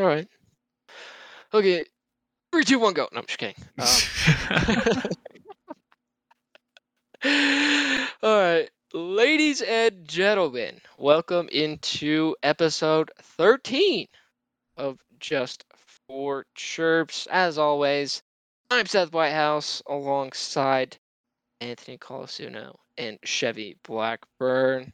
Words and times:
All 0.00 0.06
right. 0.06 0.26
Okay. 1.52 1.84
Three, 2.52 2.64
two, 2.64 2.80
one, 2.80 2.94
go. 2.94 3.08
No, 3.12 3.20
I'm 3.20 3.26
just 3.26 3.38
kidding. 3.38 3.54
Um, 7.24 7.30
all 8.22 8.38
right. 8.38 8.68
Ladies 8.92 9.62
and 9.62 10.06
gentlemen, 10.06 10.80
welcome 10.98 11.48
into 11.52 12.34
episode 12.42 13.12
13 13.22 14.08
of 14.76 14.98
Just 15.20 15.64
for 16.08 16.44
Chirps. 16.56 17.28
As 17.30 17.56
always, 17.56 18.20
I'm 18.70 18.86
Seth 18.86 19.12
Whitehouse 19.12 19.80
alongside 19.86 20.98
Anthony 21.60 21.98
Colasuno 21.98 22.74
and 22.98 23.18
Chevy 23.24 23.78
Blackburn. 23.84 24.92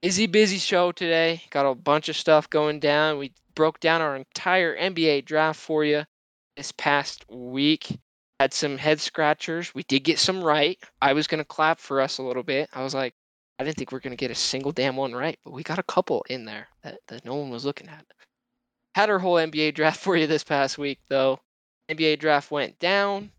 Busy, 0.00 0.28
busy 0.28 0.58
show 0.58 0.92
today. 0.92 1.42
Got 1.50 1.68
a 1.68 1.74
bunch 1.74 2.08
of 2.08 2.16
stuff 2.16 2.48
going 2.48 2.78
down. 2.78 3.18
We 3.18 3.32
broke 3.56 3.80
down 3.80 4.00
our 4.00 4.14
entire 4.14 4.76
NBA 4.76 5.24
draft 5.24 5.58
for 5.58 5.84
you 5.84 6.04
this 6.56 6.70
past 6.70 7.24
week. 7.28 7.98
Had 8.38 8.54
some 8.54 8.78
head 8.78 9.00
scratchers. 9.00 9.74
We 9.74 9.82
did 9.82 10.04
get 10.04 10.20
some 10.20 10.40
right. 10.40 10.78
I 11.02 11.14
was 11.14 11.26
going 11.26 11.38
to 11.38 11.44
clap 11.44 11.80
for 11.80 12.00
us 12.00 12.18
a 12.18 12.22
little 12.22 12.44
bit. 12.44 12.70
I 12.72 12.84
was 12.84 12.94
like, 12.94 13.12
I 13.58 13.64
didn't 13.64 13.76
think 13.76 13.90
we 13.90 13.96
are 13.96 14.00
going 14.00 14.16
to 14.16 14.16
get 14.16 14.30
a 14.30 14.36
single 14.36 14.70
damn 14.70 14.94
one 14.94 15.14
right, 15.14 15.36
but 15.44 15.52
we 15.52 15.64
got 15.64 15.80
a 15.80 15.84
couple 15.84 16.24
in 16.30 16.44
there 16.44 16.68
that, 16.84 17.00
that 17.08 17.24
no 17.24 17.34
one 17.34 17.50
was 17.50 17.64
looking 17.64 17.88
at. 17.88 18.06
Had 18.94 19.10
our 19.10 19.18
whole 19.18 19.34
NBA 19.34 19.74
draft 19.74 19.98
for 19.98 20.16
you 20.16 20.28
this 20.28 20.44
past 20.44 20.78
week, 20.78 21.00
though. 21.08 21.40
NBA 21.90 22.20
draft 22.20 22.52
went 22.52 22.78
down 22.78 23.32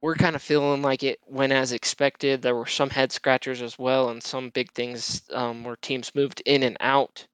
we're 0.00 0.14
kind 0.14 0.36
of 0.36 0.42
feeling 0.42 0.82
like 0.82 1.02
it 1.02 1.18
went 1.26 1.52
as 1.52 1.72
expected. 1.72 2.42
There 2.42 2.54
were 2.54 2.66
some 2.66 2.90
head 2.90 3.10
scratchers 3.12 3.62
as 3.62 3.78
well, 3.78 4.10
and 4.10 4.22
some 4.22 4.50
big 4.50 4.72
things 4.72 5.22
um, 5.32 5.64
where 5.64 5.76
teams 5.76 6.14
moved 6.14 6.42
in 6.46 6.62
and 6.62 6.76
out. 6.80 7.26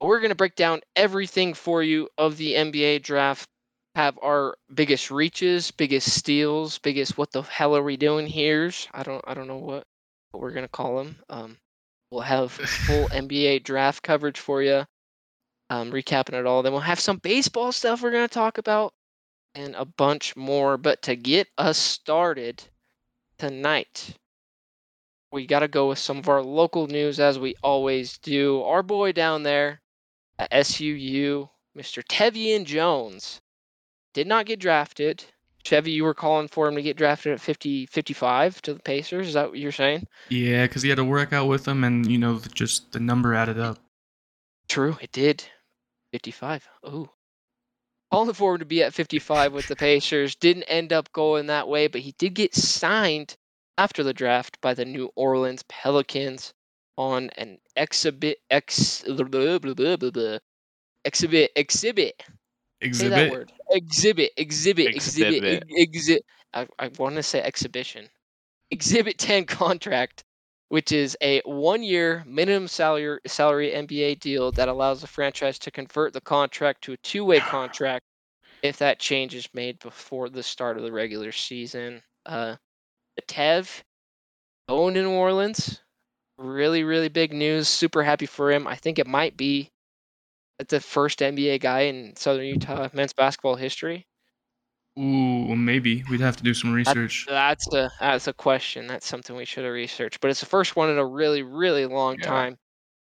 We're 0.00 0.20
going 0.20 0.30
to 0.30 0.36
break 0.36 0.54
down 0.56 0.80
everything 0.96 1.54
for 1.54 1.82
you 1.82 2.08
of 2.18 2.36
the 2.36 2.54
NBA 2.54 3.02
draft. 3.02 3.48
Have 3.94 4.18
our 4.22 4.56
biggest 4.72 5.10
reaches, 5.10 5.70
biggest 5.72 6.12
steals, 6.12 6.78
biggest 6.78 7.18
what 7.18 7.32
the 7.32 7.42
hell 7.42 7.76
are 7.76 7.82
we 7.82 7.96
doing 7.96 8.26
here's. 8.28 8.86
I 8.92 9.02
don't 9.02 9.24
I 9.26 9.34
don't 9.34 9.48
know 9.48 9.56
what 9.58 9.84
what 10.30 10.40
we're 10.40 10.52
gonna 10.52 10.68
call 10.68 10.98
them. 10.98 11.16
Um, 11.28 11.58
we'll 12.10 12.20
have 12.20 12.52
full 12.52 13.08
NBA 13.12 13.64
draft 13.64 14.02
coverage 14.04 14.38
for 14.38 14.62
you. 14.62 14.84
Um, 15.70 15.90
recapping 15.90 16.34
it 16.34 16.46
all. 16.46 16.62
Then 16.62 16.72
we'll 16.72 16.80
have 16.82 17.00
some 17.00 17.16
baseball 17.18 17.72
stuff 17.72 18.02
we're 18.02 18.12
gonna 18.12 18.28
talk 18.28 18.58
about 18.58 18.94
and 19.54 19.74
a 19.74 19.84
bunch 19.84 20.36
more. 20.36 20.76
But 20.76 21.02
to 21.02 21.16
get 21.16 21.48
us 21.58 21.78
started 21.78 22.62
tonight, 23.38 24.16
we 25.32 25.46
got 25.46 25.60
to 25.60 25.68
go 25.68 25.88
with 25.88 25.98
some 25.98 26.18
of 26.18 26.28
our 26.28 26.42
local 26.42 26.86
news 26.86 27.20
as 27.20 27.38
we 27.38 27.54
always 27.62 28.18
do. 28.18 28.62
Our 28.62 28.82
boy 28.82 29.12
down 29.12 29.42
there 29.42 29.80
at 30.38 30.52
SUU, 30.52 31.48
Mr. 31.76 32.02
Tevian 32.04 32.64
Jones, 32.64 33.40
did 34.14 34.26
not 34.26 34.46
get 34.46 34.60
drafted. 34.60 35.24
Chevy, 35.64 35.90
you 35.90 36.04
were 36.04 36.14
calling 36.14 36.48
for 36.48 36.66
him 36.66 36.76
to 36.76 36.82
get 36.82 36.96
drafted 36.96 37.32
at 37.32 37.40
50, 37.40 37.86
55 37.86 38.62
to 38.62 38.74
the 38.74 38.80
Pacers. 38.80 39.28
Is 39.28 39.34
that 39.34 39.50
what 39.50 39.58
you're 39.58 39.72
saying? 39.72 40.06
Yeah, 40.30 40.66
because 40.66 40.82
he 40.82 40.88
had 40.88 40.96
to 40.96 41.04
work 41.04 41.32
out 41.32 41.46
with 41.46 41.64
them, 41.64 41.84
and 41.84 42.10
you 42.10 42.16
know, 42.16 42.40
just 42.54 42.92
the 42.92 43.00
number 43.00 43.34
added 43.34 43.58
up. 43.58 43.78
True, 44.68 44.96
it 45.00 45.12
did. 45.12 45.44
55. 46.12 46.66
Oh, 46.84 47.10
calling 48.10 48.34
for 48.34 48.54
him 48.54 48.60
to 48.60 48.64
be 48.64 48.82
at 48.82 48.94
55 48.94 49.52
with 49.52 49.68
the 49.68 49.76
Pacers. 49.76 50.34
Didn't 50.34 50.64
end 50.64 50.92
up 50.92 51.12
going 51.12 51.46
that 51.46 51.68
way, 51.68 51.86
but 51.86 52.00
he 52.00 52.12
did 52.18 52.34
get 52.34 52.54
signed 52.54 53.36
after 53.76 54.02
the 54.02 54.14
draft 54.14 54.60
by 54.60 54.74
the 54.74 54.84
New 54.84 55.10
Orleans 55.14 55.64
Pelicans 55.68 56.52
on 56.96 57.30
an 57.38 57.58
exhibit 57.76 58.38
ex 58.50 59.04
blah, 59.06 59.58
blah, 59.58 59.96
blah, 59.96 60.38
exhibit 61.04 61.52
exhibit 61.54 62.22
exhibit. 62.80 62.94
Say 62.94 63.08
that 63.08 63.30
word. 63.30 63.52
exhibit 63.70 64.32
exhibit 64.36 64.94
exhibit 64.94 65.64
exhibit. 65.70 66.24
I, 66.52 66.66
I 66.78 66.90
want 66.98 67.14
to 67.16 67.22
say 67.22 67.40
exhibition. 67.40 68.08
Exhibit 68.70 69.18
10 69.18 69.44
contract 69.46 70.24
which 70.68 70.92
is 70.92 71.16
a 71.22 71.40
one-year 71.44 72.24
minimum 72.26 72.68
salary 72.68 73.18
salary 73.26 73.70
NBA 73.70 74.20
deal 74.20 74.52
that 74.52 74.68
allows 74.68 75.00
the 75.00 75.06
franchise 75.06 75.58
to 75.60 75.70
convert 75.70 76.12
the 76.12 76.20
contract 76.20 76.82
to 76.82 76.92
a 76.92 76.96
two-way 76.98 77.40
contract 77.40 78.04
if 78.62 78.78
that 78.78 78.98
change 78.98 79.34
is 79.34 79.48
made 79.54 79.78
before 79.78 80.28
the 80.28 80.42
start 80.42 80.76
of 80.76 80.82
the 80.82 80.92
regular 80.92 81.32
season. 81.32 82.02
Uh, 82.26 82.56
Tev 83.26 83.82
going 84.68 84.94
to 84.94 85.02
New 85.02 85.10
Orleans, 85.10 85.80
really 86.36 86.84
really 86.84 87.08
big 87.08 87.32
news. 87.32 87.68
Super 87.68 88.02
happy 88.02 88.26
for 88.26 88.52
him. 88.52 88.66
I 88.66 88.76
think 88.76 88.98
it 88.98 89.06
might 89.06 89.36
be 89.36 89.70
the 90.68 90.80
first 90.80 91.20
NBA 91.20 91.60
guy 91.60 91.82
in 91.82 92.16
Southern 92.16 92.46
Utah 92.46 92.88
men's 92.92 93.12
basketball 93.12 93.56
history. 93.56 94.06
Ooh, 94.98 95.54
maybe 95.54 96.02
we'd 96.10 96.20
have 96.20 96.36
to 96.38 96.42
do 96.42 96.52
some 96.52 96.72
research. 96.72 97.26
That, 97.28 97.32
that's 97.32 97.72
a 97.72 97.90
that's 98.00 98.26
a 98.26 98.32
question. 98.32 98.88
That's 98.88 99.06
something 99.06 99.36
we 99.36 99.44
should 99.44 99.64
have 99.64 99.72
researched. 99.72 100.20
But 100.20 100.30
it's 100.30 100.40
the 100.40 100.46
first 100.46 100.74
one 100.74 100.90
in 100.90 100.98
a 100.98 101.06
really 101.06 101.42
really 101.42 101.86
long 101.86 102.16
yeah. 102.18 102.26
time, 102.26 102.58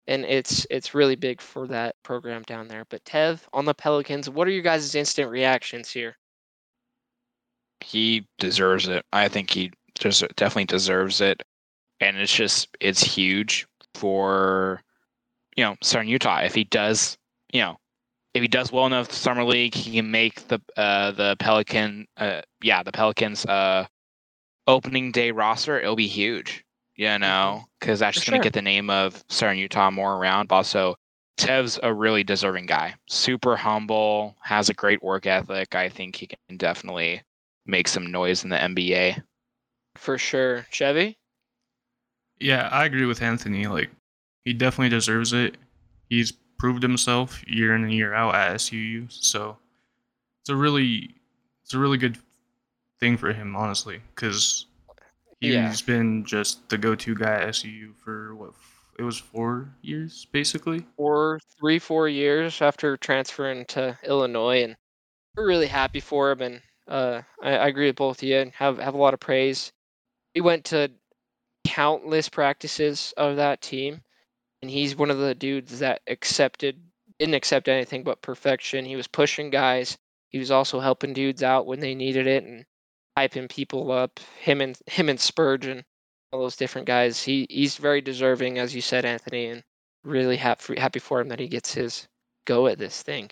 and 0.06 0.24
it's 0.24 0.66
it's 0.70 0.94
really 0.94 1.16
big 1.16 1.40
for 1.42 1.66
that 1.68 1.96
program 2.02 2.42
down 2.42 2.68
there. 2.68 2.86
But 2.88 3.04
Tev 3.04 3.40
on 3.52 3.66
the 3.66 3.74
Pelicans, 3.74 4.30
what 4.30 4.48
are 4.48 4.52
your 4.52 4.62
guys' 4.62 4.94
instant 4.94 5.30
reactions 5.30 5.90
here? 5.90 6.16
He 7.80 8.26
deserves 8.38 8.88
it. 8.88 9.04
I 9.12 9.28
think 9.28 9.50
he 9.50 9.70
just 9.98 10.24
definitely 10.36 10.64
deserves 10.64 11.20
it, 11.20 11.42
and 12.00 12.16
it's 12.16 12.34
just 12.34 12.68
it's 12.80 13.02
huge 13.02 13.66
for 13.94 14.80
you 15.56 15.64
know 15.64 15.76
Southern 15.82 16.08
Utah 16.08 16.40
if 16.40 16.54
he 16.54 16.64
does 16.64 17.18
you 17.52 17.60
know 17.60 17.76
if 18.34 18.42
he 18.42 18.48
does 18.48 18.72
well 18.72 18.86
enough 18.86 19.08
the 19.08 19.14
summer 19.14 19.44
league, 19.44 19.74
he 19.74 19.92
can 19.92 20.10
make 20.10 20.48
the 20.48 20.60
uh, 20.76 21.12
the 21.12 21.36
Pelican, 21.38 22.06
uh, 22.16 22.42
yeah, 22.62 22.82
the 22.82 22.92
Pelicans 22.92 23.44
uh, 23.46 23.86
opening 24.66 25.12
day 25.12 25.30
roster. 25.30 25.78
It'll 25.78 25.96
be 25.96 26.06
huge, 26.06 26.64
you 26.96 27.18
know, 27.18 27.64
because 27.78 28.00
that's 28.00 28.14
just 28.14 28.26
sure. 28.26 28.32
gonna 28.32 28.42
get 28.42 28.54
the 28.54 28.62
name 28.62 28.88
of 28.90 29.22
Southern 29.28 29.58
Utah 29.58 29.90
more 29.90 30.16
around. 30.16 30.48
But 30.48 30.56
also, 30.56 30.96
Tev's 31.36 31.78
a 31.82 31.92
really 31.92 32.24
deserving 32.24 32.66
guy. 32.66 32.94
Super 33.08 33.56
humble, 33.56 34.36
has 34.42 34.68
a 34.68 34.74
great 34.74 35.02
work 35.02 35.26
ethic. 35.26 35.74
I 35.74 35.88
think 35.88 36.16
he 36.16 36.26
can 36.26 36.56
definitely 36.56 37.22
make 37.66 37.88
some 37.88 38.10
noise 38.10 38.44
in 38.44 38.50
the 38.50 38.56
NBA. 38.56 39.22
For 39.96 40.16
sure, 40.16 40.66
Chevy. 40.70 41.18
Yeah, 42.38 42.68
I 42.72 42.86
agree 42.86 43.04
with 43.04 43.22
Anthony. 43.22 43.66
Like, 43.66 43.90
he 44.44 44.52
definitely 44.52 44.88
deserves 44.88 45.32
it. 45.32 45.56
He's 46.08 46.32
proved 46.62 46.84
himself 46.84 47.42
year 47.44 47.74
in 47.74 47.82
and 47.82 47.92
year 47.92 48.14
out 48.14 48.36
at 48.36 48.54
SUU. 48.54 49.10
So 49.10 49.56
it's 50.40 50.48
a 50.48 50.54
really 50.54 51.12
it's 51.64 51.74
a 51.74 51.78
really 51.78 51.98
good 51.98 52.16
thing 53.00 53.16
for 53.16 53.32
him, 53.32 53.56
honestly, 53.56 54.00
because 54.14 54.66
he's 55.40 55.54
yeah. 55.54 55.74
been 55.84 56.24
just 56.24 56.68
the 56.68 56.78
go-to 56.78 57.16
guy 57.16 57.34
at 57.34 57.48
SUU 57.48 57.96
for 57.96 58.36
what 58.36 58.52
it 58.96 59.02
was 59.02 59.18
four 59.18 59.74
years 59.82 60.28
basically. 60.30 60.86
Four, 60.96 61.40
three, 61.58 61.80
four 61.80 62.08
years 62.08 62.62
after 62.62 62.96
transferring 62.96 63.64
to 63.66 63.98
Illinois, 64.04 64.62
and 64.62 64.76
we're 65.36 65.48
really 65.48 65.66
happy 65.66 65.98
for 65.98 66.30
him. 66.30 66.42
And 66.42 66.60
uh, 66.86 67.22
I, 67.42 67.56
I 67.56 67.66
agree 67.66 67.86
with 67.88 67.96
both 67.96 68.18
of 68.18 68.28
you 68.28 68.36
and 68.36 68.52
have 68.52 68.78
have 68.78 68.94
a 68.94 68.98
lot 68.98 69.14
of 69.14 69.20
praise. 69.20 69.72
He 70.32 70.40
went 70.40 70.64
to 70.66 70.92
countless 71.64 72.28
practices 72.28 73.12
of 73.16 73.34
that 73.34 73.62
team 73.62 74.00
and 74.62 74.70
he's 74.70 74.96
one 74.96 75.10
of 75.10 75.18
the 75.18 75.34
dudes 75.34 75.80
that 75.80 76.00
accepted 76.06 76.80
didn't 77.18 77.34
accept 77.34 77.68
anything 77.68 78.02
but 78.02 78.22
perfection. 78.22 78.84
He 78.84 78.96
was 78.96 79.06
pushing 79.06 79.50
guys. 79.50 79.96
He 80.30 80.38
was 80.38 80.50
also 80.50 80.80
helping 80.80 81.12
dudes 81.12 81.42
out 81.42 81.66
when 81.66 81.80
they 81.80 81.94
needed 81.94 82.26
it 82.26 82.42
and 82.44 82.64
hyping 83.16 83.48
people 83.48 83.92
up. 83.92 84.18
Him 84.40 84.60
and 84.60 84.78
him 84.86 85.08
and 85.08 85.20
Spurgeon, 85.20 85.84
all 86.32 86.40
those 86.40 86.56
different 86.56 86.86
guys. 86.86 87.22
He 87.22 87.46
he's 87.50 87.76
very 87.76 88.00
deserving, 88.00 88.58
as 88.58 88.74
you 88.74 88.80
said, 88.80 89.04
Anthony, 89.04 89.46
and 89.46 89.62
really 90.04 90.36
happy 90.36 90.78
happy 90.78 90.98
for 90.98 91.20
him 91.20 91.28
that 91.28 91.38
he 91.38 91.48
gets 91.48 91.74
his 91.74 92.08
go 92.44 92.66
at 92.66 92.78
this 92.78 93.02
thing. 93.02 93.30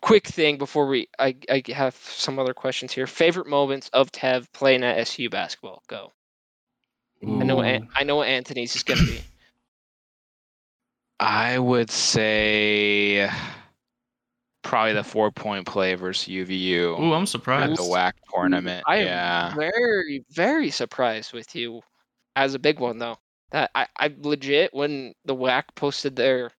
Quick 0.00 0.26
thing 0.26 0.58
before 0.58 0.86
we 0.86 1.08
I, 1.18 1.36
I 1.50 1.62
have 1.68 1.94
some 1.94 2.38
other 2.38 2.54
questions 2.54 2.92
here. 2.92 3.06
Favorite 3.06 3.46
moments 3.46 3.88
of 3.92 4.10
Tev 4.10 4.50
playing 4.52 4.84
at 4.84 4.98
SU 4.98 5.28
basketball? 5.30 5.82
Go. 5.86 6.12
Ooh. 7.24 7.40
I 7.40 7.44
know 7.44 7.60
I 7.60 8.04
know 8.04 8.16
what 8.16 8.28
Anthony's 8.28 8.74
is 8.74 8.82
gonna 8.82 9.02
be. 9.02 9.20
I 11.22 11.56
would 11.56 11.88
say 11.88 13.30
probably 14.62 14.94
the 14.94 15.04
four 15.04 15.30
point 15.30 15.66
play 15.66 15.94
versus 15.94 16.28
UVU. 16.28 16.96
Oh, 16.98 17.12
I'm 17.12 17.26
surprised. 17.26 17.78
the 17.78 17.84
WAC 17.84 18.14
tournament. 18.34 18.82
I 18.88 19.02
yeah. 19.02 19.50
am 19.50 19.56
very, 19.56 20.24
very 20.30 20.70
surprised 20.70 21.32
with 21.32 21.54
you 21.54 21.80
as 22.34 22.54
a 22.54 22.58
big 22.58 22.80
one 22.80 22.98
though. 22.98 23.18
That 23.52 23.70
I, 23.72 23.86
I 23.96 24.12
legit 24.18 24.74
when 24.74 25.14
the 25.24 25.36
WAC 25.36 25.62
posted 25.76 26.16
their 26.16 26.50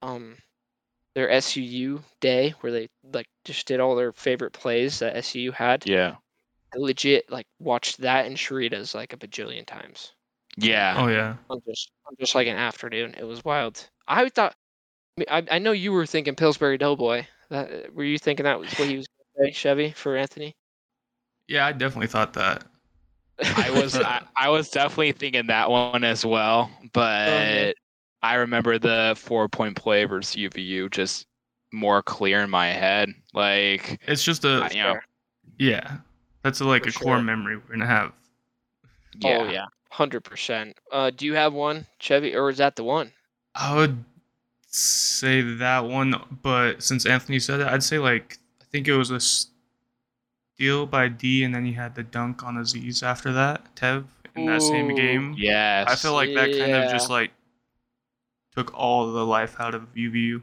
um 0.00 0.36
their 1.14 1.28
SUU 1.28 2.02
day 2.20 2.54
where 2.60 2.72
they 2.72 2.88
like 3.12 3.26
just 3.44 3.66
did 3.66 3.80
all 3.80 3.94
their 3.94 4.12
favorite 4.12 4.54
plays 4.54 5.00
that 5.00 5.16
SUU 5.16 5.52
had. 5.52 5.86
Yeah. 5.86 6.14
I 6.74 6.78
legit 6.78 7.30
like 7.30 7.46
watched 7.58 8.00
that 8.00 8.24
in 8.24 8.34
Sharita's 8.36 8.94
like 8.94 9.12
a 9.12 9.18
bajillion 9.18 9.66
times. 9.66 10.12
Yeah. 10.56 10.94
Oh 10.98 11.08
yeah. 11.08 11.36
On 11.50 11.60
just 11.66 11.90
on 12.06 12.14
just 12.18 12.34
like 12.34 12.46
an 12.46 12.56
afternoon. 12.56 13.14
It 13.18 13.24
was 13.24 13.44
wild. 13.44 13.88
I 14.06 14.28
thought 14.28 14.54
I, 15.30 15.44
I 15.50 15.58
know 15.58 15.72
you 15.72 15.92
were 15.92 16.06
thinking 16.06 16.34
Pillsbury 16.34 16.78
Doughboy. 16.78 17.26
That, 17.50 17.94
were 17.94 18.04
you 18.04 18.18
thinking 18.18 18.44
that 18.44 18.58
was 18.58 18.72
what 18.74 18.88
he 18.88 18.96
was 18.96 19.06
going 19.06 19.50
to 19.50 19.54
say, 19.54 19.58
Chevy, 19.58 19.90
for 19.92 20.16
Anthony? 20.16 20.56
Yeah, 21.48 21.66
I 21.66 21.72
definitely 21.72 22.06
thought 22.06 22.32
that. 22.34 22.64
I 23.42 23.70
was 23.70 23.96
I, 23.96 24.22
I 24.36 24.48
was 24.48 24.70
definitely 24.70 25.12
thinking 25.12 25.46
that 25.48 25.70
one 25.70 26.04
as 26.04 26.24
well, 26.24 26.70
oh, 26.72 26.86
but 26.92 27.74
I 28.22 28.34
remember 28.34 28.78
the 28.78 29.14
four 29.16 29.48
point 29.48 29.76
play 29.76 30.04
versus 30.04 30.36
UVU 30.36 30.90
just 30.90 31.26
more 31.72 32.02
clear 32.02 32.40
in 32.40 32.50
my 32.50 32.68
head. 32.68 33.10
Like 33.34 34.00
It's 34.06 34.22
just 34.22 34.44
a 34.44 34.68
you 34.72 34.82
know, 34.82 34.96
yeah. 35.58 35.98
That's 36.42 36.60
a, 36.60 36.64
like 36.64 36.84
For 36.84 36.90
a 36.90 36.92
core 36.92 37.22
memory 37.22 37.56
we're 37.56 37.74
gonna 37.74 37.86
have. 37.86 38.12
yeah. 39.18 39.38
Oh 39.38 39.50
yeah, 39.50 39.66
hundred 39.92 40.22
percent. 40.22 40.76
Uh, 40.90 41.10
do 41.10 41.26
you 41.26 41.34
have 41.34 41.52
one, 41.52 41.86
Chevy, 41.98 42.34
or 42.34 42.48
is 42.48 42.58
that 42.58 42.76
the 42.76 42.84
one? 42.84 43.12
I 43.54 43.76
would 43.76 44.04
say 44.66 45.42
that 45.42 45.84
one, 45.84 46.14
but 46.42 46.82
since 46.82 47.04
Anthony 47.04 47.38
said 47.38 47.60
it, 47.60 47.66
I'd 47.66 47.82
say 47.82 47.98
like 47.98 48.38
I 48.60 48.64
think 48.72 48.88
it 48.88 48.96
was 48.96 49.10
a 49.10 49.20
steal 49.20 50.86
by 50.86 51.08
D, 51.08 51.44
and 51.44 51.54
then 51.54 51.64
he 51.64 51.72
had 51.72 51.94
the 51.94 52.02
dunk 52.02 52.42
on 52.42 52.56
Aziz 52.56 53.02
after 53.02 53.32
that, 53.32 53.74
Tev, 53.76 54.04
in 54.34 54.46
that 54.46 54.62
same 54.62 54.94
game. 54.94 55.34
Yes. 55.36 55.88
I 55.90 55.96
feel 55.96 56.14
like 56.14 56.34
that 56.34 56.56
kind 56.58 56.72
of 56.72 56.90
just 56.90 57.10
like 57.10 57.30
took 58.56 58.74
all 58.74 59.12
the 59.12 59.26
life 59.26 59.56
out 59.60 59.74
of 59.74 59.94
UVU. 59.94 60.42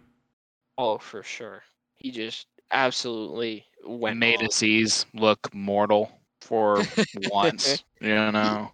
Oh, 0.78 0.98
for 0.98 1.24
sure. 1.24 1.64
He 1.96 2.12
just 2.12 2.48
absolutely 2.72 3.66
went 3.86 4.18
made 4.18 4.42
off. 4.42 4.50
Aziz 4.50 5.06
look 5.14 5.54
mortal 5.54 6.12
for 6.42 6.84
once. 7.32 7.84
You 8.00 8.32
know. 8.32 8.72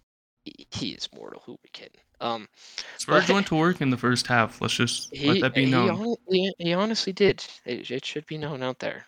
He- 0.70 0.92
is 0.92 1.08
mortal. 1.14 1.42
Who 1.44 1.52
are 1.52 1.58
we 1.62 1.70
kidding? 1.72 2.00
Um, 2.20 2.48
Spurs 2.96 3.28
went 3.28 3.46
to 3.48 3.56
work 3.56 3.80
in 3.80 3.90
the 3.90 3.96
first 3.96 4.26
half. 4.26 4.60
Let's 4.60 4.74
just 4.74 5.14
he 5.14 5.28
let 5.28 5.40
that 5.40 5.54
be 5.54 5.66
known. 5.66 6.16
he, 6.28 6.54
he 6.58 6.72
honestly 6.72 7.12
did. 7.12 7.44
It, 7.64 7.90
it 7.90 8.04
should 8.04 8.26
be 8.26 8.38
known 8.38 8.62
out 8.62 8.78
there. 8.78 9.06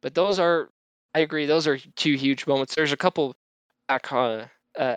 But 0.00 0.14
those 0.14 0.38
are, 0.38 0.70
I 1.14 1.20
agree. 1.20 1.46
Those 1.46 1.66
are 1.66 1.78
two 1.96 2.14
huge 2.14 2.46
moments. 2.46 2.74
There's 2.74 2.92
a 2.92 2.96
couple 2.96 3.36
back 3.88 4.10
uh, 4.12 4.46
uh, 4.76 4.96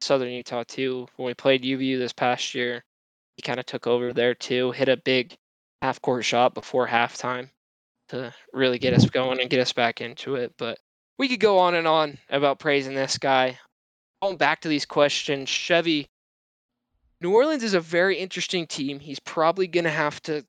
Southern 0.00 0.30
Utah 0.30 0.64
too. 0.66 1.08
When 1.16 1.26
we 1.26 1.34
played 1.34 1.64
UVU 1.64 1.98
this 1.98 2.12
past 2.12 2.54
year, 2.54 2.84
he 3.36 3.42
kind 3.42 3.58
of 3.58 3.66
took 3.66 3.86
over 3.86 4.12
there 4.12 4.34
too. 4.34 4.70
Hit 4.70 4.88
a 4.88 4.96
big 4.96 5.36
half 5.82 6.00
court 6.00 6.24
shot 6.24 6.54
before 6.54 6.86
halftime 6.86 7.50
to 8.08 8.32
really 8.52 8.78
get 8.78 8.94
us 8.94 9.06
going 9.06 9.40
and 9.40 9.50
get 9.50 9.60
us 9.60 9.72
back 9.72 10.00
into 10.00 10.36
it. 10.36 10.52
But 10.56 10.78
we 11.18 11.28
could 11.28 11.40
go 11.40 11.58
on 11.58 11.74
and 11.74 11.86
on 11.86 12.18
about 12.30 12.58
praising 12.58 12.94
this 12.94 13.18
guy. 13.18 13.58
Going 14.24 14.38
back 14.38 14.62
to 14.62 14.68
these 14.68 14.86
questions, 14.86 15.50
Chevy, 15.50 16.08
New 17.20 17.34
Orleans 17.34 17.62
is 17.62 17.74
a 17.74 17.80
very 17.80 18.16
interesting 18.16 18.66
team. 18.66 18.98
He's 18.98 19.20
probably 19.20 19.66
going 19.66 19.84
to 19.84 19.90
have 19.90 20.18
to 20.22 20.42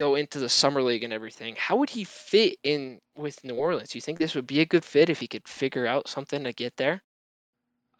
go 0.00 0.16
into 0.16 0.40
the 0.40 0.48
summer 0.48 0.82
league 0.82 1.04
and 1.04 1.12
everything. 1.12 1.54
How 1.56 1.76
would 1.76 1.90
he 1.90 2.02
fit 2.02 2.58
in 2.64 2.98
with 3.16 3.44
New 3.44 3.54
Orleans? 3.54 3.90
Do 3.90 3.98
you 3.98 4.00
think 4.00 4.18
this 4.18 4.34
would 4.34 4.48
be 4.48 4.58
a 4.62 4.66
good 4.66 4.84
fit 4.84 5.08
if 5.10 5.20
he 5.20 5.28
could 5.28 5.46
figure 5.46 5.86
out 5.86 6.08
something 6.08 6.42
to 6.42 6.52
get 6.52 6.76
there? 6.76 7.04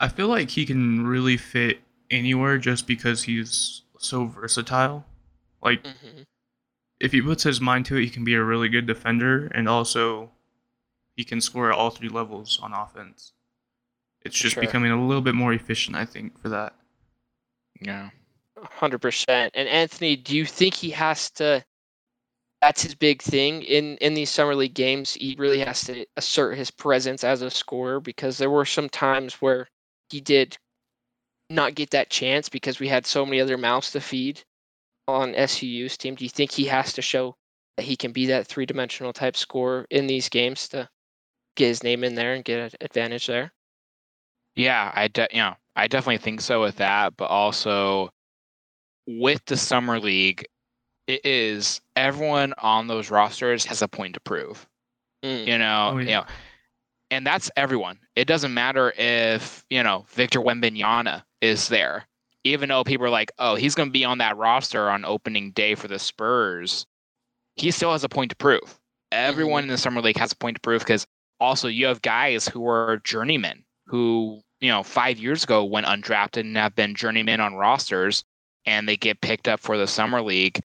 I 0.00 0.08
feel 0.08 0.26
like 0.26 0.50
he 0.50 0.66
can 0.66 1.06
really 1.06 1.36
fit 1.36 1.78
anywhere 2.10 2.58
just 2.58 2.88
because 2.88 3.22
he's 3.22 3.82
so 4.00 4.24
versatile. 4.24 5.04
Like 5.62 5.84
Mm-hmm. 5.84 6.22
if 6.98 7.12
he 7.12 7.22
puts 7.22 7.44
his 7.44 7.60
mind 7.60 7.86
to 7.86 7.96
it, 7.96 8.02
he 8.02 8.10
can 8.10 8.24
be 8.24 8.34
a 8.34 8.42
really 8.42 8.68
good 8.68 8.86
defender 8.88 9.46
and 9.54 9.68
also 9.68 10.32
he 11.14 11.22
can 11.22 11.40
score 11.40 11.70
at 11.70 11.78
all 11.78 11.90
three 11.90 12.08
levels 12.08 12.58
on 12.60 12.72
offense. 12.72 13.32
It's 14.22 14.36
just 14.36 14.54
sure. 14.54 14.62
becoming 14.62 14.90
a 14.90 15.06
little 15.06 15.22
bit 15.22 15.34
more 15.34 15.52
efficient, 15.52 15.96
I 15.96 16.04
think, 16.04 16.38
for 16.40 16.48
that. 16.50 16.74
Yeah. 17.80 18.10
Hundred 18.62 18.98
percent. 18.98 19.52
And 19.54 19.68
Anthony, 19.68 20.16
do 20.16 20.36
you 20.36 20.44
think 20.44 20.74
he 20.74 20.90
has 20.90 21.30
to? 21.32 21.64
That's 22.60 22.82
his 22.82 22.94
big 22.94 23.22
thing 23.22 23.62
in 23.62 23.96
in 23.98 24.12
these 24.12 24.28
summer 24.28 24.54
league 24.54 24.74
games. 24.74 25.14
He 25.14 25.34
really 25.38 25.60
has 25.60 25.82
to 25.84 26.04
assert 26.16 26.58
his 26.58 26.70
presence 26.70 27.24
as 27.24 27.40
a 27.40 27.50
scorer 27.50 28.00
because 28.00 28.36
there 28.36 28.50
were 28.50 28.66
some 28.66 28.90
times 28.90 29.34
where 29.34 29.66
he 30.10 30.20
did 30.20 30.58
not 31.48 31.74
get 31.74 31.90
that 31.90 32.10
chance 32.10 32.48
because 32.48 32.78
we 32.78 32.88
had 32.88 33.06
so 33.06 33.24
many 33.24 33.40
other 33.40 33.56
mouths 33.56 33.92
to 33.92 34.00
feed 34.00 34.42
on 35.08 35.34
SUU's 35.34 35.96
team. 35.96 36.14
Do 36.14 36.24
you 36.24 36.30
think 36.30 36.52
he 36.52 36.66
has 36.66 36.92
to 36.92 37.02
show 37.02 37.36
that 37.76 37.84
he 37.84 37.96
can 37.96 38.12
be 38.12 38.26
that 38.26 38.46
three 38.46 38.66
dimensional 38.66 39.12
type 39.12 39.36
scorer 39.36 39.86
in 39.90 40.06
these 40.06 40.28
games 40.28 40.68
to 40.68 40.88
get 41.56 41.68
his 41.68 41.82
name 41.82 42.04
in 42.04 42.14
there 42.14 42.34
and 42.34 42.44
get 42.44 42.60
an 42.60 42.78
advantage 42.80 43.26
there? 43.26 43.52
Yeah, 44.56 44.92
I 44.94 45.08
de- 45.08 45.28
you 45.32 45.38
know, 45.38 45.56
I 45.76 45.86
definitely 45.88 46.18
think 46.18 46.40
so 46.40 46.60
with 46.60 46.76
that, 46.76 47.16
but 47.16 47.26
also 47.30 48.10
with 49.06 49.44
the 49.46 49.56
summer 49.56 49.98
league, 49.98 50.44
it 51.06 51.24
is 51.24 51.80
everyone 51.96 52.54
on 52.58 52.86
those 52.86 53.10
rosters 53.10 53.66
has 53.66 53.82
a 53.82 53.88
point 53.88 54.14
to 54.14 54.20
prove. 54.20 54.66
Mm, 55.24 55.46
You 55.46 55.58
know, 55.58 55.92
Oh, 55.92 55.98
you 55.98 56.10
yeah. 56.10 56.20
know, 56.20 56.24
and 57.10 57.26
that's 57.26 57.50
everyone. 57.56 57.98
It 58.16 58.26
doesn't 58.26 58.54
matter 58.54 58.92
if 58.96 59.64
you 59.70 59.82
know 59.82 60.06
Victor 60.10 60.40
Wembanyama 60.40 61.24
is 61.40 61.68
there, 61.68 62.06
even 62.44 62.68
though 62.68 62.84
people 62.84 63.06
are 63.06 63.10
like, 63.10 63.32
"Oh, 63.38 63.54
he's 63.56 63.74
going 63.74 63.88
to 63.88 63.92
be 63.92 64.04
on 64.04 64.18
that 64.18 64.36
roster 64.36 64.90
on 64.90 65.04
opening 65.04 65.52
day 65.52 65.74
for 65.74 65.88
the 65.88 65.98
Spurs." 65.98 66.86
He 67.56 67.70
still 67.70 67.92
has 67.92 68.04
a 68.04 68.08
point 68.08 68.30
to 68.30 68.36
prove. 68.36 68.80
Everyone 69.12 69.64
in 69.64 69.68
the 69.68 69.78
summer 69.78 70.00
league 70.00 70.18
has 70.18 70.32
a 70.32 70.36
point 70.36 70.56
to 70.56 70.60
prove 70.60 70.80
because 70.82 71.06
also 71.40 71.68
you 71.68 71.86
have 71.86 72.02
guys 72.02 72.48
who 72.48 72.66
are 72.66 72.98
journeymen 72.98 73.64
who 73.90 74.40
you 74.60 74.68
know 74.68 74.82
five 74.82 75.18
years 75.18 75.44
ago 75.44 75.64
went 75.64 75.86
undrafted 75.86 76.40
and 76.40 76.56
have 76.56 76.74
been 76.74 76.94
journeymen 76.94 77.40
on 77.40 77.54
rosters, 77.54 78.24
and 78.64 78.88
they 78.88 78.96
get 78.96 79.20
picked 79.20 79.48
up 79.48 79.60
for 79.60 79.76
the 79.76 79.86
summer 79.86 80.22
league. 80.22 80.60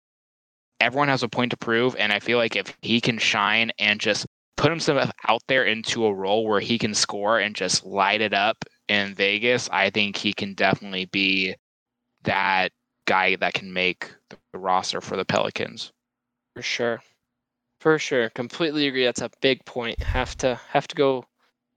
Everyone 0.79 1.07
has 1.07 1.23
a 1.23 1.29
point 1.29 1.51
to 1.51 1.57
prove, 1.57 1.95
and 1.97 2.13
I 2.13 2.19
feel 2.19 2.37
like 2.37 2.55
if 2.55 2.77
he 2.81 3.01
can 3.01 3.17
shine 3.17 3.71
and 3.79 3.99
just 3.99 4.27
put 4.57 4.69
himself 4.69 5.11
out 5.27 5.41
there 5.47 5.63
into 5.63 6.05
a 6.05 6.13
role 6.13 6.45
where 6.45 6.59
he 6.59 6.77
can 6.77 6.93
score 6.93 7.39
and 7.39 7.55
just 7.55 7.85
light 7.85 8.21
it 8.21 8.33
up 8.33 8.63
in 8.87 9.15
Vegas, 9.15 9.69
I 9.71 9.89
think 9.89 10.17
he 10.17 10.33
can 10.33 10.53
definitely 10.53 11.05
be 11.05 11.55
that 12.23 12.71
guy 13.05 13.35
that 13.37 13.53
can 13.53 13.73
make 13.73 14.11
the 14.53 14.59
roster 14.59 15.01
for 15.01 15.15
the 15.15 15.25
Pelicans. 15.25 15.91
For 16.55 16.61
sure. 16.61 17.01
For 17.79 17.97
sure. 17.97 18.29
Completely 18.29 18.87
agree. 18.87 19.05
That's 19.05 19.21
a 19.21 19.31
big 19.41 19.63
point. 19.65 20.01
Have 20.01 20.35
to 20.37 20.59
have 20.69 20.87
to 20.87 20.95
go 20.95 21.25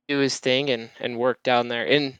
do 0.08 0.18
his 0.18 0.38
thing 0.38 0.70
and, 0.70 0.90
and 1.00 1.18
work 1.18 1.42
down 1.42 1.68
there. 1.68 1.86
And 1.86 2.18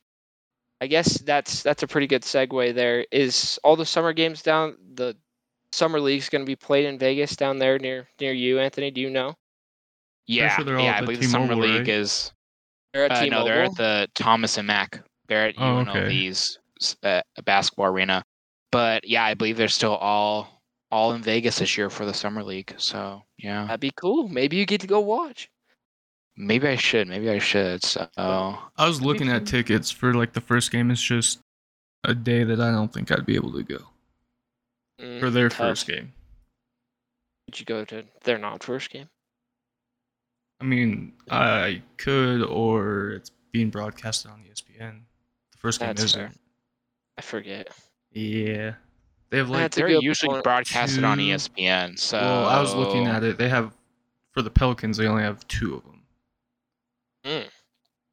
I 0.81 0.87
guess 0.87 1.19
that's 1.19 1.63
that's 1.63 1.83
a 1.83 1.89
pretty 1.89 2.07
good 2.07 2.23
segue 2.23 2.75
there. 2.75 3.05
Is 3.11 3.59
all 3.65 3.77
the 3.77 3.87
summer 3.87 4.13
games 4.13 4.43
down 4.43 4.77
the 4.95 5.17
summer 5.73 6.01
league's 6.01 6.29
gonna 6.29 6.45
be 6.45 6.57
played 6.57 6.87
in 6.87 6.99
Vegas 6.99 7.35
down 7.37 7.59
there 7.59 7.79
near 7.79 8.07
near 8.21 8.33
you, 8.33 8.59
Anthony? 8.61 8.91
Do 8.91 9.01
you 9.01 9.11
know? 9.11 9.35
Yeah, 10.27 10.55
sure 10.57 10.79
yeah, 10.79 10.99
I 10.99 11.01
believe 11.01 11.21
the 11.21 11.27
summer 11.27 11.49
T-Mobile, 11.49 11.63
league 11.69 11.79
right? 11.81 11.89
is. 11.89 12.33
They're 12.93 13.07
at 13.07 13.13
Uh, 13.13 13.15
no, 13.15 13.25
T-Mobile. 13.25 13.45
they're 13.45 13.63
at 13.65 13.77
the 13.77 14.09
Thomas 14.15 14.59
and 14.59 14.67
Mack. 14.67 15.03
They're 15.27 15.49
at 15.49 15.55
Oh, 15.59 15.79
okay. 15.79 16.33
Uh, 17.03 17.23
basketball 17.45 17.87
arena. 17.87 18.23
But 18.71 19.07
yeah, 19.09 19.25
I 19.25 19.35
believe 19.35 19.57
they're 19.57 19.69
still 19.69 19.97
all 19.97 20.63
all 20.91 21.13
in 21.13 21.23
Vegas 21.23 21.59
this 21.59 21.77
year 21.77 21.91
for 21.91 22.07
the 22.07 22.15
summer 22.15 22.43
league. 22.43 22.75
So 22.79 23.23
yeah, 23.39 23.65
That'd 23.67 23.81
be 23.81 23.91
cool. 23.97 24.29
Maybe 24.29 24.57
you 24.57 24.67
get 24.67 24.81
to 24.83 24.87
go 24.87 25.01
watch. 25.01 25.51
Maybe 26.39 26.69
I 26.69 26.77
should. 26.77 27.09
Maybe 27.09 27.29
I 27.29 27.39
should. 27.39 27.83
So 27.85 28.09
I 28.17 28.87
was 28.87 29.03
looking 29.03 29.29
at 29.29 29.47
tickets 29.47 29.91
for 29.91 30.15
like 30.15 30.33
the 30.33 30.41
first 30.41 30.71
game. 30.71 30.91
It's 30.91 31.03
just 31.03 31.41
a 32.05 32.15
day 32.15 32.45
that 32.45 32.61
I 32.61 32.71
don't 32.71 32.93
think 32.93 33.11
I'd 33.13 33.27
be 33.27 33.35
able 33.35 33.53
to 33.53 33.63
go 33.63 33.79
Mm, 35.01 35.21
for 35.21 35.31
their 35.31 35.49
tough. 35.49 35.59
first 35.59 35.87
game. 35.87 36.13
Would 37.47 37.61
you 37.61 37.67
go 37.67 37.85
to 37.85 38.05
their 38.25 38.37
not 38.39 38.63
first 38.65 38.91
game? 38.91 39.09
I 40.61 40.65
mean, 40.65 41.13
I 41.31 41.83
could, 41.99 42.43
or 42.43 43.11
it's 43.13 43.31
being 43.53 43.71
broadcasted 43.71 44.31
on 44.33 44.43
ESPN. 44.43 45.03
The 45.53 45.59
first 45.59 45.79
game 45.79 45.89
That's 45.91 46.03
isn't. 46.03 46.21
fair. 46.21 46.33
I 47.17 47.23
forget. 47.23 47.69
Yeah, 48.11 48.75
they 49.31 49.39
have 49.39 49.51
like. 49.51 49.71
They're 49.71 49.89
usually 49.89 50.31
point. 50.33 50.45
broadcasted 50.45 51.05
on 51.05 51.21
E 51.21 51.31
ESPN. 51.31 51.97
So 51.97 52.19
well, 52.19 52.47
I 52.47 52.61
was 52.61 52.75
looking 52.75 53.07
at 53.07 53.23
it. 53.23 53.39
They 53.39 53.49
have 53.49 53.73
for 54.33 54.43
the 54.43 54.51
Pelicans. 54.51 54.97
They 54.97 55.07
only 55.07 55.23
have 55.23 55.47
two 55.47 55.77
of 55.77 55.85
them. 55.85 55.98
Mm, 57.25 57.49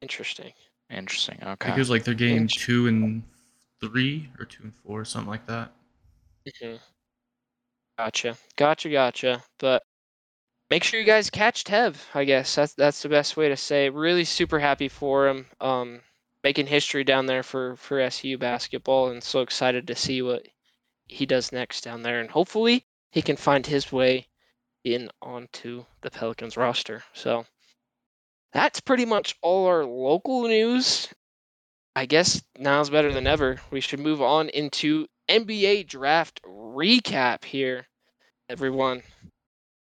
interesting. 0.02 0.52
Interesting. 0.90 1.38
Okay. 1.42 1.54
Because 1.58 1.76
it 1.76 1.78
was 1.78 1.90
like 1.90 2.04
their 2.04 2.14
game 2.14 2.42
Int- 2.42 2.50
two 2.52 2.86
and 2.86 3.22
three, 3.80 4.30
or 4.38 4.44
two 4.44 4.64
and 4.64 4.74
four, 4.74 5.04
something 5.04 5.30
like 5.30 5.46
that. 5.46 5.72
hmm 6.60 6.76
Gotcha, 7.98 8.36
gotcha, 8.56 8.88
gotcha. 8.90 9.42
But 9.58 9.82
make 10.70 10.84
sure 10.84 11.00
you 11.00 11.06
guys 11.06 11.30
catch 11.30 11.64
Tev. 11.64 11.96
I 12.14 12.24
guess 12.24 12.54
that's 12.54 12.74
that's 12.74 13.02
the 13.02 13.08
best 13.08 13.36
way 13.36 13.48
to 13.48 13.56
say. 13.56 13.86
it. 13.86 13.94
Really 13.94 14.24
super 14.24 14.58
happy 14.58 14.88
for 14.88 15.28
him. 15.28 15.46
Um, 15.60 16.02
making 16.44 16.66
history 16.66 17.04
down 17.04 17.26
there 17.26 17.42
for 17.42 17.76
for 17.76 18.00
SU 18.00 18.38
basketball, 18.38 19.10
and 19.10 19.22
so 19.22 19.40
excited 19.40 19.86
to 19.88 19.96
see 19.96 20.22
what 20.22 20.46
he 21.06 21.26
does 21.26 21.52
next 21.52 21.82
down 21.82 22.02
there, 22.02 22.20
and 22.20 22.30
hopefully 22.30 22.86
he 23.10 23.22
can 23.22 23.36
find 23.36 23.66
his 23.66 23.92
way 23.92 24.28
in 24.84 25.10
onto 25.22 25.84
the 26.02 26.10
Pelicans 26.10 26.56
roster. 26.56 27.04
So 27.14 27.46
that's 28.56 28.80
pretty 28.80 29.04
much 29.04 29.36
all 29.42 29.66
our 29.66 29.84
local 29.84 30.44
news. 30.44 31.08
I 31.94 32.06
guess 32.06 32.42
now's 32.58 32.88
better 32.88 33.12
than 33.12 33.26
ever. 33.26 33.60
We 33.70 33.80
should 33.80 34.00
move 34.00 34.22
on 34.22 34.48
into 34.48 35.06
NBA 35.28 35.86
draft 35.86 36.40
recap 36.42 37.44
here. 37.44 37.86
everyone. 38.48 38.98
I 38.98 39.30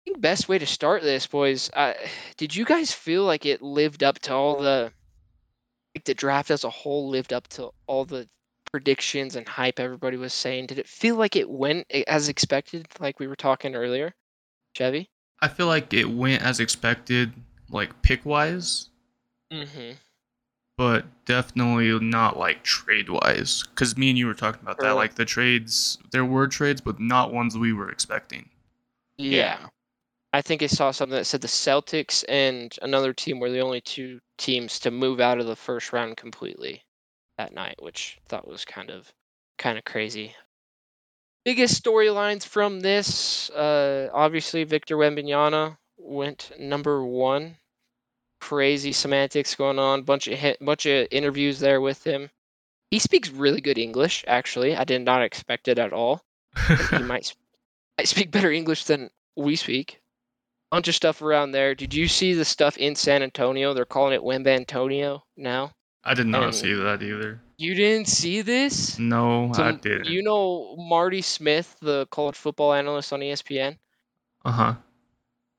think 0.05 0.21
best 0.21 0.49
way 0.49 0.59
to 0.59 0.67
start 0.67 1.03
this, 1.03 1.27
boys. 1.27 1.71
Uh, 1.75 1.93
did 2.39 2.57
you 2.57 2.65
guys 2.65 2.91
feel 2.91 3.25
like 3.25 3.45
it 3.45 3.61
lived 3.61 4.03
up 4.03 4.19
to 4.21 4.33
all 4.33 4.63
the, 4.63 4.91
like 5.95 6.05
the 6.05 6.15
draft 6.15 6.51
as 6.51 6.65
a 6.65 6.71
whole 6.71 7.11
lived 7.11 7.35
up 7.35 7.47
to 7.49 7.71
all 7.87 8.07
the 8.07 8.27
predictions 8.73 9.37
and 9.37 9.47
hype 9.47 9.79
everybody 9.79 10.17
was 10.17 10.33
saying? 10.33 10.69
Did 10.69 10.79
it 10.79 10.89
feel 10.89 11.17
like 11.17 11.37
it 11.37 11.51
went 11.51 11.87
as 12.07 12.31
expected, 12.31 12.87
like 12.99 13.21
we 13.21 13.27
were 13.27 13.37
talking 13.37 13.75
earlier, 13.75 14.15
Chevy? 14.75 15.11
I 15.43 15.49
feel 15.49 15.67
like 15.67 15.93
it 15.93 16.09
went 16.09 16.43
as 16.43 16.61
expected, 16.61 17.33
like 17.71 18.03
pick 18.03 18.25
wise, 18.25 18.91
Mm-hmm. 19.53 19.93
but 20.77 21.05
definitely 21.27 21.97
not 22.01 22.39
like 22.39 22.63
trade 22.65 23.09
wise. 23.09 23.63
Because 23.63 23.97
me 23.97 24.11
and 24.11 24.19
you 24.19 24.27
were 24.27 24.35
talking 24.35 24.61
about 24.63 24.79
that. 24.79 24.87
Right. 24.89 24.93
Like 24.93 25.15
the 25.15 25.25
trades, 25.25 25.99
there 26.11 26.25
were 26.25 26.49
trades, 26.49 26.81
but 26.81 26.99
not 26.99 27.33
ones 27.33 27.57
we 27.57 27.73
were 27.73 27.91
expecting. 27.91 28.49
Yeah. 29.17 29.59
I 30.33 30.43
think 30.43 30.65
I 30.65 30.67
saw 30.67 30.91
something 30.91 31.15
that 31.15 31.27
said 31.27 31.43
the 31.43 31.47
Celtics 31.47 32.25
and 32.29 32.77
another 32.83 33.13
team 33.13 33.39
were 33.39 33.51
the 33.51 33.61
only 33.61 33.81
two 33.81 34.19
teams 34.37 34.81
to 34.81 34.91
move 34.91 35.21
out 35.21 35.39
of 35.39 35.47
the 35.47 35.55
first 35.55 35.93
round 35.93 36.17
completely 36.17 36.83
that 37.39 37.55
night, 37.55 37.77
which 37.79 38.19
I 38.19 38.29
thought 38.29 38.49
was 38.49 38.65
kind 38.65 38.91
of 38.91 39.13
kind 39.59 39.79
of 39.79 39.85
crazy. 39.85 40.35
Biggest 41.45 41.85
storylines 41.85 42.45
from 42.45 42.81
this, 42.81 43.51
uh, 43.51 44.09
obviously 44.13 44.65
Victor 44.65 44.97
Wembanyama 44.97 45.77
went 46.05 46.51
number 46.59 47.05
one. 47.05 47.57
Crazy 48.41 48.93
semantics 48.93 49.55
going 49.55 49.79
on, 49.79 50.03
bunch 50.03 50.29
of 50.29 50.39
hit, 50.39 50.59
bunch 50.61 50.85
of 50.87 51.09
interviews 51.11 51.59
there 51.61 51.81
with 51.81 52.05
him. 52.05 52.29
He 52.91 52.99
speaks 52.99 53.31
really 53.31 53.61
good 53.61 53.79
English, 53.79 54.23
actually. 54.29 54.77
I 54.77 54.85
did 54.85 55.03
not 55.03 55.23
expect 55.23 55.67
it 55.69 55.79
at 55.79 55.93
all 55.93 56.23
he 56.69 56.99
might, 57.03 57.35
might 57.99 58.07
speak 58.09 58.31
better 58.31 58.53
English 58.53 58.85
than 58.85 59.11
we 59.37 59.57
speak. 59.57 60.01
Bunch 60.71 60.89
of 60.89 60.95
stuff 60.95 61.23
around 61.23 61.53
there. 61.53 61.75
Did 61.75 61.95
you 61.95 62.07
see 62.07 62.35
the 62.35 62.45
stuff 62.45 62.77
in 62.77 62.95
San 62.95 63.23
Antonio? 63.23 63.73
They're 63.75 63.85
calling 63.85 64.13
it 64.13 64.21
Wemba 64.21 64.49
Antonio 64.49 65.25
now. 65.37 65.73
I 66.05 66.15
did 66.15 66.27
not 66.27 66.45
And- 66.45 66.55
see 66.55 66.75
that 66.75 67.03
either. 67.03 67.41
You 67.57 67.75
didn't 67.75 68.09
see 68.09 68.43
this? 68.43 68.99
No, 68.99 69.53
So, 69.55 69.63
I 69.63 69.73
didn't. 69.73 70.07
You 70.07 70.23
know 70.23 70.75
Marty 70.77 71.23
Smith, 71.23 71.77
the 71.81 72.07
college 72.11 72.35
football 72.37 72.73
analyst 72.75 73.13
on 73.13 73.21
ESPN. 73.21 73.79
uh 74.45 74.51
huh. 74.53 74.75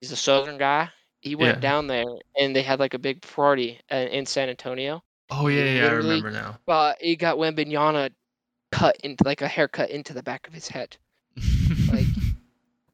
He's 0.06 0.12
a 0.12 0.16
Southern 0.16 0.60
guy. 0.60 0.90
He 1.22 1.34
went 1.34 1.56
Yeah. 1.58 1.62
down 1.62 1.88
there 1.88 2.04
and 2.40 2.56
they 2.56 2.62
had 2.62 2.80
like 2.80 2.94
a 2.94 3.00
big 3.00 3.24
party 3.24 3.80
uh, 3.92 3.96
in 3.96 4.28
San 4.28 4.50
Antonio. 4.50 5.04
Oh 5.32 5.48
yeah, 5.48 5.64
yeah, 5.64 5.88
I 5.88 5.92
remember 5.94 6.30
now. 6.30 6.60
But 6.68 7.02
he 7.02 7.16
got 7.16 7.38
Wembanyama 7.38 8.12
cut 8.72 8.98
into 9.04 9.24
like 9.24 9.42
a 9.42 9.48
haircut 9.48 9.90
into 9.90 10.14
the 10.14 10.22
back 10.22 10.48
of 10.48 10.54
his 10.54 10.68
head. 10.68 10.96
Like, 11.92 12.06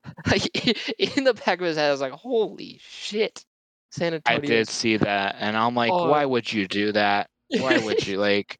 like 0.31 0.97
in 1.17 1.25
the 1.25 1.33
back 1.33 1.59
of 1.59 1.65
his 1.65 1.75
head, 1.75 1.89
I 1.89 1.91
was 1.91 1.99
like, 1.99 2.13
"Holy 2.13 2.79
shit!" 2.81 3.43
San 3.89 4.13
Antonio. 4.13 4.39
I 4.41 4.45
did 4.45 4.69
see 4.69 4.95
that, 4.95 5.35
and 5.37 5.57
I'm 5.57 5.75
like, 5.75 5.91
Oh. 5.91 6.07
why 6.09 6.23
would 6.25 6.51
you 6.53 6.65
do 6.69 6.93
that? 6.93 7.29
Why 7.49 7.77
would 7.79 8.07
you 8.07 8.19
like 8.19 8.57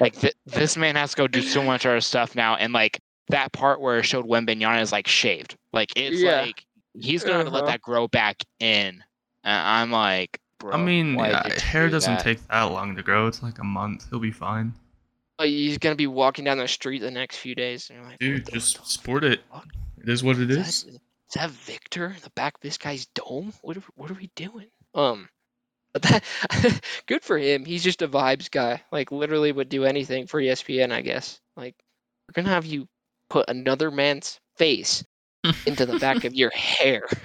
like 0.00 0.16
th- 0.20 0.34
this 0.44 0.76
man 0.76 0.96
has 0.96 1.12
to 1.12 1.16
go 1.16 1.26
do 1.28 1.40
so 1.40 1.62
much 1.62 1.86
other 1.86 2.02
stuff 2.02 2.34
now, 2.36 2.56
and 2.56 2.74
like 2.74 3.00
that 3.30 3.54
part 3.54 3.80
where 3.80 4.00
it 4.00 4.02
showed 4.04 4.26
Wembanyama 4.26 4.82
is 4.82 4.92
like 4.92 5.06
shaved, 5.08 5.56
like 5.72 5.90
it's 5.96 6.20
Yeah. 6.20 6.42
like 6.42 6.62
he's 6.98 7.22
gonna 7.24 7.36
have 7.38 7.46
to 7.46 7.50
let 7.52 7.62
Uh-huh. 7.64 7.72
that 7.72 7.80
grow 7.82 8.08
back 8.08 8.42
in. 8.60 9.02
And 9.42 9.66
I'm 9.66 9.90
like, 9.90 10.38
bro, 10.58 10.72
I 10.72 10.76
mean, 10.82 11.16
why 11.16 11.30
yeah, 11.30 11.42
did 11.42 11.52
you 11.54 11.60
hair 11.60 11.86
do 11.86 11.92
doesn't 11.92 12.14
that? 12.16 12.22
take 12.24 12.46
that 12.48 12.62
long 12.64 12.96
to 12.96 13.02
grow. 13.02 13.26
It's 13.26 13.42
like 13.42 13.58
a 13.58 13.64
month. 13.64 14.06
He'll 14.10 14.18
be 14.20 14.30
fine. 14.30 14.72
Like, 15.38 15.48
he's 15.48 15.78
gonna 15.78 15.96
be 15.96 16.06
walking 16.06 16.44
down 16.44 16.58
the 16.58 16.68
street 16.68 17.00
the 17.00 17.10
next 17.10 17.38
few 17.38 17.54
days, 17.54 17.90
and 17.90 17.98
you're 17.98 18.08
like, 18.08 18.18
Dude, 18.20 18.42
"What 18.42 18.44
the 18.46 18.52
just 18.52 18.86
sport 18.86 19.24
it. 19.24 19.40
fuck? 19.52 19.66
It 19.98 20.08
is 20.08 20.22
what 20.22 20.38
it 20.38 20.50
Is 20.50 20.56
is. 20.58 20.82
that, 20.84 20.90
is 20.92 20.98
that 21.34 21.50
Victor 21.50 22.06
in 22.06 22.20
the 22.22 22.30
back 22.30 22.54
of 22.54 22.60
this 22.60 22.78
guy's 22.78 23.06
dome? 23.14 23.52
What 23.62 23.76
are, 23.76 23.82
what 23.96 24.10
are 24.10 24.14
we 24.14 24.30
doing? 24.36 24.68
Um, 24.94 25.28
but 25.92 26.02
that 26.02 26.24
good 27.06 27.22
for 27.22 27.36
him. 27.38 27.64
He's 27.64 27.82
just 27.82 28.02
a 28.02 28.08
vibes 28.08 28.50
guy. 28.50 28.82
Like 28.92 29.10
literally 29.12 29.50
would 29.52 29.68
do 29.68 29.84
anything 29.84 30.26
for 30.26 30.40
ESPN, 30.40 30.92
I 30.92 31.00
guess. 31.02 31.40
Like 31.56 31.74
we're 32.28 32.40
gonna 32.42 32.54
have 32.54 32.66
you 32.66 32.86
put 33.30 33.48
another 33.48 33.90
man's 33.90 34.38
face 34.56 35.04
into 35.66 35.86
the 35.86 35.98
back 35.98 36.24
of 36.24 36.34
your 36.34 36.50
hair. 36.50 37.06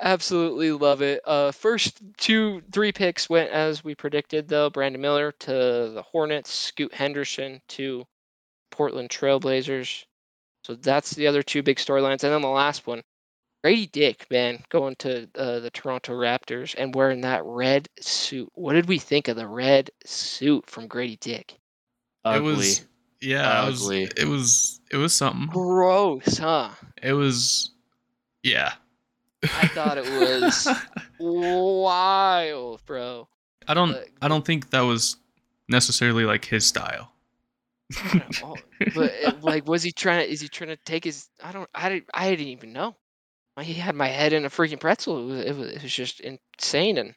Absolutely 0.00 0.72
love 0.72 1.02
it. 1.02 1.20
Uh, 1.26 1.52
first 1.52 2.00
two, 2.16 2.62
three 2.72 2.90
picks 2.90 3.28
went 3.28 3.50
as 3.50 3.84
we 3.84 3.94
predicted, 3.94 4.48
though. 4.48 4.70
Brandon 4.70 5.00
Miller 5.00 5.32
to 5.40 5.52
the 5.52 6.02
Hornets, 6.10 6.50
Scoot 6.50 6.94
Henderson 6.94 7.60
to 7.68 8.06
Portland 8.70 9.10
Trailblazers. 9.10 10.04
So 10.64 10.74
that's 10.74 11.12
the 11.12 11.26
other 11.26 11.42
two 11.42 11.62
big 11.62 11.76
storylines. 11.76 12.24
And 12.24 12.32
then 12.32 12.42
the 12.42 12.48
last 12.48 12.86
one, 12.86 13.02
Grady 13.62 13.86
Dick, 13.86 14.26
man, 14.30 14.62
going 14.70 14.96
to 14.96 15.28
uh, 15.36 15.60
the 15.60 15.70
Toronto 15.70 16.14
Raptors 16.14 16.74
and 16.78 16.94
wearing 16.94 17.20
that 17.22 17.44
red 17.44 17.88
suit. 18.00 18.50
What 18.54 18.72
did 18.72 18.88
we 18.88 18.98
think 18.98 19.28
of 19.28 19.36
the 19.36 19.46
red 19.46 19.90
suit 20.04 20.68
from 20.68 20.86
Grady 20.86 21.16
Dick? 21.16 21.58
Ugly. 22.24 22.52
It 22.52 22.56
was 22.56 22.86
yeah, 23.20 23.64
it 23.64 23.70
was, 23.70 23.90
it 23.90 24.24
was 24.28 24.80
it 24.90 24.96
was 24.96 25.12
something. 25.14 25.46
Gross, 25.48 26.38
huh? 26.38 26.70
It 27.02 27.12
was 27.12 27.70
yeah. 28.42 28.72
I 29.42 29.68
thought 29.68 29.96
it 29.98 30.04
was 30.04 30.68
wild, 31.18 32.84
bro. 32.86 33.28
I 33.68 33.74
don't 33.74 33.92
but- 33.92 34.08
I 34.22 34.28
don't 34.28 34.44
think 34.44 34.70
that 34.70 34.80
was 34.80 35.16
necessarily 35.68 36.24
like 36.24 36.44
his 36.44 36.66
style. 36.66 37.12
Oh, 38.42 38.56
but 38.94 39.12
it- 39.14 39.42
like, 39.42 39.66
was 39.68 39.82
he 39.82 39.90
trying? 39.92 40.24
to? 40.24 40.32
Is 40.32 40.40
he 40.40 40.48
trying 40.48 40.68
to 40.68 40.76
take 40.76 41.04
his? 41.04 41.28
I 41.42 41.52
don't. 41.52 41.68
I 41.74 41.88
didn't. 41.88 42.08
I 42.14 42.30
didn't 42.30 42.46
even 42.48 42.72
know. 42.72 42.94
He 43.60 43.74
had 43.74 43.94
my 43.94 44.06
head 44.08 44.32
in 44.32 44.44
a 44.46 44.48
freaking 44.48 44.80
pretzel. 44.80 45.18
It 45.18 45.26
was. 45.26 45.44
It 45.44 45.56
was, 45.56 45.68
it 45.72 45.82
was 45.82 45.92
just 45.92 46.20
insane 46.20 46.96
and 46.98 47.14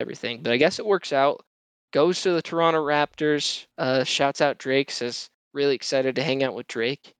everything. 0.00 0.42
But 0.42 0.52
I 0.52 0.56
guess 0.56 0.78
it 0.78 0.86
works 0.86 1.12
out. 1.12 1.44
Goes 1.92 2.22
to 2.22 2.32
the 2.32 2.42
Toronto 2.42 2.84
Raptors. 2.84 3.66
Uh, 3.78 4.02
shouts 4.02 4.40
out 4.40 4.58
Drake. 4.58 4.90
Says 4.90 5.28
really 5.54 5.74
excited 5.74 6.16
to 6.16 6.22
hang 6.22 6.42
out 6.42 6.54
with 6.54 6.66
Drake. 6.66 7.14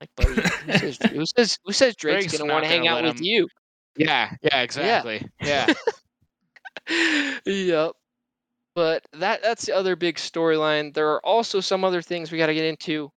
Like, 0.00 0.10
buddy, 0.16 0.34
who 0.34 0.78
says 0.78 0.98
who 1.12 1.26
says 1.26 1.58
who 1.64 1.72
says 1.72 1.96
Drake's, 1.96 2.26
Drake's 2.26 2.38
gonna 2.38 2.52
want 2.52 2.64
to 2.64 2.68
hang 2.70 2.88
out 2.88 3.02
let 3.02 3.14
with 3.14 3.22
you? 3.22 3.48
Yeah, 3.96 4.32
yeah, 4.42 4.62
exactly. 4.62 5.26
Yeah. 5.40 5.72
yep. 7.46 7.92
But 8.74 9.06
that 9.14 9.42
that's 9.42 9.66
the 9.66 9.74
other 9.74 9.96
big 9.96 10.16
storyline. 10.16 10.92
There 10.92 11.10
are 11.12 11.24
also 11.24 11.60
some 11.60 11.84
other 11.84 12.02
things 12.02 12.30
we 12.30 12.38
got 12.38 12.46
to 12.46 12.54
get 12.54 12.66
into. 12.66 13.10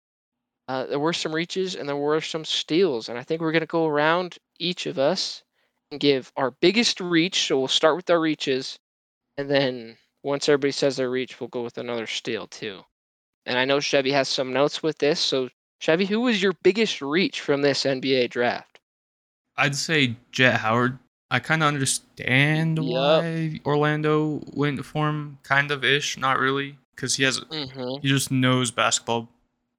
Uh, 0.68 0.86
there 0.86 1.00
were 1.00 1.12
some 1.12 1.34
reaches 1.34 1.74
and 1.74 1.88
there 1.88 1.96
were 1.96 2.20
some 2.20 2.44
steals, 2.44 3.08
and 3.08 3.18
I 3.18 3.22
think 3.22 3.40
we're 3.40 3.52
gonna 3.52 3.66
go 3.66 3.86
around 3.86 4.38
each 4.58 4.86
of 4.86 4.98
us 4.98 5.42
and 5.90 5.98
give 5.98 6.30
our 6.36 6.52
biggest 6.52 7.00
reach. 7.00 7.46
So 7.46 7.58
we'll 7.58 7.68
start 7.68 7.96
with 7.96 8.08
our 8.10 8.20
reaches, 8.20 8.78
and 9.36 9.50
then 9.50 9.96
once 10.22 10.48
everybody 10.48 10.72
says 10.72 10.96
their 10.96 11.10
reach, 11.10 11.40
we'll 11.40 11.48
go 11.48 11.62
with 11.62 11.78
another 11.78 12.06
steal 12.06 12.46
too. 12.46 12.82
And 13.48 13.58
I 13.58 13.64
know 13.64 13.80
Chevy 13.80 14.12
has 14.12 14.28
some 14.28 14.52
notes 14.52 14.82
with 14.82 14.98
this. 14.98 15.18
So 15.18 15.48
Chevy, 15.80 16.04
who 16.04 16.20
was 16.20 16.42
your 16.42 16.52
biggest 16.62 17.00
reach 17.00 17.40
from 17.40 17.62
this 17.62 17.84
NBA 17.84 18.28
draft? 18.28 18.78
I'd 19.56 19.74
say 19.74 20.16
Jett 20.30 20.60
Howard. 20.60 20.98
I 21.30 21.40
kind 21.40 21.62
of 21.62 21.68
understand 21.68 22.76
Yup. 22.78 22.86
why 23.22 23.58
Orlando 23.64 24.42
went 24.52 24.84
for 24.84 25.08
him, 25.08 25.38
kind 25.42 25.70
of 25.70 25.82
ish, 25.82 26.16
not 26.18 26.38
really, 26.38 26.76
because 26.94 27.16
he 27.16 27.24
has 27.24 27.40
Mm-hmm. 27.40 28.00
he 28.02 28.08
just 28.08 28.30
knows 28.30 28.70
basketball 28.70 29.28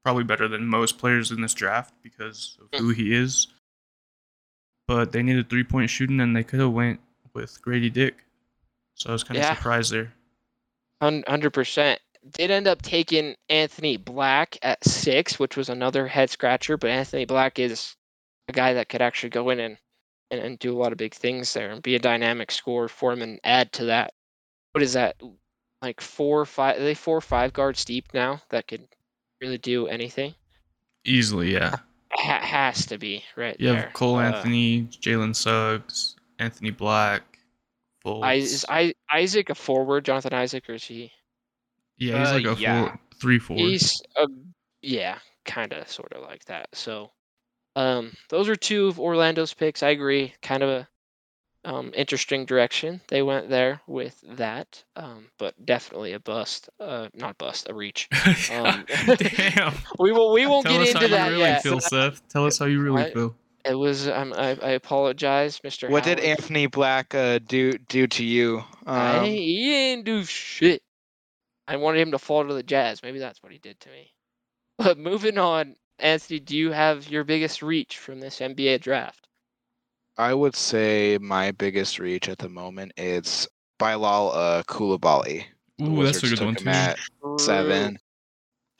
probably 0.03 0.23
better 0.23 0.47
than 0.47 0.65
most 0.65 0.97
players 0.97 1.29
in 1.31 1.41
this 1.41 1.53
draft 1.53 1.93
because 2.01 2.57
of 2.61 2.79
who 2.79 2.89
he 2.89 3.13
is. 3.13 3.47
But 4.87 5.11
they 5.11 5.21
needed 5.21 5.49
three 5.49 5.63
point 5.63 5.89
shooting, 5.91 6.19
and 6.19 6.35
they 6.35 6.43
could 6.43 6.59
have 6.59 6.71
went 6.71 6.99
with 7.33 7.61
Grady 7.61 7.89
Dick. 7.91 8.23
So 8.95 9.09
I 9.09 9.13
was 9.13 9.23
kind 9.23 9.37
of 9.37 9.43
Yeah. 9.43 9.55
surprised 9.55 9.91
there. 9.91 10.13
Hundred 11.01 11.51
percent. 11.51 11.99
Did 12.33 12.51
end 12.51 12.67
up 12.67 12.81
taking 12.81 13.35
Anthony 13.49 13.97
Black 13.97 14.57
at 14.61 14.83
six, 14.83 15.39
which 15.39 15.55
was 15.55 15.69
another 15.69 16.05
head 16.07 16.29
scratcher. 16.29 16.77
But 16.77 16.89
Anthony 16.91 17.25
Black 17.25 17.59
is 17.59 17.95
a 18.49 18.51
guy 18.51 18.73
that 18.73 18.89
could 18.89 19.01
actually 19.01 19.29
go 19.29 19.49
in 19.49 19.59
and, 19.59 19.77
and, 20.29 20.41
and 20.41 20.59
do 20.59 20.75
a 20.75 20.77
lot 20.77 20.91
of 20.91 20.97
big 20.97 21.13
things 21.13 21.53
there 21.53 21.71
and 21.71 21.81
be 21.81 21.95
a 21.95 21.99
dynamic 21.99 22.51
scorer 22.51 22.87
for 22.89 23.13
him 23.13 23.21
and 23.21 23.39
add 23.43 23.71
to 23.73 23.85
that. 23.85 24.13
What 24.73 24.83
is 24.83 24.93
that? 24.93 25.15
Like 25.81 26.01
four 26.01 26.41
or 26.41 26.45
five? 26.45 26.77
Are 26.77 26.83
they 26.83 26.93
four 26.93 27.17
or 27.17 27.21
five 27.21 27.53
guards 27.53 27.85
deep 27.85 28.07
now 28.13 28.41
that 28.49 28.67
could 28.67 28.85
really 29.41 29.57
do 29.57 29.87
anything? 29.87 30.35
Easily, 31.05 31.53
yeah. 31.53 31.77
Ha- 32.11 32.41
has 32.41 32.85
to 32.87 32.97
be 32.97 33.23
right 33.37 33.55
You 33.59 33.69
there. 33.69 33.81
have 33.83 33.93
Cole 33.93 34.17
Uh, 34.17 34.23
Anthony, 34.23 34.83
Jalen 34.91 35.33
Suggs, 35.33 36.17
Anthony 36.37 36.71
Black, 36.71 37.21
Fultz. 38.05 38.35
Is 38.35 38.65
I, 38.67 38.93
Isaac 39.13 39.49
a 39.49 39.55
forward? 39.55 40.03
Jonathan 40.03 40.33
Isaac, 40.33 40.69
or 40.69 40.73
is 40.73 40.83
he? 40.83 41.11
Yeah, 41.99 42.19
he's 42.19 42.27
Uh, 42.29 42.33
like 42.49 42.57
a 42.57 42.61
yeah. 42.61 42.81
four, 42.89 42.99
three, 43.19 43.39
four. 43.39 43.57
He's 43.57 44.01
a 44.17 44.25
yeah, 44.81 45.17
kind 45.45 45.73
of, 45.73 45.89
sort 45.89 46.13
of 46.13 46.21
like 46.23 46.45
that. 46.45 46.69
So, 46.73 47.11
um, 47.75 48.13
those 48.29 48.49
are 48.49 48.55
two 48.55 48.87
of 48.87 48.99
Orlando's 48.99 49.53
picks. 49.53 49.83
I 49.83 49.89
agree. 49.89 50.33
Kind 50.41 50.63
of 50.63 50.69
a 50.69 50.87
Um, 51.65 51.91
interesting 51.93 52.45
direction 52.45 53.01
they 53.09 53.21
went 53.21 53.49
there 53.49 53.81
with 53.85 54.15
that, 54.37 54.81
um, 54.95 55.27
but 55.37 55.53
definitely 55.65 56.13
a 56.13 56.19
bust. 56.19 56.69
Uh, 56.79 57.09
not 57.13 57.37
bust, 57.37 57.67
a 57.69 57.73
reach. 57.73 58.07
Um, 58.51 58.85
Damn. 59.17 59.73
We 59.99 60.13
will. 60.13 60.31
We 60.31 60.45
won't 60.47 60.65
Tell 60.65 60.77
get 60.77 60.95
us 60.95 61.03
into 61.03 61.09
how 61.09 61.15
that 61.17 61.25
you 61.27 61.31
really 61.33 61.49
yet. 61.49 61.63
feel, 61.63 61.79
Seth. 61.81 62.25
Tell 62.29 62.45
us 62.45 62.57
how 62.57 62.65
you 62.65 62.81
really 62.81 63.03
I- 63.03 63.11
feel. 63.13 63.35
It 63.65 63.75
was. 63.75 64.07
Um, 64.07 64.31
I, 64.37 64.51
I 64.63 64.69
apologize, 64.71 65.59
Mr. 65.59 65.89
What 65.89 66.05
did 66.05 66.21
Anthony 66.21 66.67
Black 66.67 67.13
uh, 67.13 67.39
do 67.39 67.73
do 67.89 68.07
to 68.07 68.23
you? 68.23 68.63
I, 68.87 69.17
Um, 69.17 69.25
he 69.25 69.65
didn't 69.65 70.05
do 70.05 70.23
shit. 70.23 70.81
I 71.69 71.77
wanted 71.77 72.01
him 72.01 72.11
to 72.11 72.19
fall 72.19 72.47
to 72.47 72.53
the 72.53 72.63
Jazz. 72.63 73.03
Maybe 73.03 73.19
that's 73.19 73.43
what 73.43 73.51
he 73.53 73.59
did 73.59 73.79
to 73.81 73.89
me. 73.89 74.13
But 74.79 74.97
moving 74.97 75.37
on, 75.37 75.75
Anthony, 75.99 76.39
do 76.39 76.57
you 76.57 76.71
have 76.71 77.09
your 77.09 77.23
biggest 77.23 77.61
reach 77.61 77.97
from 77.97 78.19
this 78.19 78.41
NBA 78.41 78.79
draft? 78.79 79.27
I 80.17 80.33
would 80.33 80.55
say 80.55 81.17
my 81.21 81.51
biggest 81.51 81.99
reach 81.99 82.27
at 82.27 82.39
the 82.39 82.49
moment 82.49 82.93
is 82.97 83.47
Bilal 83.77 84.31
uh, 84.31 84.63
Coulibaly. 84.63 85.45
The 85.83 85.91
Ooh, 85.91 86.03
that's 86.03 86.23
a 86.23 86.27
Wizards 86.27 86.29
good 86.29 86.39
took 86.39 86.45
one 86.45 86.55
too. 86.55 86.69
at 86.69 86.99
seven. 87.37 87.99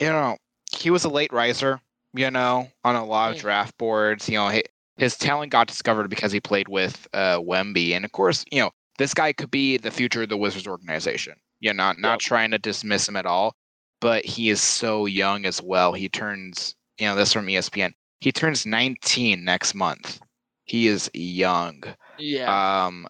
You 0.00 0.08
know, 0.08 0.36
he 0.72 0.90
was 0.90 1.04
a 1.04 1.08
late 1.08 1.32
riser. 1.32 1.80
You 2.12 2.30
know, 2.30 2.68
on 2.84 2.96
a 2.96 3.04
lot 3.04 3.30
of 3.30 3.38
draft 3.38 3.78
boards. 3.78 4.28
You 4.28 4.36
know, 4.38 4.48
hi- 4.48 4.64
his 4.96 5.16
talent 5.16 5.52
got 5.52 5.68
discovered 5.68 6.08
because 6.08 6.32
he 6.32 6.40
played 6.40 6.68
with 6.68 7.06
uh, 7.14 7.38
Wemby, 7.38 7.92
and 7.92 8.04
of 8.04 8.12
course, 8.12 8.44
you 8.50 8.60
know, 8.60 8.70
this 8.98 9.14
guy 9.14 9.32
could 9.32 9.50
be 9.50 9.76
the 9.76 9.90
future 9.92 10.22
of 10.24 10.28
the 10.28 10.36
Wizards 10.36 10.66
organization. 10.66 11.34
Yeah, 11.60 11.72
not 11.72 11.98
not 11.98 12.20
Yep. 12.20 12.20
trying 12.20 12.50
to 12.52 12.58
dismiss 12.58 13.08
him 13.08 13.16
at 13.16 13.26
all, 13.26 13.54
but 14.00 14.24
he 14.24 14.50
is 14.50 14.60
so 14.62 15.06
young 15.06 15.44
as 15.46 15.62
well. 15.62 15.92
He 15.92 16.08
turns, 16.08 16.74
you 16.98 17.06
know, 17.06 17.14
this 17.16 17.32
from 17.32 17.46
ESPN. 17.48 17.92
He 18.20 18.32
turns 18.32 18.66
19 18.66 19.44
next 19.44 19.74
month. 19.74 20.20
He 20.64 20.88
is 20.88 21.10
young. 21.14 21.82
Yeah. 22.18 22.86
Um, 22.86 23.06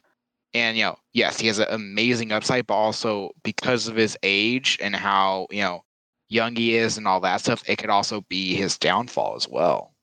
and 0.54 0.76
you 0.76 0.84
know, 0.84 0.96
yes, 1.12 1.38
he 1.40 1.46
has 1.48 1.58
an 1.58 1.68
amazing 1.70 2.32
upside, 2.32 2.66
but 2.66 2.74
also 2.74 3.30
because 3.42 3.88
of 3.88 3.96
his 3.96 4.16
age 4.22 4.78
and 4.80 4.94
how 4.96 5.46
you 5.50 5.62
know 5.62 5.84
young 6.28 6.56
he 6.56 6.76
is 6.76 6.96
and 6.98 7.06
all 7.08 7.20
that 7.20 7.40
stuff, 7.40 7.62
it 7.68 7.76
could 7.78 7.90
also 7.90 8.22
be 8.22 8.54
his 8.54 8.78
downfall 8.78 9.36
as 9.36 9.48
well. 9.48 9.94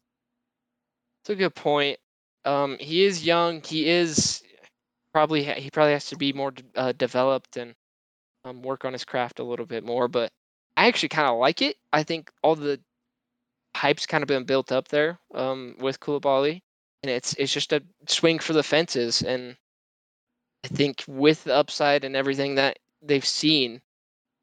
That's 1.23 1.31
a 1.31 1.35
good 1.35 1.55
point. 1.55 1.99
Um, 2.45 2.77
he 2.79 3.03
is 3.03 3.25
young. 3.25 3.61
He 3.63 3.89
is 3.89 4.43
probably 5.13 5.43
he 5.43 5.69
probably 5.71 5.93
has 5.93 6.07
to 6.07 6.17
be 6.17 6.33
more 6.33 6.53
uh, 6.75 6.93
developed 6.93 7.57
and 7.57 7.75
um, 8.47 8.61
work 8.61 8.85
on 8.85 8.93
his 8.93 9.05
craft 9.05 9.39
a 9.39 9.43
little 9.43 9.65
bit 9.65 9.83
more. 9.83 10.07
But 10.07 10.31
I 10.75 10.87
actually 10.87 11.09
kind 11.09 11.27
of 11.27 11.37
like 11.37 11.61
it. 11.61 11.77
I 11.91 12.03
think 12.03 12.31
all 12.43 12.55
the 12.55 12.79
hype's 13.75 14.05
kind 14.05 14.23
of 14.23 14.27
been 14.27 14.45
built 14.45 14.71
up 14.71 14.87
there 14.87 15.19
um, 15.33 15.75
with 15.79 15.99
Coulibaly, 15.99 16.61
and 17.03 17.11
it's 17.11 17.33
it's 17.33 17.53
just 17.53 17.73
a 17.73 17.83
swing 18.07 18.39
for 18.39 18.53
the 18.53 18.63
fences. 18.63 19.21
And 19.21 19.55
I 20.63 20.67
think 20.69 21.03
with 21.07 21.43
the 21.43 21.55
upside 21.55 22.03
and 22.03 22.15
everything 22.15 22.55
that 22.55 22.79
they've 23.01 23.25
seen, 23.25 23.81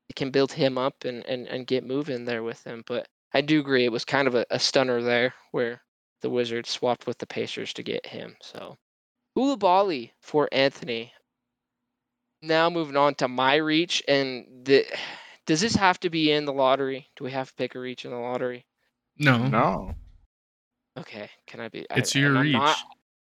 it 0.08 0.16
can 0.16 0.30
build 0.30 0.52
him 0.52 0.78
up 0.78 1.04
and, 1.04 1.24
and, 1.26 1.46
and 1.48 1.66
get 1.66 1.84
moving 1.84 2.24
there 2.24 2.42
with 2.42 2.62
him. 2.64 2.84
But 2.86 3.08
I 3.32 3.40
do 3.40 3.60
agree 3.60 3.84
it 3.84 3.92
was 3.92 4.04
kind 4.04 4.28
of 4.28 4.34
a, 4.34 4.46
a 4.50 4.58
stunner 4.58 5.02
there 5.02 5.34
where 5.50 5.82
the 6.20 6.30
Wizards 6.30 6.70
swapped 6.70 7.06
with 7.06 7.18
the 7.18 7.26
Pacers 7.26 7.72
to 7.74 7.82
get 7.82 8.06
him. 8.06 8.36
So 8.40 8.76
Coulibaly 9.36 10.12
for 10.20 10.48
Anthony. 10.52 11.12
Now 12.46 12.70
moving 12.70 12.96
on 12.96 13.14
to 13.16 13.28
my 13.28 13.56
reach, 13.56 14.02
and 14.06 14.46
the, 14.64 14.86
does 15.46 15.60
this 15.60 15.74
have 15.74 15.98
to 16.00 16.10
be 16.10 16.30
in 16.32 16.44
the 16.44 16.52
lottery? 16.52 17.08
Do 17.16 17.24
we 17.24 17.30
have 17.32 17.48
to 17.48 17.54
pick 17.54 17.74
a 17.74 17.78
reach 17.78 18.04
in 18.04 18.10
the 18.10 18.18
lottery? 18.18 18.66
No. 19.18 19.46
No, 19.46 19.94
Okay, 20.96 21.28
can 21.46 21.60
I 21.60 21.68
be? 21.68 21.86
It's 21.90 22.14
I, 22.14 22.18
your 22.20 22.36
I'm 22.36 22.42
reach. 22.42 22.52
Not, 22.52 22.76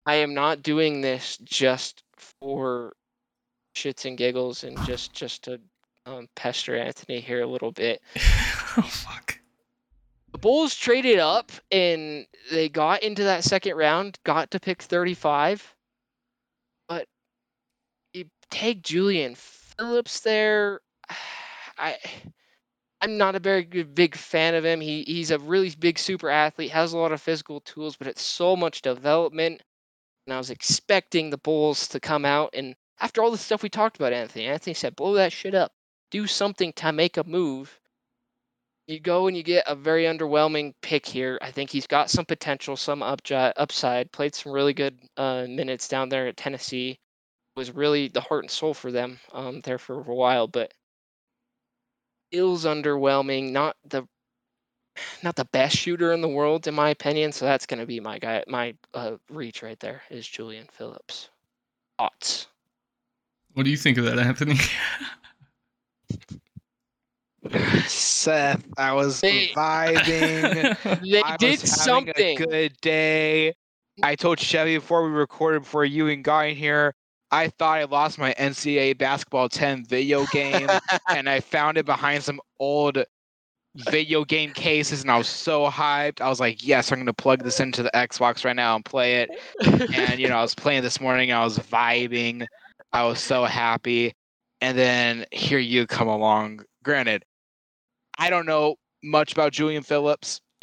I 0.04 0.14
am 0.16 0.34
not 0.34 0.62
doing 0.62 1.00
this 1.00 1.38
just 1.38 2.02
for 2.16 2.94
shits 3.74 4.04
and 4.04 4.16
giggles 4.16 4.64
and 4.64 4.78
just 4.84 5.12
just 5.14 5.44
to 5.44 5.60
um, 6.06 6.28
pester 6.34 6.76
Anthony 6.76 7.20
here 7.20 7.42
a 7.42 7.46
little 7.46 7.72
bit. 7.72 8.02
oh 8.16 8.82
fuck. 8.82 9.38
The 10.32 10.38
Bulls 10.38 10.74
traded 10.74 11.18
up 11.18 11.50
and 11.72 12.26
they 12.50 12.68
got 12.68 13.02
into 13.02 13.24
that 13.24 13.42
second 13.42 13.76
round, 13.76 14.18
got 14.24 14.50
to 14.50 14.60
pick 14.60 14.82
35. 14.82 15.74
Take 18.50 18.82
Julian 18.82 19.34
Phillips 19.34 20.20
there. 20.20 20.80
I 21.78 21.96
I'm 23.00 23.18
not 23.18 23.34
a 23.34 23.40
very 23.40 23.62
good 23.64 23.94
big 23.94 24.16
fan 24.16 24.54
of 24.54 24.64
him. 24.64 24.80
He 24.80 25.04
he's 25.06 25.30
a 25.30 25.38
really 25.38 25.70
big 25.78 25.98
super 25.98 26.30
athlete, 26.30 26.70
has 26.70 26.92
a 26.92 26.98
lot 26.98 27.12
of 27.12 27.20
physical 27.20 27.60
tools, 27.60 27.96
but 27.96 28.08
it's 28.08 28.22
so 28.22 28.56
much 28.56 28.82
development. 28.82 29.62
And 30.26 30.34
I 30.34 30.38
was 30.38 30.50
expecting 30.50 31.30
the 31.30 31.38
Bulls 31.38 31.88
to 31.88 32.00
come 32.00 32.24
out 32.24 32.50
and 32.54 32.74
after 33.00 33.22
all 33.22 33.30
the 33.30 33.38
stuff 33.38 33.62
we 33.62 33.68
talked 33.68 33.96
about, 33.96 34.14
Anthony, 34.14 34.46
Anthony 34.46 34.72
said, 34.74 34.96
blow 34.96 35.14
that 35.14 35.32
shit 35.32 35.54
up. 35.54 35.72
Do 36.10 36.26
something 36.26 36.72
to 36.74 36.92
make 36.92 37.18
a 37.18 37.24
move 37.24 37.78
you 38.86 39.00
go 39.00 39.26
and 39.26 39.36
you 39.36 39.42
get 39.42 39.64
a 39.66 39.74
very 39.74 40.04
underwhelming 40.04 40.72
pick 40.80 41.06
here. 41.06 41.38
I 41.42 41.50
think 41.50 41.70
he's 41.70 41.86
got 41.86 42.10
some 42.10 42.24
potential, 42.24 42.76
some 42.76 43.00
upji- 43.00 43.52
upside. 43.56 44.12
Played 44.12 44.34
some 44.34 44.52
really 44.52 44.74
good 44.74 44.98
uh, 45.16 45.46
minutes 45.48 45.88
down 45.88 46.08
there 46.08 46.28
at 46.28 46.36
Tennessee. 46.36 46.98
Was 47.56 47.70
really 47.70 48.08
the 48.08 48.20
heart 48.20 48.44
and 48.44 48.50
soul 48.50 48.74
for 48.74 48.92
them 48.92 49.18
um, 49.32 49.62
there 49.62 49.78
for 49.78 49.94
a 49.98 50.02
while, 50.14 50.46
but 50.46 50.74
feels 52.30 52.66
underwhelming. 52.66 53.50
Not 53.50 53.76
the 53.88 54.06
not 55.22 55.36
the 55.36 55.46
best 55.46 55.74
shooter 55.76 56.12
in 56.12 56.20
the 56.20 56.28
world, 56.28 56.66
in 56.66 56.74
my 56.74 56.90
opinion. 56.90 57.32
So 57.32 57.46
that's 57.46 57.64
going 57.64 57.80
to 57.80 57.86
be 57.86 57.98
my 57.98 58.18
guy. 58.18 58.44
My 58.46 58.74
uh, 58.92 59.12
reach 59.30 59.62
right 59.62 59.80
there 59.80 60.02
is 60.10 60.26
Julian 60.28 60.66
Phillips. 60.70 61.30
Thoughts? 61.98 62.48
What 63.54 63.62
do 63.64 63.70
you 63.70 63.76
think 63.78 63.96
of 63.96 64.04
that, 64.04 64.18
Anthony? 64.18 64.58
Seth, 67.86 68.64
I 68.76 68.92
was 68.92 69.22
They- 69.22 69.48
vibing. 69.56 71.00
They 71.10 71.22
I 71.22 71.36
did 71.38 71.62
was 71.62 71.70
having 71.86 72.06
something. 72.06 72.42
A 72.42 72.46
good 72.46 72.76
day. 72.82 73.54
I 74.02 74.14
told 74.14 74.38
Chevy 74.38 74.76
before 74.76 75.06
we 75.06 75.10
recorded, 75.12 75.60
before 75.62 75.86
you 75.86 76.08
and 76.08 76.22
Guy 76.22 76.46
in 76.46 76.56
here, 76.56 76.94
I 77.30 77.48
thought 77.48 77.78
I 77.78 77.84
lost 77.84 78.18
my 78.18 78.34
NCAA 78.34 78.98
basketball 78.98 79.48
10 79.48 79.84
video 79.84 80.26
game, 80.26 80.68
and 81.08 81.28
I 81.28 81.40
found 81.40 81.76
it 81.78 81.86
behind 81.86 82.22
some 82.22 82.40
old 82.60 83.04
video 83.90 84.24
game 84.24 84.52
cases, 84.52 85.02
and 85.02 85.10
I 85.10 85.18
was 85.18 85.28
so 85.28 85.68
hyped. 85.68 86.20
I 86.20 86.28
was 86.28 86.40
like, 86.40 86.66
"Yes, 86.66 86.90
I'm 86.90 86.98
gonna 86.98 87.12
plug 87.12 87.42
this 87.42 87.60
into 87.60 87.82
the 87.82 87.90
Xbox 87.94 88.44
right 88.44 88.56
now 88.56 88.74
and 88.74 88.84
play 88.84 89.16
it." 89.16 89.30
And 89.94 90.18
you 90.18 90.28
know, 90.28 90.36
I 90.36 90.42
was 90.42 90.54
playing 90.54 90.82
this 90.82 91.00
morning. 91.00 91.32
I 91.32 91.44
was 91.44 91.58
vibing. 91.58 92.46
I 92.92 93.04
was 93.04 93.20
so 93.20 93.44
happy, 93.44 94.14
and 94.60 94.78
then 94.78 95.26
here 95.32 95.58
you 95.58 95.86
come 95.86 96.08
along. 96.08 96.64
Granted, 96.82 97.24
I 98.18 98.30
don't 98.30 98.46
know 98.46 98.76
much 99.02 99.32
about 99.32 99.52
Julian 99.52 99.82
Phillips. 99.82 100.40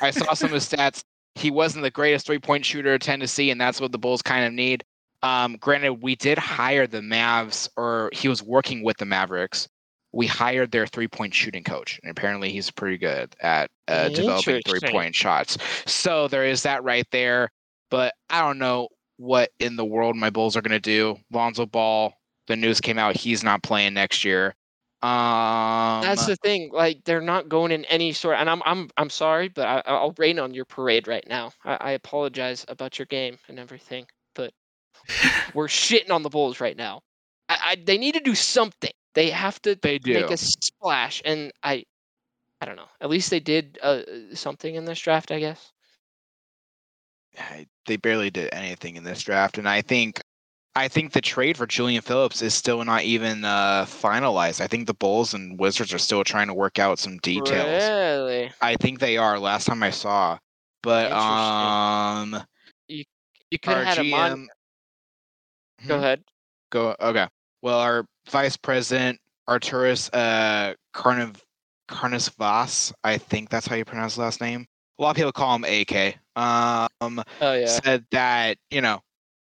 I 0.00 0.10
saw 0.10 0.34
some 0.34 0.48
of 0.48 0.54
his 0.54 0.68
stats. 0.68 1.02
He 1.36 1.50
wasn't 1.50 1.82
the 1.82 1.90
greatest 1.90 2.26
three 2.26 2.38
point 2.38 2.64
shooter 2.64 2.94
at 2.94 3.00
Tennessee, 3.00 3.50
and 3.50 3.60
that's 3.60 3.80
what 3.80 3.92
the 3.92 3.98
Bulls 3.98 4.22
kind 4.22 4.44
of 4.44 4.52
need. 4.52 4.84
Um, 5.24 5.56
granted, 5.56 5.94
we 5.94 6.16
did 6.16 6.36
hire 6.36 6.86
the 6.86 7.00
Mavs, 7.00 7.68
or 7.76 8.10
he 8.12 8.28
was 8.28 8.42
working 8.42 8.82
with 8.82 8.98
the 8.98 9.06
Mavericks. 9.06 9.68
We 10.12 10.26
hired 10.26 10.70
their 10.70 10.86
three 10.86 11.08
point 11.08 11.34
shooting 11.34 11.64
coach, 11.64 11.98
and 12.02 12.10
apparently 12.10 12.50
he's 12.50 12.70
pretty 12.70 12.98
good 12.98 13.34
at 13.40 13.70
uh, 13.88 14.10
developing 14.10 14.60
three 14.66 14.80
point 14.90 15.14
shots. 15.14 15.56
So 15.86 16.28
there 16.28 16.44
is 16.44 16.62
that 16.62 16.84
right 16.84 17.06
there. 17.10 17.50
But 17.90 18.14
I 18.28 18.40
don't 18.40 18.58
know 18.58 18.88
what 19.16 19.50
in 19.60 19.76
the 19.76 19.84
world 19.84 20.14
my 20.14 20.28
Bulls 20.30 20.56
are 20.56 20.62
going 20.62 20.72
to 20.72 20.80
do. 20.80 21.16
Lonzo 21.32 21.64
Ball, 21.64 22.12
the 22.46 22.56
news 22.56 22.80
came 22.80 22.98
out, 22.98 23.16
he's 23.16 23.42
not 23.42 23.62
playing 23.62 23.94
next 23.94 24.24
year. 24.24 24.54
Um, 25.02 26.00
That's 26.02 26.26
the 26.26 26.36
thing. 26.36 26.70
Like 26.72 27.04
they're 27.04 27.20
not 27.20 27.48
going 27.48 27.72
in 27.72 27.84
any 27.86 28.12
sort. 28.12 28.36
And 28.38 28.48
I'm 28.48 28.62
I'm 28.64 28.90
I'm 28.96 29.10
sorry, 29.10 29.48
but 29.48 29.66
I, 29.66 29.82
I'll 29.86 30.14
rain 30.18 30.38
on 30.38 30.54
your 30.54 30.64
parade 30.64 31.08
right 31.08 31.26
now. 31.28 31.52
I, 31.64 31.74
I 31.74 31.90
apologize 31.92 32.64
about 32.68 32.98
your 32.98 33.06
game 33.06 33.38
and 33.48 33.58
everything, 33.58 34.06
we're 35.54 35.68
shitting 35.68 36.10
on 36.10 36.22
the 36.22 36.30
Bulls 36.30 36.60
right 36.60 36.76
now. 36.76 37.00
I, 37.48 37.58
I 37.62 37.76
they 37.84 37.98
need 37.98 38.14
to 38.14 38.20
do 38.20 38.34
something. 38.34 38.92
They 39.14 39.30
have 39.30 39.60
to 39.62 39.76
they 39.80 39.98
do. 39.98 40.14
make 40.14 40.30
a 40.30 40.36
splash. 40.36 41.22
And 41.24 41.52
I 41.62 41.84
I 42.60 42.66
don't 42.66 42.76
know. 42.76 42.88
At 43.00 43.10
least 43.10 43.30
they 43.30 43.40
did 43.40 43.78
uh, 43.82 44.02
something 44.32 44.74
in 44.74 44.84
this 44.84 44.98
draft, 44.98 45.30
I 45.30 45.40
guess. 45.40 45.70
They 47.86 47.96
barely 47.96 48.30
did 48.30 48.48
anything 48.54 48.96
in 48.96 49.04
this 49.04 49.22
draft, 49.22 49.58
and 49.58 49.68
I 49.68 49.82
think 49.82 50.22
I 50.76 50.88
think 50.88 51.12
the 51.12 51.20
trade 51.20 51.56
for 51.56 51.66
Julian 51.66 52.02
Phillips 52.02 52.42
is 52.42 52.54
still 52.54 52.84
not 52.84 53.02
even 53.02 53.44
uh, 53.44 53.84
finalized. 53.86 54.60
I 54.60 54.66
think 54.66 54.86
the 54.86 54.94
Bulls 54.94 55.34
and 55.34 55.58
Wizards 55.58 55.92
are 55.92 55.98
still 55.98 56.24
trying 56.24 56.48
to 56.48 56.54
work 56.54 56.78
out 56.78 56.98
some 56.98 57.18
details. 57.18 57.82
Really? 57.82 58.52
I 58.60 58.76
think 58.76 58.98
they 58.98 59.16
are. 59.16 59.38
Last 59.38 59.66
time 59.66 59.82
I 59.82 59.90
saw, 59.90 60.38
but 60.82 61.12
um, 61.12 62.42
You 62.88 63.04
you 63.50 63.58
could 63.58 63.76
have 63.76 63.84
had 63.84 63.98
a 63.98 64.04
mon-. 64.04 64.48
Go 65.88 65.96
Hmm? 65.96 66.00
ahead. 66.00 66.24
Go 66.70 66.96
okay. 67.00 67.28
Well, 67.62 67.78
our 67.78 68.06
vice 68.28 68.56
president 68.56 69.20
Arturas 69.48 70.10
uh 70.12 70.74
Carniv 70.94 71.42
I 73.04 73.18
think 73.18 73.50
that's 73.50 73.66
how 73.66 73.76
you 73.76 73.84
pronounce 73.84 74.16
the 74.16 74.22
last 74.22 74.40
name. 74.40 74.66
A 74.98 75.02
lot 75.02 75.10
of 75.10 75.16
people 75.16 75.32
call 75.32 75.54
him 75.56 75.64
AK. 75.64 76.16
Um, 76.36 77.22
Oh 77.40 77.54
yeah. 77.54 77.80
said 77.84 78.04
that 78.10 78.56
you 78.70 78.80
know 78.80 79.00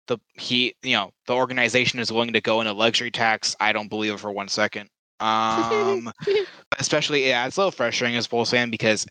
the 0.07 0.17
he 0.33 0.73
you 0.83 0.95
know 0.95 1.11
the 1.27 1.33
organization 1.33 1.99
is 1.99 2.11
willing 2.11 2.33
to 2.33 2.41
go 2.41 2.61
into 2.61 2.73
luxury 2.73 3.11
tax. 3.11 3.55
I 3.59 3.71
don't 3.73 3.89
believe 3.89 4.13
it 4.13 4.19
for 4.19 4.31
one 4.31 4.47
second. 4.47 4.89
Um, 5.19 6.11
especially 6.79 7.27
yeah, 7.27 7.45
it's 7.47 7.57
a 7.57 7.59
little 7.61 7.71
frustrating 7.71 8.17
as 8.17 8.25
a 8.25 8.29
Bulls 8.29 8.51
fan 8.51 8.69
because 8.71 9.05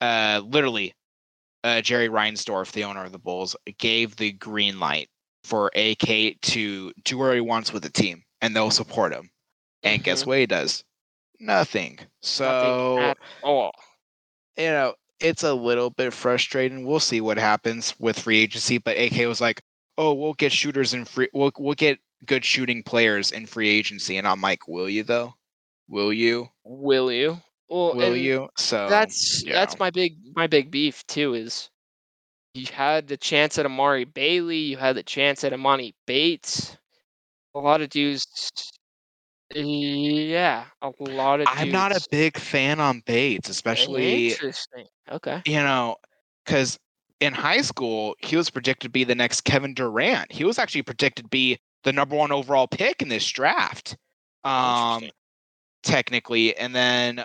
uh, 0.00 0.42
literally, 0.44 0.94
uh, 1.64 1.80
Jerry 1.80 2.08
Reinsdorf, 2.08 2.72
the 2.72 2.84
owner 2.84 3.04
of 3.04 3.12
the 3.12 3.18
Bulls, 3.18 3.56
gave 3.78 4.16
the 4.16 4.32
green 4.32 4.78
light 4.78 5.08
for 5.48 5.70
AK 5.74 6.36
to 6.42 6.92
do 7.04 7.18
what 7.18 7.34
he 7.34 7.40
wants 7.40 7.72
with 7.72 7.82
the 7.82 7.90
team, 7.90 8.24
and 8.40 8.54
they'll 8.54 8.70
support 8.70 9.12
him. 9.12 9.30
And 9.82 10.02
guess 10.04 10.24
Mhm. 10.24 10.26
what 10.26 10.38
he 10.38 10.46
does? 10.46 10.84
Nothing. 11.40 11.98
So 12.20 12.44
Nothing 12.44 13.10
at 13.10 13.18
all. 13.42 13.72
you 14.56 14.66
know, 14.66 14.94
it's 15.20 15.42
a 15.42 15.54
little 15.54 15.90
bit 15.90 16.12
frustrating. 16.12 16.84
We'll 16.84 17.00
see 17.00 17.20
what 17.20 17.38
happens 17.38 17.94
with 17.98 18.18
free 18.18 18.38
agency. 18.40 18.78
But 18.78 18.98
AK 18.98 19.26
was 19.26 19.40
like, 19.40 19.62
"Oh, 19.96 20.12
we'll 20.14 20.34
get 20.34 20.52
shooters 20.52 20.94
in 20.94 21.04
free. 21.04 21.28
We'll 21.32 21.52
we'll 21.58 21.74
get 21.74 21.98
good 22.26 22.44
shooting 22.44 22.82
players 22.82 23.30
in 23.32 23.46
free 23.46 23.68
agency." 23.68 24.16
And 24.16 24.26
I'm 24.26 24.40
like, 24.40 24.68
"Will 24.68 24.88
you 24.88 25.02
though? 25.04 25.34
Will 25.88 26.12
you? 26.12 26.50
Will 26.64 27.10
you? 27.12 27.42
Well, 27.68 27.94
Will 27.94 28.16
you?" 28.16 28.48
So 28.56 28.88
that's 28.88 29.42
that's 29.44 29.78
my 29.78 29.90
big 29.90 30.16
my 30.36 30.46
big 30.46 30.70
beef 30.70 31.06
too 31.06 31.34
is 31.34 31.70
you 32.58 32.66
had 32.72 33.08
the 33.08 33.16
chance 33.16 33.58
at 33.58 33.66
Amari 33.66 34.04
Bailey, 34.04 34.58
you 34.58 34.76
had 34.76 34.96
the 34.96 35.02
chance 35.02 35.44
at 35.44 35.52
Emoni 35.52 35.94
Bates. 36.06 36.76
A 37.54 37.58
lot 37.58 37.80
of 37.80 37.88
dudes 37.90 38.26
yeah, 39.54 40.64
a 40.82 40.92
lot 41.00 41.40
of 41.40 41.46
dudes. 41.46 41.60
I'm 41.60 41.70
not 41.70 41.92
a 41.92 42.06
big 42.10 42.36
fan 42.36 42.80
on 42.80 43.02
Bates, 43.06 43.48
especially 43.48 44.28
interesting. 44.30 44.86
Okay. 45.10 45.42
you 45.46 45.56
know, 45.56 45.96
because 46.44 46.78
in 47.20 47.32
high 47.32 47.62
school 47.62 48.14
he 48.20 48.36
was 48.36 48.50
predicted 48.50 48.88
to 48.88 48.90
be 48.90 49.04
the 49.04 49.14
next 49.14 49.42
Kevin 49.42 49.74
Durant. 49.74 50.30
He 50.30 50.44
was 50.44 50.58
actually 50.58 50.82
predicted 50.82 51.24
to 51.24 51.28
be 51.28 51.58
the 51.84 51.92
number 51.92 52.14
one 52.14 52.30
overall 52.30 52.66
pick 52.66 53.00
in 53.00 53.08
this 53.08 53.26
draft. 53.28 53.96
Um, 54.44 55.04
technically, 55.82 56.56
and 56.56 56.74
then 56.74 57.24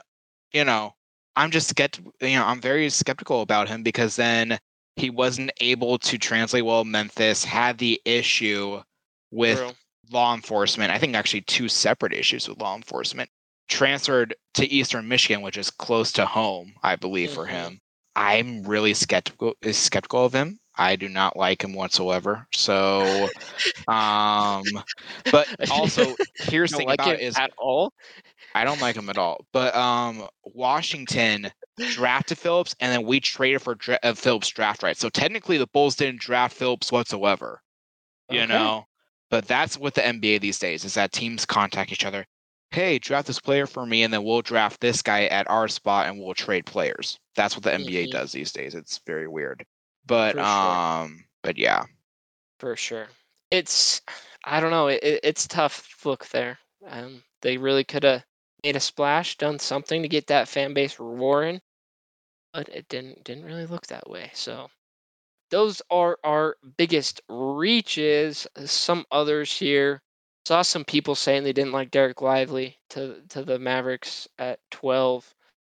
you 0.53 0.63
know, 0.63 0.93
I'm 1.35 1.51
just 1.51 1.67
skeptical. 1.67 2.13
You 2.21 2.37
know, 2.37 2.45
I'm 2.45 2.61
very 2.61 2.89
skeptical 2.89 3.41
about 3.41 3.67
him 3.67 3.83
because 3.83 4.15
then 4.15 4.57
he 4.95 5.09
wasn't 5.09 5.51
able 5.59 5.97
to 5.99 6.17
translate 6.17 6.65
well. 6.65 6.83
Memphis 6.83 7.43
had 7.45 7.77
the 7.77 8.01
issue 8.05 8.81
with 9.31 9.59
True. 9.59 9.77
law 10.11 10.33
enforcement. 10.33 10.91
I 10.91 10.97
think 10.99 11.15
actually 11.15 11.41
two 11.41 11.67
separate 11.69 12.13
issues 12.13 12.47
with 12.47 12.59
law 12.59 12.75
enforcement. 12.75 13.29
Transferred 13.69 14.35
to 14.55 14.67
Eastern 14.67 15.07
Michigan, 15.07 15.41
which 15.41 15.57
is 15.57 15.69
close 15.71 16.11
to 16.13 16.25
home, 16.25 16.73
I 16.83 16.95
believe, 16.95 17.31
for 17.31 17.45
Mhm. 17.45 17.47
him. 17.47 17.79
I'm 18.15 18.63
really 18.63 18.93
skeptical 18.93 19.55
is 19.61 19.77
skeptical 19.77 20.25
of 20.25 20.33
him. 20.33 20.59
I 20.77 20.95
do 20.95 21.09
not 21.09 21.37
like 21.37 21.63
him 21.63 21.73
whatsoever. 21.73 22.47
So, 22.53 23.29
um, 23.87 24.83
but 25.31 25.49
also 25.69 26.17
here's 26.35 26.71
the 26.71 26.77
thing 26.77 26.89
like 26.89 27.05
about 27.05 27.07
it 27.07 27.19
is 27.19 27.39
at 27.39 27.51
all. 27.57 27.93
I 28.53 28.63
don't 28.63 28.79
like 28.79 28.95
him 28.95 29.09
at 29.09 29.17
all. 29.17 29.45
But 29.51 29.75
um, 29.75 30.27
Washington 30.43 31.51
drafted 31.87 32.37
Phillips, 32.37 32.75
and 32.79 32.91
then 32.91 33.05
we 33.05 33.19
traded 33.19 33.61
for 33.61 33.75
dra- 33.75 33.99
uh, 34.03 34.13
Phillips 34.13 34.49
draft 34.49 34.83
rights. 34.83 34.99
So 34.99 35.09
technically, 35.09 35.57
the 35.57 35.67
Bulls 35.67 35.95
didn't 35.95 36.21
draft 36.21 36.55
Phillips 36.55 36.91
whatsoever. 36.91 37.61
You 38.29 38.45
Okay. 38.45 38.47
know, 38.47 38.87
but 39.29 39.47
that's 39.47 39.77
what 39.77 39.93
the 39.95 40.05
NBA 40.05 40.39
these 40.39 40.59
days 40.59 40.83
is 40.85 40.95
that 40.95 41.11
teams 41.11 41.45
contact 41.45 41.91
each 41.91 42.05
other. 42.05 42.25
Hey, 42.71 42.99
draft 42.99 43.27
this 43.27 43.39
player 43.39 43.67
for 43.67 43.85
me, 43.85 44.03
and 44.03 44.13
then 44.13 44.23
we'll 44.23 44.41
draft 44.41 44.81
this 44.81 45.01
guy 45.01 45.25
at 45.27 45.49
our 45.49 45.67
spot, 45.67 46.07
and 46.07 46.19
we'll 46.19 46.33
trade 46.33 46.65
players. 46.65 47.19
That's 47.35 47.55
what 47.55 47.63
the 47.63 47.73
NBA 47.73 48.07
Mhm. 48.07 48.07
does 48.07 48.31
these 48.31 48.51
days. 48.51 48.75
It's 48.75 48.99
very 49.05 49.27
weird. 49.27 49.65
But 50.05 50.37
sure. 50.43 50.81
um, 50.93 51.25
but 51.43 51.57
yeah, 51.57 51.85
for 52.59 52.75
sure. 52.75 53.07
It's 53.51 54.01
I 54.43 54.59
don't 54.59 54.71
know. 54.71 54.87
It, 54.87 55.03
it, 55.03 55.19
it's 55.23 55.47
tough 55.47 56.05
look 56.05 56.27
there. 56.29 56.59
Um, 56.85 57.23
they 57.41 57.57
really 57.57 57.83
could 57.83 58.03
have 58.03 58.23
made 58.63 58.75
a 58.75 58.79
splash, 58.79 59.37
done 59.37 59.59
something 59.59 60.01
to 60.01 60.07
get 60.07 60.27
that 60.27 60.47
fan 60.47 60.73
base 60.73 60.99
roaring, 60.99 61.59
but 62.53 62.69
it 62.69 62.87
didn't 62.87 63.23
didn't 63.23 63.45
really 63.45 63.65
look 63.65 63.85
that 63.87 64.09
way. 64.09 64.31
So 64.33 64.69
those 65.51 65.81
are 65.89 66.17
our 66.23 66.55
biggest 66.77 67.21
reaches. 67.29 68.47
Uh, 68.55 68.65
some 68.65 69.05
others 69.11 69.55
here 69.55 70.01
saw 70.45 70.61
some 70.61 70.85
people 70.85 71.15
saying 71.15 71.43
they 71.43 71.53
didn't 71.53 71.73
like 71.73 71.91
Dereck 71.91 72.21
Lively 72.21 72.77
to 72.91 73.21
to 73.29 73.43
the 73.43 73.59
Mavericks 73.59 74.27
at 74.39 74.59
12, 74.71 75.33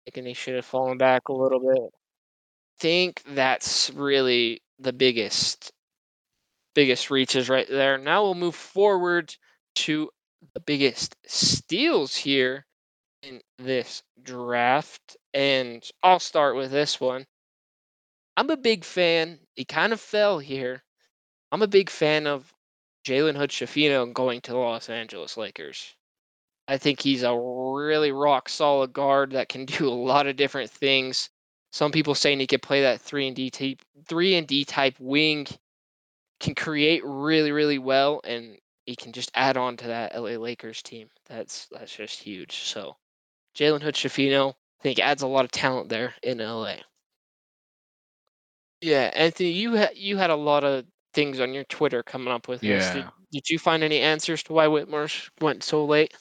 thinking 0.04 0.26
he 0.26 0.34
should 0.34 0.54
have 0.54 0.66
fallen 0.66 0.98
back 0.98 1.28
a 1.28 1.32
little 1.32 1.60
bit. 1.60 1.90
Think 2.80 3.22
that's 3.28 3.90
really 3.90 4.62
the 4.78 4.92
biggest 4.92 5.72
biggest 6.74 7.10
reaches 7.10 7.48
right 7.48 7.68
there. 7.68 7.96
Now 7.98 8.24
we'll 8.24 8.34
move 8.34 8.56
forward 8.56 9.34
to 9.76 10.10
the 10.52 10.60
biggest 10.60 11.16
steals 11.26 12.14
here 12.14 12.66
in 13.26 13.40
this 13.58 14.02
draft. 14.22 15.16
And 15.32 15.82
I'll 16.02 16.20
start 16.20 16.56
with 16.56 16.70
this 16.70 17.00
one. 17.00 17.26
I'm 18.36 18.50
a 18.50 18.56
big 18.56 18.84
fan. 18.84 19.38
He 19.54 19.64
kind 19.64 19.92
of 19.92 20.00
fell 20.00 20.38
here. 20.38 20.82
I'm 21.52 21.62
a 21.62 21.68
big 21.68 21.90
fan 21.90 22.26
of 22.26 22.52
Jalen 23.06 23.36
Hood-Schifino 23.36 24.12
going 24.12 24.40
to 24.42 24.52
the 24.52 24.58
Los 24.58 24.88
Angeles 24.88 25.36
Lakers. 25.36 25.94
I 26.66 26.78
think 26.78 27.00
he's 27.00 27.22
a 27.22 27.36
really 27.36 28.12
rock 28.12 28.48
solid 28.48 28.92
guard 28.92 29.32
that 29.32 29.48
can 29.48 29.64
do 29.66 29.88
a 29.88 29.90
lot 29.90 30.26
of 30.26 30.36
different 30.36 30.70
things. 30.70 31.30
Some 31.72 31.92
people 31.92 32.14
saying 32.14 32.40
he 32.40 32.46
could 32.46 32.62
play 32.62 32.82
that 32.82 33.00
three 33.00 33.26
and 33.26 33.36
D 33.36 33.50
type 33.50 33.82
three 34.06 34.36
and 34.36 34.46
D 34.46 34.64
type 34.64 34.94
wing, 34.98 35.46
can 36.40 36.54
create 36.54 37.02
really, 37.04 37.52
really 37.52 37.78
well, 37.78 38.20
and 38.24 38.58
he 38.86 38.96
can 38.96 39.12
just 39.12 39.30
add 39.34 39.56
on 39.56 39.76
to 39.78 39.88
that 39.88 40.14
LA 40.14 40.36
Lakers 40.36 40.82
team. 40.82 41.08
That's 41.26 41.66
that's 41.72 41.94
just 41.94 42.20
huge. 42.20 42.52
So 42.64 42.96
Jalen 43.56 43.82
Hood-Schifino, 43.82 44.50
I 44.52 44.82
think 44.82 44.98
adds 44.98 45.22
a 45.22 45.26
lot 45.26 45.44
of 45.44 45.50
talent 45.50 45.88
there 45.88 46.14
in 46.22 46.38
LA. 46.38 46.76
Yeah, 48.80 49.10
Anthony, 49.14 49.50
you 49.50 49.74
had 49.74 49.96
you 49.96 50.16
had 50.16 50.30
a 50.30 50.36
lot 50.36 50.64
of 50.64 50.84
things 51.14 51.40
on 51.40 51.54
your 51.54 51.64
Twitter 51.64 52.02
coming 52.02 52.32
up 52.32 52.48
with 52.48 52.60
this. 52.60 52.92
Did, 52.92 53.04
Yeah. 53.04 53.10
did 53.32 53.48
you 53.48 53.58
find 53.58 53.82
any 53.82 54.00
answers 54.00 54.42
to 54.44 54.52
why 54.52 54.68
Whitmore 54.68 55.08
went 55.40 55.62
so 55.62 55.84
late? 55.84 56.14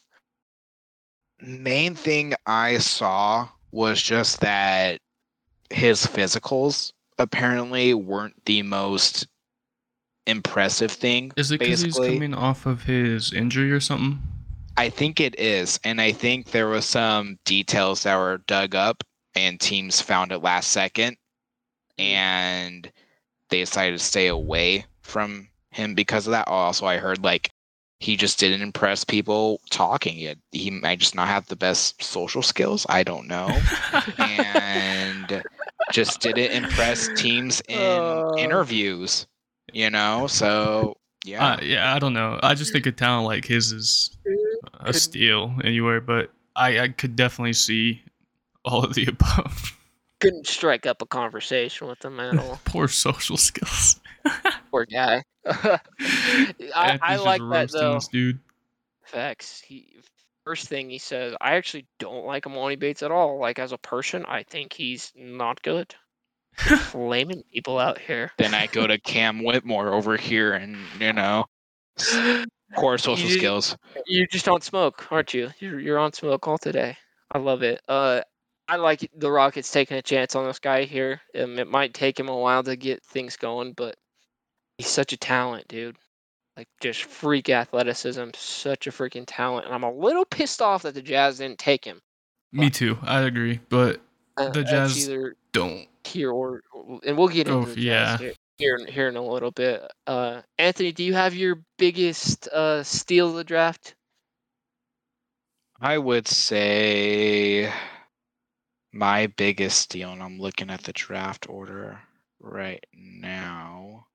main 1.42 1.96
thing 1.96 2.34
I 2.46 2.78
saw 2.78 3.50
was 3.72 4.02
just 4.02 4.40
that 4.42 5.00
his 5.70 6.06
physicals 6.06 6.94
apparently 7.18 7.94
weren't 7.94 8.46
the 8.46 8.62
most 8.62 9.28
impressive 10.26 10.92
thing. 10.92 11.34
Is 11.36 11.52
it 11.52 11.60
because 11.60 11.82
he's 11.82 11.98
coming 11.98 12.34
off 12.34 12.66
of 12.66 12.84
his 12.84 13.34
injury 13.34 13.72
or 13.72 13.80
something? 13.80 14.22
I 14.78 14.90
think 14.90 15.20
it 15.20 15.40
is, 15.40 15.80
and 15.84 16.02
I 16.02 16.12
think 16.12 16.52
there 16.52 16.68
was 16.68 16.86
some 16.86 17.38
details 17.46 18.04
that 18.04 18.18
were 18.18 18.40
dug 18.48 18.76
up, 18.76 19.04
and 19.36 19.60
teams 19.60 20.02
found 20.02 20.32
it 20.32 20.40
last 20.40 20.72
second, 20.72 21.18
and 21.98 22.92
they 23.50 23.60
decided 23.60 24.00
to 24.00 24.04
stay 24.04 24.28
away 24.28 24.86
from 25.02 25.50
him 25.72 25.94
because 25.96 26.28
of 26.28 26.32
that. 26.32 26.48
Also, 26.48 26.86
I 26.86 26.98
heard 26.98 27.24
like 27.24 27.52
he 28.00 28.18
just 28.18 28.40
didn't 28.40 28.62
impress 28.62 29.04
people 29.04 29.62
talking. 29.70 30.16
He, 30.16 30.26
had, 30.26 30.40
he 30.52 30.70
might 30.72 31.00
just 31.00 31.16
not 31.16 31.28
have 31.28 31.48
the 31.48 31.56
best 31.56 32.02
social 32.04 32.42
skills. 32.42 32.86
I 32.90 33.04
don't 33.04 33.28
know, 33.28 33.50
and 34.18 35.44
just 35.92 36.20
didn't 36.22 36.52
impress 36.52 37.10
teams 37.16 37.62
in 37.70 37.78
Uh. 37.80 38.32
interviews. 38.38 39.28
You 39.72 39.90
know, 39.90 40.28
so 40.28 40.98
yeah. 41.24 41.46
Uh, 41.54 41.60
yeah, 41.62 41.94
I 41.96 42.00
don't 42.00 42.14
know. 42.14 42.40
I 42.44 42.54
just 42.56 42.72
think 42.74 42.86
a 42.86 42.92
talent 42.92 43.26
like 43.26 43.46
his 43.46 43.72
is 43.72 44.18
a 44.80 44.86
Could- 44.88 44.96
steal 44.96 45.56
anywhere, 45.64 46.02
but 46.02 46.32
I, 46.56 46.80
I 46.80 46.88
could 46.90 47.16
definitely 47.16 47.54
see 47.54 48.02
all 48.66 48.84
of 48.84 48.94
the 48.94 49.06
above. 49.08 49.78
Couldn't 50.20 50.48
strike 50.48 50.86
up 50.86 51.02
a 51.02 51.06
conversation 51.06 51.88
with 51.88 52.04
him 52.04 52.20
at 52.20 52.38
all. 52.40 52.60
Poor 52.66 52.88
social 52.88 53.38
skills. 53.38 54.00
Poor 54.72 54.86
guy. 54.86 55.24
I, 55.46 55.80
I 57.02 57.16
like 57.18 57.42
that 57.52 57.70
though. 57.72 58.00
dude. 58.12 58.40
Facts. 59.04 59.62
He 59.62 59.98
first 60.46 60.68
thing 60.68 60.90
he 60.90 60.98
says, 60.98 61.36
I 61.42 61.56
actually 61.56 61.86
don't 62.00 62.26
like 62.26 62.44
Emoni 62.46 62.78
Bates 62.80 63.04
at 63.04 63.12
all. 63.12 63.38
Like 63.40 63.60
as 63.60 63.72
a 63.72 63.78
person, 63.78 64.26
I 64.26 64.44
think 64.44 64.74
he's 64.74 65.12
not 65.16 65.62
good. 65.62 65.94
Flaming 66.58 67.44
people 67.52 67.80
out 67.80 68.00
here. 68.00 68.32
then 68.38 68.54
I 68.54 68.68
go 68.68 68.86
to 68.88 69.00
Cam 69.00 69.44
Whitmore 69.44 69.94
over 69.94 70.18
here, 70.18 70.54
and 70.54 70.78
you 71.00 71.14
know, 71.14 71.46
poor 72.76 72.98
social 72.98 73.30
You- 73.30 73.38
skills. 73.38 73.78
You 74.06 74.28
just 74.28 74.46
don't 74.46 74.64
smoke, 74.64 75.12
aren't 75.12 75.34
you? 75.34 75.50
You're 75.60 75.80
you're 75.80 76.00
on 76.00 76.14
smoke 76.14 76.48
all 76.48 76.58
today. 76.58 76.98
I 77.32 77.38
love 77.40 77.64
it. 77.64 77.82
Uh, 77.88 78.22
I 78.68 78.76
like 78.78 79.10
the 79.18 79.32
Rockets 79.32 79.72
taking 79.72 79.98
a 79.98 80.02
chance 80.02 80.36
on 80.36 80.46
this 80.46 80.60
guy 80.60 80.84
here. 80.84 81.20
Um, 81.38 81.58
it 81.60 81.68
might 81.68 81.94
take 81.94 82.20
him 82.20 82.30
a 82.30 82.38
while 82.38 82.64
to 82.64 82.76
get 82.76 83.04
things 83.04 83.36
going, 83.36 83.74
but 83.74 83.96
he's 84.78 84.88
such 84.88 85.12
a 85.14 85.18
talent, 85.18 85.68
dude. 85.68 85.98
Like 86.56 86.68
just 86.82 87.04
freak 87.06 87.50
athleticism, 87.50 88.30
such 88.36 88.86
a 88.86 88.92
freaking 88.92 89.24
talent. 89.26 89.66
And 89.66 89.74
I'm 89.74 89.84
a 89.84 89.92
little 89.92 90.24
pissed 90.26 90.62
off 90.62 90.84
that 90.84 90.94
the 90.94 91.02
Jazz 91.02 91.40
didn't 91.40 91.58
take 91.58 91.84
him. 91.84 92.00
Me 92.52 92.70
too. 92.70 92.98
I 93.02 93.22
agree, 93.22 93.60
but 93.70 94.00
Uh, 94.38 94.50
The 94.50 94.60
that's 94.64 94.72
Jazz 94.72 95.10
either 95.10 95.36
don't. 95.52 95.88
here 96.04 96.32
or 96.32 96.62
and 97.06 97.18
we'll 97.18 97.28
get 97.28 97.48
Oh, 97.48 97.60
into 97.62 97.76
the 97.76 97.76
Jazz 97.76 97.84
yeah. 97.86 98.18
here. 98.18 98.34
here 98.58 98.76
in- 98.78 98.88
here 98.88 99.08
in 99.08 99.16
a 99.16 99.22
little 99.22 99.52
bit. 99.52 99.84
Uh, 100.08 100.42
Anthony, 100.58 100.92
do 100.92 101.04
you 101.04 101.14
have 101.14 101.36
your 101.36 101.60
biggest 101.78 102.48
uh, 102.50 102.84
steal 102.84 103.30
of 103.30 103.36
the 103.36 103.44
draft? 103.44 103.96
I 105.80 105.98
would 105.98 106.28
say 106.28 107.72
my 108.92 109.28
biggest 109.28 109.80
steal, 109.82 110.12
and 110.12 110.22
I'm 110.24 110.40
looking 110.40 110.70
at 110.70 110.82
the 110.84 110.94
draft 110.94 111.50
order 111.50 112.00
right 112.40 112.84
now. 112.94 114.08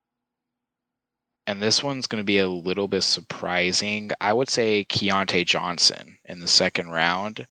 And 1.47 1.61
this 1.61 1.83
one's 1.83 2.07
going 2.07 2.21
to 2.21 2.25
be 2.25 2.39
a 2.39 2.47
little 2.47 2.87
bit 2.87 3.01
surprising. 3.01 4.11
I 4.21 4.33
would 4.33 4.49
say 4.49 4.85
Keyontae 4.85 5.45
Johnson 5.45 6.17
in 6.25 6.39
the 6.39 6.47
second 6.47 6.89
round. 6.89 7.45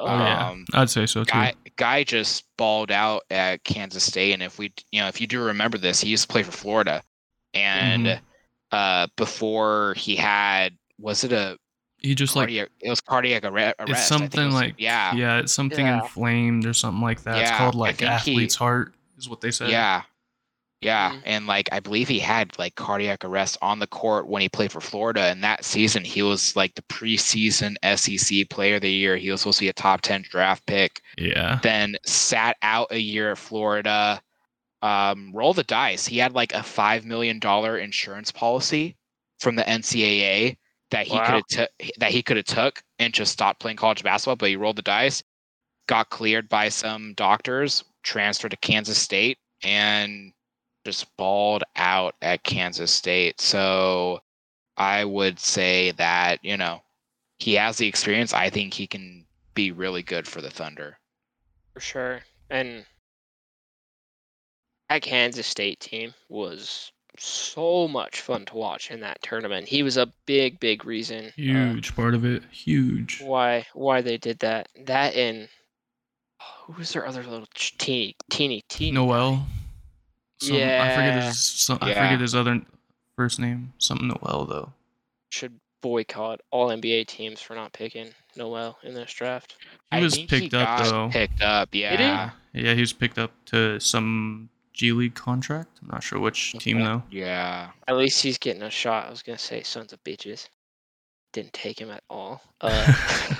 Oh, 0.00 0.06
yeah. 0.18 0.48
Um, 0.48 0.64
I'd 0.72 0.90
say 0.90 1.06
so 1.06 1.24
too. 1.24 1.30
guy 1.32 1.54
guy 1.76 2.04
just 2.04 2.44
balled 2.56 2.90
out 2.90 3.22
at 3.30 3.62
Kansas 3.64 4.04
State, 4.04 4.32
and 4.32 4.42
if 4.42 4.58
we, 4.58 4.72
you 4.92 5.00
know, 5.00 5.08
if 5.08 5.20
you 5.20 5.26
do 5.26 5.42
remember 5.42 5.78
this, 5.78 6.00
he 6.00 6.08
used 6.08 6.22
to 6.22 6.28
play 6.28 6.42
for 6.42 6.52
Florida, 6.52 7.02
and 7.54 8.06
Mhm. 8.06 8.20
uh, 8.72 9.06
before 9.16 9.94
he 9.96 10.16
had, 10.16 10.76
was 10.98 11.24
it 11.24 11.32
a 11.32 11.58
he 12.02 12.14
just 12.14 12.34
like 12.34 12.50
it 12.50 12.70
was 12.82 13.00
cardiac 13.02 13.44
arre- 13.44 13.74
arrest. 13.78 13.80
I 13.80 13.84
think 13.84 13.90
it's 13.90 14.00
it 14.00 14.04
something 14.08 14.46
was- 14.46 14.54
like 14.54 14.74
yeah, 14.78 15.14
yeah, 15.14 15.38
it's 15.38 15.52
something 15.52 15.84
Yeah. 15.86 16.00
inflamed 16.02 16.64
or 16.66 16.72
something 16.72 17.02
like 17.02 17.22
that. 17.24 17.42
it's 17.42 17.50
called 17.50 17.74
like 17.74 17.96
think 17.98 18.10
he- 18.22 18.32
athlete's 18.32 18.54
heart 18.54 18.94
is 19.18 19.28
what 19.28 19.40
they 19.42 19.50
said. 19.50 19.68
Yeah. 19.70 20.02
Yeah. 20.80 21.12
Mhm. 21.12 21.22
And 21.26 21.46
like 21.46 21.68
I 21.72 21.80
believe 21.80 22.08
he 22.08 22.20
had 22.20 22.58
like 22.58 22.74
cardiac 22.74 23.24
arrest 23.24 23.58
on 23.60 23.78
the 23.80 23.86
court 23.86 24.26
when 24.28 24.40
he 24.42 24.48
played 24.48 24.72
for 24.72 24.80
Florida. 24.80 25.22
And 25.24 25.44
that 25.44 25.64
season 25.64 26.04
he 26.04 26.22
was 26.22 26.56
like 26.56 26.74
the 26.74 26.82
preseason 26.82 27.76
SEC 27.82 28.44
player 28.48 28.76
of 28.76 28.82
the 28.82 28.90
year. 28.90 29.16
He 29.16 29.30
was 29.30 29.42
supposed 29.42 29.58
to 29.58 29.64
be 29.64 29.68
a 29.68 29.72
top 29.74 30.00
10 30.00 30.22
draft 30.22 30.64
pick. 30.66 31.02
Yeah. 31.18 31.58
Then 31.62 31.96
sat 32.06 32.56
out 32.62 32.88
a 32.90 32.98
year 32.98 33.32
at 33.32 33.38
Florida. 33.38 34.22
Um, 34.82 35.32
roll 35.34 35.52
the 35.52 35.62
dice. 35.64 36.06
He 36.06 36.16
had 36.18 36.32
like 36.32 36.54
a 36.54 36.62
five 36.62 37.04
million 37.04 37.38
dollar 37.38 37.76
insurance 37.78 38.30
policy 38.32 38.96
from 39.38 39.56
the 39.56 39.64
NCAA 39.68 40.56
that 40.90 41.06
he 41.06 41.14
Wow. 41.16 41.24
could 41.26 41.34
have 41.34 41.46
took 41.48 41.70
that 41.98 42.10
he 42.10 42.22
could 42.22 42.36
have 42.38 42.46
took 42.46 42.82
and 42.98 43.12
just 43.12 43.32
stopped 43.32 43.60
playing 43.60 43.76
college 43.76 44.02
basketball, 44.02 44.36
but 44.36 44.48
he 44.48 44.56
rolled 44.56 44.76
the 44.76 44.82
dice, 44.82 45.22
got 45.86 46.08
cleared 46.10 46.48
by 46.48 46.70
some 46.70 47.12
doctors, 47.14 47.84
transferred 48.02 48.50
to 48.52 48.56
Kansas 48.56 48.98
State, 48.98 49.36
and 49.62 50.32
just 50.84 51.16
balled 51.16 51.64
out 51.76 52.14
at 52.22 52.44
Kansas 52.44 52.92
State. 52.92 53.40
So 53.40 54.20
I 54.76 55.04
would 55.04 55.38
say 55.38 55.92
that, 55.92 56.38
you 56.42 56.56
know, 56.56 56.82
he 57.38 57.54
has 57.54 57.78
the 57.78 57.86
experience. 57.86 58.32
I 58.32 58.50
think 58.50 58.74
he 58.74 58.86
can 58.86 59.26
be 59.54 59.72
really 59.72 60.02
good 60.02 60.26
for 60.26 60.40
the 60.40 60.50
Thunder. 60.50 60.98
For 61.74 61.80
sure. 61.80 62.20
And 62.48 62.84
that 64.88 65.02
Kansas 65.02 65.46
State 65.46 65.80
team 65.80 66.14
was 66.28 66.92
so 67.18 67.86
much 67.86 68.20
fun 68.20 68.44
to 68.46 68.56
watch 68.56 68.90
in 68.90 69.00
that 69.00 69.20
tournament. 69.22 69.68
He 69.68 69.82
was 69.82 69.96
a 69.96 70.12
big, 70.26 70.58
big 70.60 70.84
reason 70.84 71.26
uh, 71.26 71.30
Huge 71.36 71.94
part 71.94 72.14
of 72.14 72.24
it. 72.24 72.42
Huge. 72.50 73.20
why 73.20 73.66
why 73.74 74.00
they 74.00 74.16
did 74.16 74.38
that. 74.40 74.68
That 74.84 75.14
and 75.14 75.48
who 76.62 76.72
was 76.74 76.92
their 76.92 77.06
other 77.06 77.22
little 77.22 77.48
ch- 77.54 77.76
teeny 77.78 78.16
teeny 78.30 78.62
teeny 78.68 78.92
guy? 78.96 79.40
Some, 80.40 80.56
I 80.56 80.58
forget 80.58 81.14
Yeah. 81.16 81.22
his 81.26 81.38
some, 81.38 81.78
I 81.80 81.92
forget 81.94 82.20
his 82.20 82.34
other 82.34 82.62
first 83.16 83.38
name. 83.38 83.72
Something 83.78 84.08
Nowell 84.08 84.46
though. 84.46 84.72
should 85.30 85.58
boycott 85.82 86.40
all 86.50 86.68
NBA 86.68 87.06
teams 87.06 87.40
for 87.40 87.54
not 87.54 87.72
picking 87.72 88.10
Nowell 88.36 88.78
in 88.82 88.94
this 88.94 89.12
draft. 89.12 89.56
He 89.90 89.98
I 89.98 90.00
was 90.00 90.14
think 90.14 90.30
he 90.30 90.40
picked 90.40 90.54
up 90.54 90.84
though. 90.84 91.08
Picked 91.10 91.42
up, 91.42 91.68
yeah. 91.72 92.30
Yeah, 92.52 92.74
he 92.74 92.80
was 92.80 92.92
picked 92.92 93.18
up 93.18 93.32
to 93.46 93.78
some 93.80 94.48
G 94.72 94.92
League 94.92 95.14
contract. 95.14 95.78
I'm 95.82 95.88
not 95.88 96.02
sure 96.02 96.18
which 96.18 96.52
team 96.54 96.82
though. 96.82 97.02
Yeah. 97.10 97.70
At 97.88 97.96
least 97.96 98.22
he's 98.22 98.38
getting 98.38 98.62
a 98.62 98.70
shot. 98.70 99.06
I 99.06 99.10
was 99.10 99.22
gonna 99.22 99.38
say 99.38 99.62
sons 99.62 99.92
of 99.92 100.02
bitches. 100.04 100.48
Didn't 101.32 101.52
take 101.52 101.78
him 101.80 101.90
at 101.90 102.02
all. 102.10 102.42
Uh, 102.60 102.92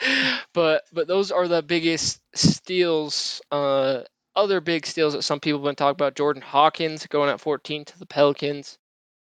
but 0.52 0.84
but 0.92 1.06
those 1.08 1.30
are 1.30 1.48
the 1.48 1.62
biggest 1.62 2.20
steals. 2.34 3.40
Uh, 3.50 4.02
other 4.34 4.60
big 4.60 4.86
steals 4.86 5.12
that 5.12 5.22
some 5.22 5.40
people 5.40 5.60
have 5.60 5.64
been 5.64 5.74
talking 5.76 5.96
about. 5.96 6.16
Jordan 6.16 6.42
Hawkins 6.42 7.06
going 7.06 7.30
at 7.30 7.40
14 7.40 7.84
to 7.84 7.98
the 7.98 8.06
Pelicans. 8.06 8.78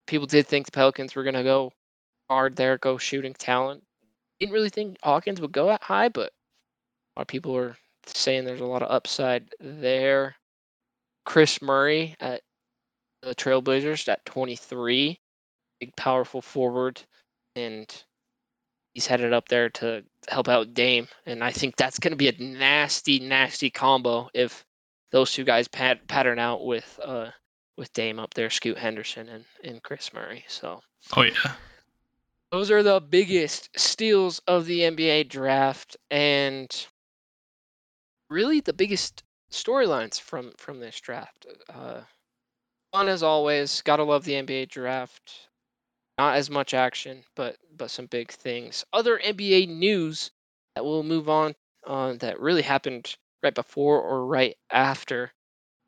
People 0.08 0.28
did 0.28 0.48
think 0.48 0.66
the 0.66 0.72
Pelicans 0.72 1.16
were 1.16 1.24
gonna 1.24 1.44
go 1.44 1.72
hard 2.30 2.56
there, 2.56 2.78
go 2.78 2.98
shooting 2.98 3.34
talent. 3.34 3.84
Didn't 4.40 4.54
really 4.54 4.70
think 4.70 4.98
Hawkins 5.04 5.40
would 5.42 5.52
go 5.52 5.68
that 5.68 5.84
high, 5.84 6.10
but 6.10 6.32
a 7.16 7.20
lot 7.20 7.24
of 7.24 7.28
people 7.28 7.54
were 7.54 7.78
saying 8.06 8.46
there's 8.46 8.62
a 8.62 8.66
lot 8.66 8.84
of 8.84 8.92
upside 8.92 9.50
there. 9.60 10.36
Kris 11.26 11.62
Murray 11.62 12.16
at 12.20 12.42
the 13.22 13.34
Trailblazers 13.34 14.08
at 14.08 14.26
23, 14.26 15.20
big 15.80 15.96
powerful 15.96 16.42
forward, 16.42 17.02
and 17.56 18.04
he's 18.94 19.08
headed 19.08 19.34
up 19.34 19.48
there 19.48 19.70
to 19.70 20.04
help 20.28 20.48
out 20.48 20.74
Dame. 20.74 21.08
And 21.26 21.44
I 21.44 21.52
think 21.52 21.76
that's 21.76 22.00
going 22.00 22.12
to 22.12 22.18
be 22.18 22.30
a 22.30 22.38
nasty, 22.38 23.20
nasty 23.20 23.70
combo 23.70 24.30
if 24.34 24.64
those 25.12 25.32
two 25.32 25.44
guys 25.44 25.68
pat- 25.68 26.08
pattern 26.08 26.40
out 26.40 26.66
with 26.66 27.00
uh 27.04 27.30
with 27.78 27.92
Dame 27.94 28.20
up 28.20 28.34
there, 28.34 28.50
Scoot 28.50 28.78
Henderson 28.78 29.28
and 29.30 29.46
and 29.64 29.84
Kris 29.84 30.14
Murray. 30.14 30.46
So 30.48 30.82
Oh 31.16 31.22
yeah. 31.24 31.54
those 32.52 32.72
are 32.72 32.84
the 32.84 33.00
biggest 33.02 33.70
steals 33.78 34.40
of 34.48 34.66
the 34.66 34.82
NBA 34.82 35.30
draft 35.30 35.98
and 36.10 36.70
really 38.30 38.60
the 38.60 38.74
biggest 38.74 39.24
storylines 39.52 40.20
from 40.20 40.52
from 40.58 40.80
this 40.80 41.00
draft. 41.00 41.46
Uh, 41.70 42.02
fun 42.92 43.08
as 43.08 43.24
always. 43.24 43.82
Gotta 43.82 44.04
love 44.04 44.24
the 44.26 44.34
NBA 44.34 44.70
draft. 44.70 45.50
Not 46.18 46.38
as 46.38 46.50
much 46.50 46.74
action, 46.74 47.24
but 47.36 47.58
but 47.76 47.92
some 47.92 48.06
big 48.06 48.32
things. 48.32 48.86
Other 48.94 49.20
NBA 49.20 49.68
news 49.68 50.32
that 50.76 50.86
we'll 50.86 51.04
move 51.04 51.28
on 51.30 51.56
on 51.86 52.18
that 52.20 52.40
really 52.40 52.62
happened 52.62 53.16
right 53.46 53.56
before 53.56 54.02
or 54.02 54.26
right 54.26 54.58
after. 54.70 55.24
A 55.24 55.30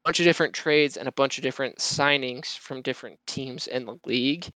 bunch 0.06 0.20
of 0.20 0.24
different 0.24 0.54
trades 0.54 0.96
and 0.96 1.08
a 1.08 1.12
bunch 1.12 1.38
of 1.38 1.41
different 1.41 1.80
signings 1.80 2.58
from 2.58 2.82
different 2.82 3.20
teams 3.28 3.67
in 3.67 3.86
the 3.86 3.98
league. 4.06 4.48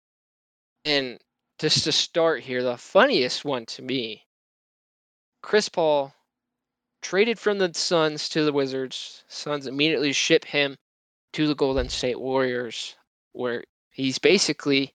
And 0.85 1.19
just 1.59 1.83
to 1.83 1.91
start 1.91 2.41
here, 2.41 2.63
the 2.63 2.77
funniest 2.77 3.43
one 3.43 3.65
to 3.67 3.81
me, 3.81 4.23
Chris 5.43 5.67
Paul 5.67 6.13
traded 7.01 7.37
from 7.37 7.57
the 7.57 7.73
Suns 7.73 8.29
to 8.29 8.45
the 8.45 8.53
Wizards. 8.53 9.23
Suns 9.27 9.67
immediately 9.67 10.13
ship 10.13 10.45
him 10.45 10.77
to 11.33 11.47
the 11.47 11.55
Golden 11.55 11.89
State 11.89 12.19
Warriors, 12.19 12.95
where 13.33 13.63
he's 13.89 14.19
basically 14.19 14.93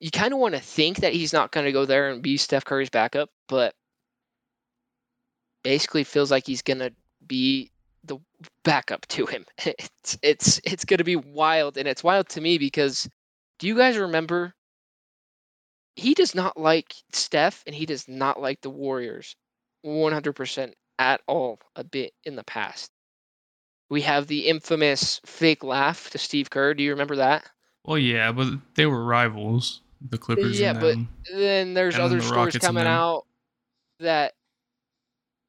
you 0.00 0.10
kind 0.10 0.34
of 0.34 0.38
want 0.38 0.54
to 0.54 0.60
think 0.60 0.98
that 0.98 1.14
he's 1.14 1.32
not 1.32 1.52
going 1.52 1.64
to 1.64 1.72
go 1.72 1.86
there 1.86 2.10
and 2.10 2.22
be 2.22 2.36
Steph 2.36 2.64
Curry's 2.64 2.90
backup, 2.90 3.30
but 3.48 3.74
basically 5.62 6.04
feels 6.04 6.30
like 6.30 6.46
he's 6.46 6.62
going 6.62 6.80
to 6.80 6.92
be 7.26 7.70
the 8.04 8.18
backup 8.64 9.06
to 9.08 9.26
him. 9.26 9.44
It's 9.66 10.18
it's 10.22 10.60
it's 10.64 10.84
going 10.84 10.98
to 10.98 11.04
be 11.04 11.16
wild 11.16 11.78
and 11.78 11.88
it's 11.88 12.04
wild 12.04 12.28
to 12.30 12.40
me 12.40 12.58
because 12.58 13.08
do 13.58 13.66
you 13.66 13.76
guys 13.76 13.96
remember 13.96 14.52
he 15.96 16.14
does 16.14 16.34
not 16.34 16.56
like 16.56 16.94
Steph 17.12 17.62
and 17.66 17.74
he 17.74 17.86
does 17.86 18.08
not 18.08 18.40
like 18.40 18.60
the 18.60 18.70
Warriors 18.70 19.36
100% 19.86 20.72
at 20.98 21.20
all 21.26 21.60
a 21.76 21.84
bit 21.84 22.12
in 22.24 22.36
the 22.36 22.44
past. 22.44 22.90
We 23.90 24.00
have 24.02 24.26
the 24.26 24.48
infamous 24.48 25.20
fake 25.24 25.62
laugh 25.62 26.10
to 26.10 26.18
Steve 26.18 26.50
Kerr. 26.50 26.74
Do 26.74 26.82
you 26.82 26.90
remember 26.90 27.16
that? 27.16 27.44
Well, 27.84 27.98
yeah, 27.98 28.32
but 28.32 28.48
they 28.74 28.86
were 28.86 29.04
rivals, 29.04 29.82
the 30.00 30.18
Clippers 30.18 30.58
Yeah, 30.58 30.72
but- 30.72 30.96
Then 31.30 31.74
there's 31.74 31.94
And 31.94 32.04
other 32.04 32.16
the 32.16 32.22
stories 32.22 32.46
Rockets 32.46 32.66
coming 32.66 32.86
out 32.86 33.26
that 34.00 34.34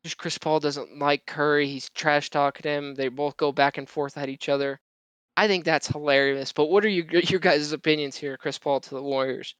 just 0.05 0.19
Chris 0.19 0.37
Paul 0.37 0.59
doesn't 0.59 0.99
like 0.99 1.25
Curry. 1.25 1.67
He's 1.67 1.89
trash 1.89 2.29
talking 2.29 2.69
him. 2.71 2.93
They 2.93 3.07
both 3.07 3.37
go 3.37 3.51
back 3.51 3.79
and 3.79 3.89
forth 3.89 4.17
at 4.19 4.29
each 4.29 4.49
other. 4.49 4.79
I 5.35 5.47
think 5.47 5.65
that's 5.65 5.87
hilarious. 5.87 6.53
But 6.53 6.67
what 6.67 6.85
are 6.85 6.89
you, 6.89 7.05
your 7.11 7.39
guys' 7.39 7.71
opinions 7.71 8.15
here, 8.15 8.37
Chris 8.37 8.59
Paul 8.59 8.79
to 8.81 8.89
the 8.91 9.01
Warriors? 9.01 9.55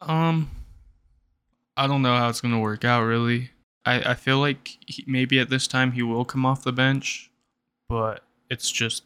Um, 0.00 0.48
I 1.76 1.88
don't 1.88 2.02
know 2.02 2.16
how 2.16 2.28
it's 2.28 2.40
gonna 2.40 2.60
work 2.60 2.84
out. 2.84 3.02
Really, 3.02 3.50
I 3.84 4.12
I 4.12 4.14
feel 4.14 4.38
like 4.38 4.78
he, 4.86 5.04
maybe 5.08 5.40
at 5.40 5.50
this 5.50 5.66
time 5.66 5.92
he 5.92 6.02
will 6.02 6.24
come 6.24 6.46
off 6.46 6.62
the 6.62 6.72
bench, 6.72 7.30
but 7.88 8.22
it's 8.48 8.70
just 8.70 9.02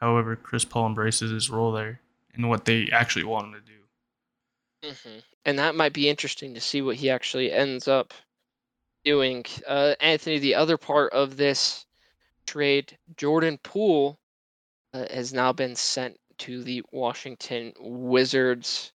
however 0.00 0.34
Chris 0.34 0.64
Paul 0.64 0.88
embraces 0.88 1.30
his 1.30 1.48
role 1.48 1.70
there 1.70 2.00
and 2.34 2.48
what 2.48 2.64
they 2.64 2.88
actually 2.92 3.24
want 3.24 3.46
him 3.46 3.62
to 4.82 4.88
do. 4.90 4.96
hmm 5.04 5.18
And 5.44 5.58
that 5.60 5.76
might 5.76 5.92
be 5.92 6.08
interesting 6.08 6.52
to 6.54 6.60
see 6.60 6.82
what 6.82 6.96
he 6.96 7.08
actually 7.10 7.52
ends 7.52 7.86
up 7.86 8.12
doing. 9.06 9.44
Uh, 9.66 9.94
Anthony, 10.00 10.38
the 10.38 10.56
other 10.56 10.76
part 10.76 11.12
of 11.14 11.38
this 11.38 11.86
trade, 12.44 12.98
Jordan 13.16 13.58
Poole 13.62 14.18
uh, 14.92 15.06
has 15.10 15.32
now 15.32 15.52
been 15.52 15.74
sent 15.76 16.18
to 16.38 16.62
the 16.62 16.82
Washington 16.92 17.72
Wizards. 17.80 18.92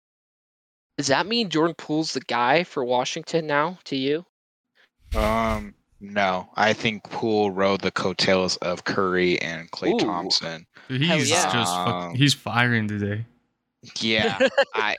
Does 0.97 1.09
that 1.09 1.27
mean 1.27 1.51
Jordan 1.51 1.75
Poole's 1.77 2.15
the 2.15 2.21
guy 2.21 2.65
for 2.65 2.83
Washington 2.85 3.47
now 3.47 3.79
to 3.85 3.97
you? 3.97 4.25
Um, 5.15 5.75
No, 6.01 6.49
I 6.57 6.73
think 6.73 7.03
Poole 7.05 7.51
rode 7.51 7.81
the 7.81 7.91
coattails 7.91 8.57
of 8.59 8.85
Curry 8.85 9.41
and 9.43 9.71
Clay 9.71 9.91
Ooh. 9.91 9.99
Thompson. 9.99 10.67
Dude, 10.89 11.03
he's 11.03 11.31
yeah. 11.31 11.53
just 11.53 11.75
Um, 11.75 11.87
fuck, 11.87 12.17
he's 12.17 12.35
firing 12.35 12.89
today. 12.89 13.27
Yeah, 14.01 14.39
I 14.75 14.97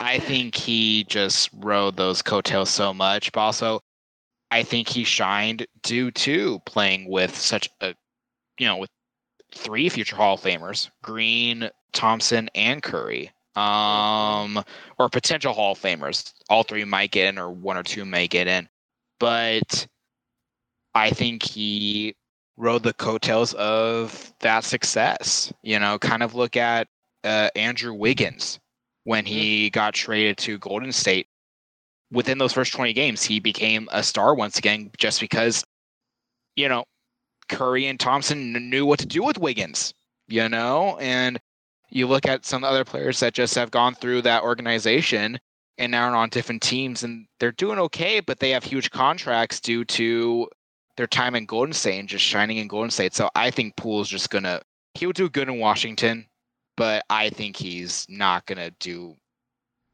I 0.00 0.18
think 0.18 0.54
he 0.54 1.04
just 1.04 1.50
rode 1.54 1.96
those 1.96 2.22
coattails 2.22 2.70
so 2.70 2.92
much, 2.92 3.32
but 3.32 3.40
also 3.40 3.80
I 4.52 4.62
think 4.64 4.86
he 4.86 5.04
shined 5.04 5.66
due 5.82 6.10
to 6.10 6.58
playing 6.66 7.08
with 7.08 7.34
such 7.34 7.70
a 7.80 7.94
you 8.58 8.66
know 8.66 8.76
with 8.76 8.90
three 9.54 9.88
future 9.88 10.14
Hall 10.14 10.34
of 10.34 10.42
Famers, 10.42 10.90
Green, 11.02 11.70
Thompson, 11.94 12.50
and 12.54 12.82
Curry. 12.82 13.30
Um, 13.56 14.62
or 14.98 15.08
potential 15.08 15.54
Hall 15.54 15.72
of 15.72 15.78
Famers. 15.78 16.34
All 16.50 16.64
three 16.64 16.84
might 16.84 17.12
get 17.12 17.28
in, 17.28 17.38
or 17.38 17.50
one 17.50 17.78
or 17.78 17.82
two 17.82 18.04
may 18.04 18.28
get 18.28 18.46
in. 18.46 18.68
But 19.18 19.86
I 20.94 21.10
think 21.10 21.42
he 21.42 22.14
rode 22.58 22.82
the 22.82 22.92
coattails 22.92 23.54
of 23.54 24.34
that 24.40 24.64
success. 24.64 25.50
You 25.62 25.78
know, 25.78 25.98
kind 25.98 26.22
of 26.22 26.34
look 26.34 26.58
at 26.58 26.88
uh, 27.24 27.48
Andrew 27.56 27.94
Wiggins 27.94 28.60
when 29.04 29.24
he 29.24 29.70
got 29.70 29.94
traded 29.94 30.36
to 30.38 30.58
Golden 30.58 30.92
State. 30.92 31.26
Within 32.12 32.38
those 32.38 32.52
first 32.52 32.72
20 32.72 32.92
games, 32.92 33.22
he 33.22 33.40
became 33.40 33.88
a 33.90 34.02
star 34.02 34.34
once 34.34 34.58
again 34.58 34.90
just 34.98 35.20
because, 35.20 35.64
you 36.56 36.68
know, 36.68 36.84
Curry 37.48 37.86
and 37.86 37.98
Thompson 37.98 38.52
knew 38.70 38.86
what 38.86 38.98
to 39.00 39.06
do 39.06 39.22
with 39.24 39.38
Wiggins, 39.38 39.94
you 40.28 40.48
know? 40.48 40.98
And 41.00 41.40
you 41.88 42.06
look 42.06 42.26
at 42.26 42.44
some 42.46 42.64
other 42.64 42.84
players 42.84 43.20
that 43.20 43.34
just 43.34 43.54
have 43.54 43.70
gone 43.70 43.94
through 43.94 44.22
that 44.22 44.42
organization 44.42 45.38
and 45.78 45.92
now 45.92 46.08
are 46.08 46.16
on 46.16 46.28
different 46.28 46.62
teams 46.62 47.02
and 47.02 47.26
they're 47.40 47.52
doing 47.52 47.78
okay, 47.78 48.20
but 48.20 48.38
they 48.38 48.50
have 48.50 48.64
huge 48.64 48.90
contracts 48.90 49.60
due 49.60 49.84
to 49.84 50.48
their 50.96 51.06
time 51.06 51.34
in 51.34 51.46
Golden 51.46 51.72
State 51.72 51.98
and 51.98 52.08
just 52.08 52.24
shining 52.24 52.58
in 52.58 52.68
Golden 52.68 52.90
State. 52.90 53.14
So 53.14 53.30
I 53.34 53.50
think 53.50 53.76
Poole's 53.76 54.08
just 54.08 54.30
gonna 54.30 54.60
he 54.94 55.06
would 55.06 55.16
do 55.16 55.28
good 55.28 55.48
in 55.48 55.58
Washington, 55.58 56.26
but 56.76 57.04
I 57.08 57.30
think 57.30 57.56
he's 57.56 58.06
not 58.08 58.46
gonna 58.46 58.70
do 58.80 59.16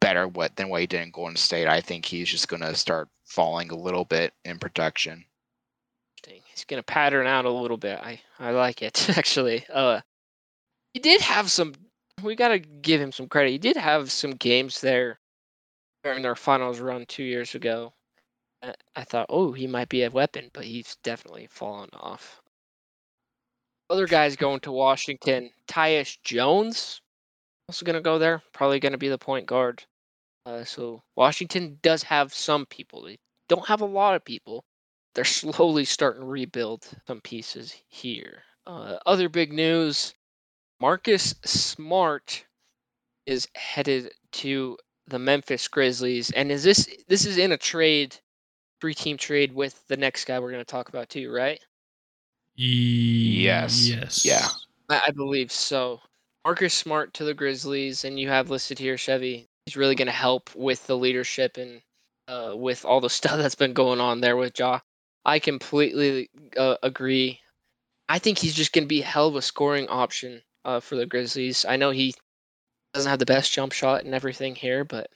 better 0.00 0.28
what 0.28 0.56
than 0.56 0.68
what 0.68 0.80
he 0.80 0.86
did 0.86 1.02
in 1.02 1.10
Golden 1.10 1.36
State. 1.36 1.68
I 1.68 1.80
think 1.80 2.04
he's 2.04 2.28
just 2.28 2.48
gonna 2.48 2.74
start 2.74 3.08
falling 3.24 3.70
a 3.70 3.76
little 3.76 4.04
bit 4.04 4.32
in 4.44 4.58
production. 4.58 5.24
He's 6.58 6.64
gonna 6.64 6.82
pattern 6.82 7.28
out 7.28 7.44
a 7.44 7.50
little 7.50 7.76
bit. 7.76 8.00
I 8.00 8.20
I 8.40 8.50
like 8.50 8.82
it 8.82 9.08
actually. 9.16 9.64
Uh, 9.72 10.00
he 10.92 10.98
did 10.98 11.20
have 11.20 11.52
some. 11.52 11.72
We 12.20 12.34
gotta 12.34 12.58
give 12.58 13.00
him 13.00 13.12
some 13.12 13.28
credit. 13.28 13.50
He 13.52 13.58
did 13.58 13.76
have 13.76 14.10
some 14.10 14.32
games 14.32 14.80
there 14.80 15.20
during 16.02 16.22
their 16.22 16.34
finals 16.34 16.80
run 16.80 17.06
two 17.06 17.22
years 17.22 17.54
ago. 17.54 17.92
that 18.62 18.76
I 18.96 19.04
thought, 19.04 19.26
oh, 19.28 19.52
he 19.52 19.68
might 19.68 19.88
be 19.88 20.02
a 20.02 20.10
weapon, 20.10 20.50
but 20.52 20.64
he's 20.64 20.96
definitely 21.04 21.46
fallen 21.48 21.90
off. 21.92 22.42
Other 23.88 24.08
guys 24.08 24.34
going 24.34 24.58
to 24.60 24.72
Washington. 24.72 25.50
Tyus 25.68 26.18
Jones 26.24 27.00
also 27.68 27.84
gonna 27.84 28.00
go 28.00 28.18
there. 28.18 28.42
Probably 28.52 28.80
gonna 28.80 28.98
be 28.98 29.08
the 29.08 29.18
point 29.18 29.46
guard. 29.46 29.84
Uh, 30.46 30.64
so 30.64 31.02
Washington 31.16 31.78
does 31.82 32.02
have 32.04 32.32
some 32.32 32.66
people. 32.66 33.02
They 33.02 33.18
don't 33.48 33.66
have 33.66 33.80
a 33.82 33.86
lot 33.86 34.14
of 34.14 34.24
people 34.24 34.64
they're 35.14 35.24
slowly 35.24 35.84
starting 35.84 36.22
to 36.22 36.26
rebuild 36.26 36.88
some 37.08 37.20
pieces 37.20 37.74
here. 37.88 38.42
Uh, 38.66 38.98
other 39.06 39.28
big 39.28 39.52
news 39.52 40.14
Marcus 40.80 41.34
Smart 41.44 42.44
is 43.26 43.48
headed 43.56 44.12
to 44.30 44.78
the 45.08 45.18
Memphis 45.18 45.66
Grizzlies. 45.66 46.30
And 46.30 46.52
is 46.52 46.62
this 46.62 46.88
this 47.08 47.24
is 47.26 47.36
in 47.36 47.50
a 47.50 47.56
trade, 47.56 48.16
three 48.80 48.94
team 48.94 49.16
trade 49.16 49.52
with 49.52 49.84
the 49.88 49.96
next 49.96 50.24
guy 50.24 50.38
we're 50.38 50.52
going 50.52 50.64
to 50.64 50.70
talk 50.70 50.88
about 50.88 51.08
too, 51.08 51.32
right? 51.32 51.58
Yes. 52.54 53.88
Yes. 53.88 54.24
Yeah. 54.24 54.46
I, 54.88 55.02
I 55.08 55.10
believe 55.10 55.50
so. 55.50 56.00
Marcus 56.48 56.72
Smart 56.72 57.12
to 57.12 57.24
the 57.24 57.34
Grizzlies, 57.34 58.06
and 58.06 58.18
you 58.18 58.30
have 58.30 58.48
listed 58.48 58.78
here 58.78 58.96
Chevy. 58.96 59.46
He's 59.66 59.76
really 59.76 59.94
going 59.94 60.06
to 60.06 60.12
help 60.12 60.48
with 60.54 60.86
the 60.86 60.96
leadership 60.96 61.58
and 61.58 61.82
uh, 62.26 62.54
with 62.56 62.86
all 62.86 63.02
the 63.02 63.10
stuff 63.18 63.36
that's 63.36 63.54
been 63.54 63.74
going 63.74 64.00
on 64.00 64.22
there 64.22 64.34
with 64.34 64.58
Ja. 64.58 64.80
I 65.26 65.40
completely 65.40 66.30
uh, 66.56 66.76
agree. 66.82 67.40
I 68.08 68.18
think 68.18 68.38
he's 68.38 68.54
just 68.54 68.72
going 68.72 68.84
to 68.84 68.88
be 68.88 69.02
hell 69.02 69.28
of 69.28 69.36
a 69.36 69.42
scoring 69.42 69.88
option 69.88 70.40
uh, 70.64 70.80
for 70.80 70.96
the 70.96 71.04
Grizzlies. 71.04 71.66
I 71.68 71.76
know 71.76 71.90
he 71.90 72.14
doesn't 72.94 73.10
have 73.10 73.18
the 73.18 73.26
best 73.26 73.52
jump 73.52 73.72
shot 73.72 74.06
and 74.06 74.14
everything 74.14 74.54
here, 74.54 74.84
but 74.84 75.10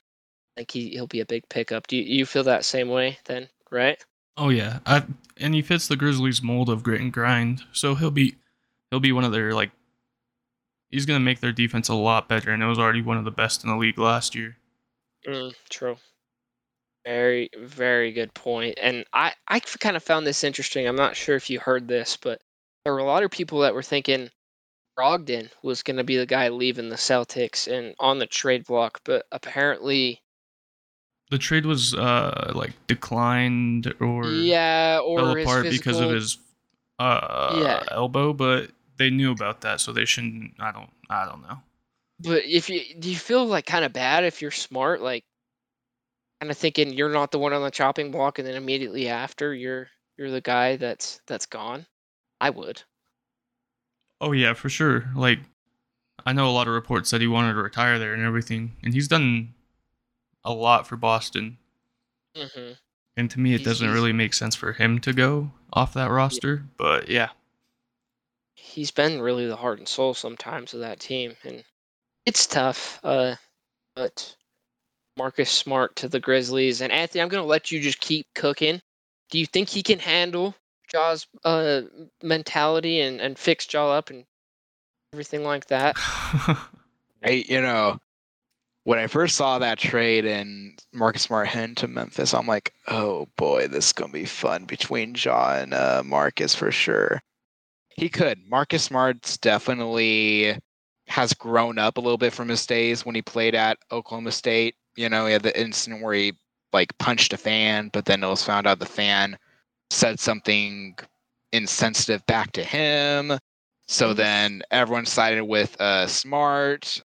I 0.59 0.61
think 0.61 0.71
he, 0.71 0.91
he'll 0.91 1.07
be 1.07 1.21
a 1.21 1.25
big 1.25 1.49
pickup. 1.49 1.87
Do 1.87 1.97
you, 1.97 2.03
you 2.03 2.27
feel 2.27 2.45
that 2.45 2.67
same 2.67 2.91
way 2.91 3.17
then, 3.25 3.49
right? 3.71 4.05
Oh 4.37 4.51
yeah. 4.51 4.81
I, 4.85 5.05
and 5.39 5.55
he 5.55 5.63
fits 5.63 5.89
the 5.89 5.97
Grizzlies 5.97 6.43
mold 6.43 6.69
of 6.69 6.83
grit 6.83 7.01
and 7.01 7.11
grind. 7.11 7.63
So 7.73 7.95
he'll 7.95 8.11
be 8.11 8.35
he'll 8.91 9.01
be 9.01 9.13
one 9.13 9.25
of 9.25 9.33
their 9.33 9.55
like 9.55 9.71
he's 10.93 11.07
gonna 11.07 11.19
make 11.19 11.41
their 11.41 11.53
defense 11.53 11.89
a 11.89 11.95
lot 11.95 12.29
better 12.29 12.53
and 12.53 12.63
it 12.63 12.67
was 12.67 12.79
already 12.79 13.03
one 13.03 13.17
of 13.17 13.25
the 13.25 13.31
best 13.33 13.65
in 13.65 13.71
the 13.71 13.77
league 13.77 13.99
last 13.99 14.35
year. 14.37 14.57
Mm, 15.27 15.55
true. 15.69 15.97
Very, 17.05 17.51
very 17.59 18.13
good 18.13 18.33
point. 18.35 18.79
And 18.81 19.05
I, 19.13 19.33
I 19.49 19.59
kind 19.61 19.97
of 19.97 20.05
found 20.05 20.25
this 20.27 20.45
interesting. 20.45 20.87
I'm 20.87 20.95
not 20.97 21.17
sure 21.17 21.35
if 21.35 21.51
you 21.51 21.59
heard 21.59 21.89
this, 21.89 22.17
but 22.17 22.41
there 22.85 22.93
were 22.93 23.01
a 23.01 23.05
lot 23.05 23.25
of 23.25 23.31
people 23.31 23.61
that 23.61 23.75
were 23.75 23.83
thinking 23.83 24.31
Brogdon 24.99 25.51
was 25.63 25.83
going 25.83 25.97
to 25.97 26.05
be 26.05 26.17
the 26.17 26.27
guy 26.27 26.49
leaving 26.49 26.91
the 26.91 26.97
Celtics 26.97 27.67
and 27.67 27.95
on 27.99 28.19
the 28.19 28.27
trade 28.27 28.67
block, 28.67 29.01
but 29.05 29.27
apparently, 29.33 30.21
The 31.31 31.39
trade 31.39 31.67
was 31.67 31.95
uh 31.95 32.53
like 32.55 32.73
declined 32.87 33.93
or 34.01 34.31
yeah, 34.31 35.01
or 35.03 35.19
fell 35.19 35.31
apart 35.39 35.71
because 35.71 35.99
of 35.99 36.11
his 36.11 36.39
uh 36.99 37.59
Yeah. 37.65 37.83
elbow, 37.91 38.33
but 38.33 38.71
they 39.03 39.11
knew 39.11 39.33
about 39.33 39.61
that, 39.63 39.81
so 39.81 39.93
they 39.93 40.05
shouldn't 40.05 40.55
I 40.61 40.71
don't 40.73 40.91
I 41.11 41.25
don't 41.27 41.43
know. 41.43 41.59
But 42.21 42.45
if 42.45 42.71
you 42.71 42.81
do 42.99 43.11
you 43.11 43.17
feel 43.17 43.45
like 43.45 43.67
kind 43.67 43.85
of 43.85 43.93
bad 43.93 44.25
if 44.25 44.41
you're 44.41 44.51
smart, 44.53 45.01
like 45.03 45.25
kind 46.41 46.51
of 46.51 46.57
thinking 46.59 46.93
you're 46.93 47.09
not 47.13 47.31
the 47.33 47.39
one 47.39 47.53
on 47.53 47.63
the 47.63 47.71
chopping 47.71 48.11
block, 48.11 48.39
and 48.39 48.47
then 48.47 48.55
immediately 48.55 49.09
after 49.09 49.55
you're 49.55 49.89
you're 50.17 50.31
the 50.31 50.41
guy 50.41 50.77
that's 50.77 51.21
that's 51.27 51.47
gone. 51.47 51.87
I 52.41 52.51
would. 52.51 52.83
Oh 54.21 54.33
yeah, 54.33 54.55
for 54.55 54.69
sure. 54.69 55.11
Like 55.17 55.41
I 56.25 56.33
know 56.33 56.49
a 56.49 56.53
lot 56.53 56.69
of 56.69 56.75
reports 56.75 57.11
said 57.11 57.21
he 57.21 57.27
wanted 57.27 57.55
to 57.55 57.63
retire 57.63 57.99
there 57.99 58.15
and 58.15 58.23
everything, 58.25 58.77
and 58.83 58.95
he's 58.95 59.09
done 59.09 59.55
a 60.45 60.53
lot 60.53 60.87
for 60.87 60.97
Boston. 60.97 61.59
hmm 62.37 62.73
And 63.17 63.31
to 63.31 63.41
me, 63.41 63.55
it 63.55 63.59
He's- 63.61 63.65
doesn't 63.69 63.91
really 63.91 64.13
make 64.13 64.33
sense 64.35 64.55
for 64.55 64.73
him 64.73 65.01
to 65.01 65.13
go 65.13 65.51
off 65.73 65.93
that 65.95 66.11
roster. 66.11 66.65
But 66.77 67.09
yeah, 67.09 67.31
He's 68.63 68.93
been 68.93 69.21
really 69.21 69.47
the 69.47 69.57
heart 69.57 69.81
and 69.81 69.89
soul 69.89 70.15
sometimes 70.15 70.73
of 70.73 70.81
that 70.81 71.01
team, 71.01 71.37
and 71.43 71.65
it's 72.25 72.47
tough. 72.47 73.01
Uh, 73.03 73.35
but 73.97 74.37
Marcus 75.17 75.51
Smart 75.51 75.97
to 75.97 76.09
the 76.09 76.21
Grizzlies, 76.21 76.81
and 76.81 76.93
Anthony, 76.93 77.21
I'm 77.21 77.29
gonna 77.29 77.45
let 77.45 77.73
you 77.73 77.81
just 77.81 78.01
keep 78.01 78.27
cooking. 78.37 78.81
Do 79.31 79.41
you 79.41 79.47
think 79.47 79.69
he 79.69 79.83
can 79.83 79.99
handle 79.99 80.55
Ja's 80.89 81.27
uh 81.45 81.83
mentality 82.23 83.01
and 83.01 83.21
and 83.21 83.37
fix 83.37 83.71
Ja 83.71 83.91
up 83.91 84.11
and 84.11 84.25
everything 85.13 85.43
like 85.43 85.67
that? 85.67 85.97
I, 87.25 87.45
you 87.49 87.61
know, 87.61 87.99
when 88.85 89.01
I 89.01 89.09
first 89.09 89.35
saw 89.35 89.59
that 89.59 89.79
trade 89.79 90.25
and 90.25 90.81
Marcus 90.93 91.23
Smart 91.23 91.49
heading 91.49 91.75
to 91.77 91.89
Memphis, 91.89 92.33
I'm 92.33 92.47
like, 92.47 92.73
oh 92.87 93.27
boy, 93.37 93.67
this 93.67 93.87
is 93.87 93.93
gonna 93.93 94.13
be 94.13 94.25
fun 94.25 94.67
between 94.67 95.17
Ja 95.17 95.57
and 95.57 95.75
uh, 95.75 96.03
Marcus 96.05 96.55
for 96.55 96.71
sure. 96.71 97.21
He 97.97 98.09
could. 98.09 98.39
Marcus 98.49 98.85
Smart's 98.85 99.37
definitely 99.39 100.59
has 101.09 101.35
grown 101.35 101.79
up 101.79 101.97
a 101.97 102.01
little 102.01 102.19
bit 102.19 102.33
from 102.33 102.49
his 102.49 102.65
days 102.67 103.05
when 103.05 103.15
he 103.15 103.23
played 103.23 103.55
at 103.55 103.79
Oklahoma 103.91 104.33
State. 104.33 104.77
You 104.97 105.09
know, 105.09 105.27
he 105.27 105.33
had 105.33 105.43
the 105.43 105.59
incident 105.59 106.03
where 106.03 106.15
he 106.15 106.33
like 106.73 106.97
punched 106.99 107.33
a 107.33 107.37
fan, 107.37 107.91
but 107.93 108.05
then 108.07 108.23
it 108.25 108.29
was 108.29 108.45
found 108.45 108.67
out 108.67 108.79
the 108.79 108.87
fan 108.87 109.39
said 109.91 110.19
something 110.21 110.97
insensitive 111.53 112.25
back 112.27 112.53
to 112.53 112.65
him. 112.65 113.39
So 113.87 114.13
Mhm. 114.13 114.17
then 114.17 114.63
everyone 114.71 115.07
sided 115.07 115.45
with 115.45 115.79
uh, 115.81 116.07
Smart, 116.07 117.03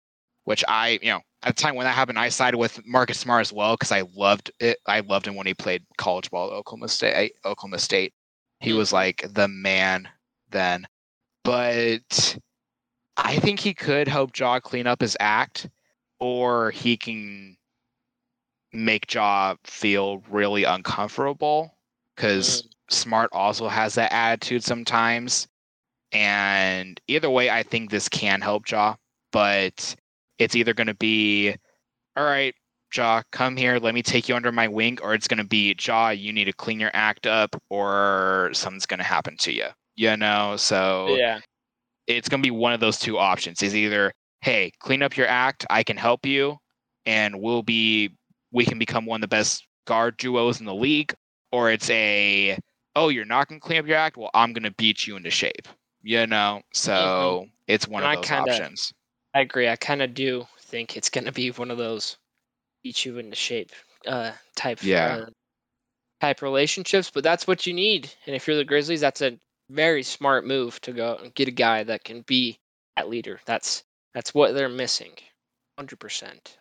which 0.45 0.64
I, 0.68 0.99
you 1.03 1.11
know, 1.11 1.21
at 1.42 1.57
the 1.57 1.62
time 1.62 1.75
when 1.77 1.85
that 1.87 1.95
happened, 1.95 2.18
I 2.18 2.29
sided 2.29 2.59
with 2.59 2.85
Marcus 2.87 3.18
Smart 3.21 3.42
as 3.42 3.53
well 3.53 3.75
because 3.75 3.92
I 3.92 4.03
loved 4.14 4.51
it. 4.61 4.79
I 4.87 5.01
loved 5.01 5.27
him 5.29 5.37
when 5.37 5.47
he 5.47 5.55
played 5.55 5.85
college 5.99 6.31
ball 6.31 6.49
at 6.51 6.55
Oklahoma 6.55 6.88
State. 6.88 7.35
Oklahoma 7.45 7.79
State, 7.79 8.14
he 8.61 8.73
was 8.73 8.90
Mhm. 8.90 8.92
like 8.92 9.25
the 9.35 9.49
man 9.49 10.09
then. 10.53 10.86
But 11.44 12.36
I 13.16 13.38
think 13.38 13.61
he 13.61 13.74
could 13.74 14.09
help 14.09 14.38
Ja 14.38 14.61
clean 14.61 14.86
up 14.86 15.00
his 15.00 15.16
act, 15.20 15.68
or 16.20 16.70
he 16.70 16.96
can 16.96 17.57
make 18.72 19.12
Ja 19.12 19.57
feel 19.64 20.22
really 20.30 20.64
uncomfortable 20.64 21.76
because 22.14 22.62
mm. 22.62 22.68
Smart 22.90 23.30
also 23.32 23.68
has 23.68 23.94
that 23.96 24.12
attitude 24.12 24.62
sometimes. 24.64 25.48
And 26.12 27.00
either 27.09 27.30
way, 27.30 27.50
I 27.50 27.62
think 27.62 27.90
this 27.90 28.09
can 28.09 28.40
help 28.40 28.70
Ja, 28.70 28.96
but 29.32 29.96
it's 30.38 30.55
either 30.55 30.74
going 30.74 30.88
to 30.88 30.94
be, 30.94 31.55
all 32.16 32.24
right, 32.24 32.55
Ja, 32.94 33.22
come 33.32 33.57
here, 33.57 33.78
let 33.78 33.94
me 33.94 34.03
take 34.03 34.28
you 34.28 34.36
under 34.36 34.53
my 34.53 34.68
wing, 34.68 34.98
or 35.03 35.14
it's 35.14 35.28
gonna 35.28 35.44
be 35.44 35.74
Ja, 35.80 36.11
you 36.11 36.32
need 36.32 36.44
to 36.44 36.53
clean 36.53 36.78
your 36.78 36.90
act 36.92 37.26
up, 37.26 37.61
or 37.70 38.50
something's 38.53 38.86
gonna 38.86 39.03
happen 39.03 39.36
to 39.38 39.53
you. 39.53 39.66
You 39.95 40.16
know, 40.16 40.57
so 40.57 41.14
Yeah. 41.16 41.40
it's 42.07 42.28
gonna 42.28 42.43
be 42.43 42.51
one 42.51 42.72
of 42.72 42.80
those 42.80 42.99
two 42.99 43.18
options. 43.18 43.62
Is 43.62 43.74
either, 43.76 44.12
hey, 44.40 44.72
clean 44.78 45.03
up 45.03 45.16
your 45.16 45.26
act, 45.28 45.66
I 45.70 45.82
can 45.82 45.97
help 45.97 46.24
you, 46.26 46.59
and 47.07 47.40
we'll 47.40 47.62
be 47.62 48.11
we 48.51 48.64
can 48.66 48.78
become 48.78 49.07
one 49.07 49.18
of 49.18 49.22
the 49.22 49.28
best 49.34 49.66
guard 49.86 50.16
duos 50.18 50.61
in 50.61 50.66
the 50.66 50.74
league, 50.74 51.14
or 51.53 51.70
it's 51.70 51.88
a, 51.90 52.59
oh, 52.97 53.09
you're 53.09 53.24
not 53.24 53.49
gonna 53.49 53.61
clean 53.61 53.78
up 53.78 53.86
your 53.86 53.97
act, 53.97 54.16
well, 54.16 54.30
I'm 54.34 54.53
gonna 54.53 54.70
beat 54.72 55.07
you 55.07 55.16
into 55.16 55.30
shape. 55.30 55.68
You 56.03 56.26
know, 56.26 56.62
so 56.72 57.47
it's 57.68 57.86
one 57.86 58.03
And 58.03 58.12
of 58.12 58.22
those 58.22 58.28
kinda- 58.28 58.53
options. 58.53 58.93
I 59.34 59.40
agree. 59.40 59.68
I 59.68 59.76
kind 59.76 60.03
of 60.03 60.12
do 60.14 60.47
think 60.59 60.97
it's 60.97 61.09
going 61.09 61.24
to 61.24 61.32
be 61.32 61.51
one 61.53 61.70
of 61.70 61.78
those 61.78 62.18
beat 62.82 63.05
you 63.07 63.16
into 63.18 63.36
shape 63.36 63.70
uh, 64.07 64.32
type 64.57 64.82
Yeah. 64.82 65.14
uh, 65.22 65.26
type 66.20 66.43
relationships, 66.43 67.09
but 67.09 67.22
that's 67.24 67.47
what 67.47 67.64
you 67.66 67.72
need. 67.72 68.12
And 68.26 68.34
if 68.36 68.47
you're 68.47 68.57
the 68.57 68.64
Grizzlies, 68.64 69.01
that's 69.01 69.22
a 69.22 69.38
very 69.73 70.03
smart 70.03 70.47
move 70.47 70.81
to 70.83 70.93
go 70.93 71.18
and 71.23 71.35
get 71.35 71.49
a 71.49 71.53
guy 71.53 71.83
that 71.85 72.05
can 72.05 72.23
be 72.23 72.59
that 72.97 73.09
leader. 73.09 73.41
That's 73.47 73.85
that's 74.14 74.35
what 74.35 74.55
they're 74.55 74.68
missing, 74.68 75.12
hundred 75.79 75.99
percent. 75.99 76.59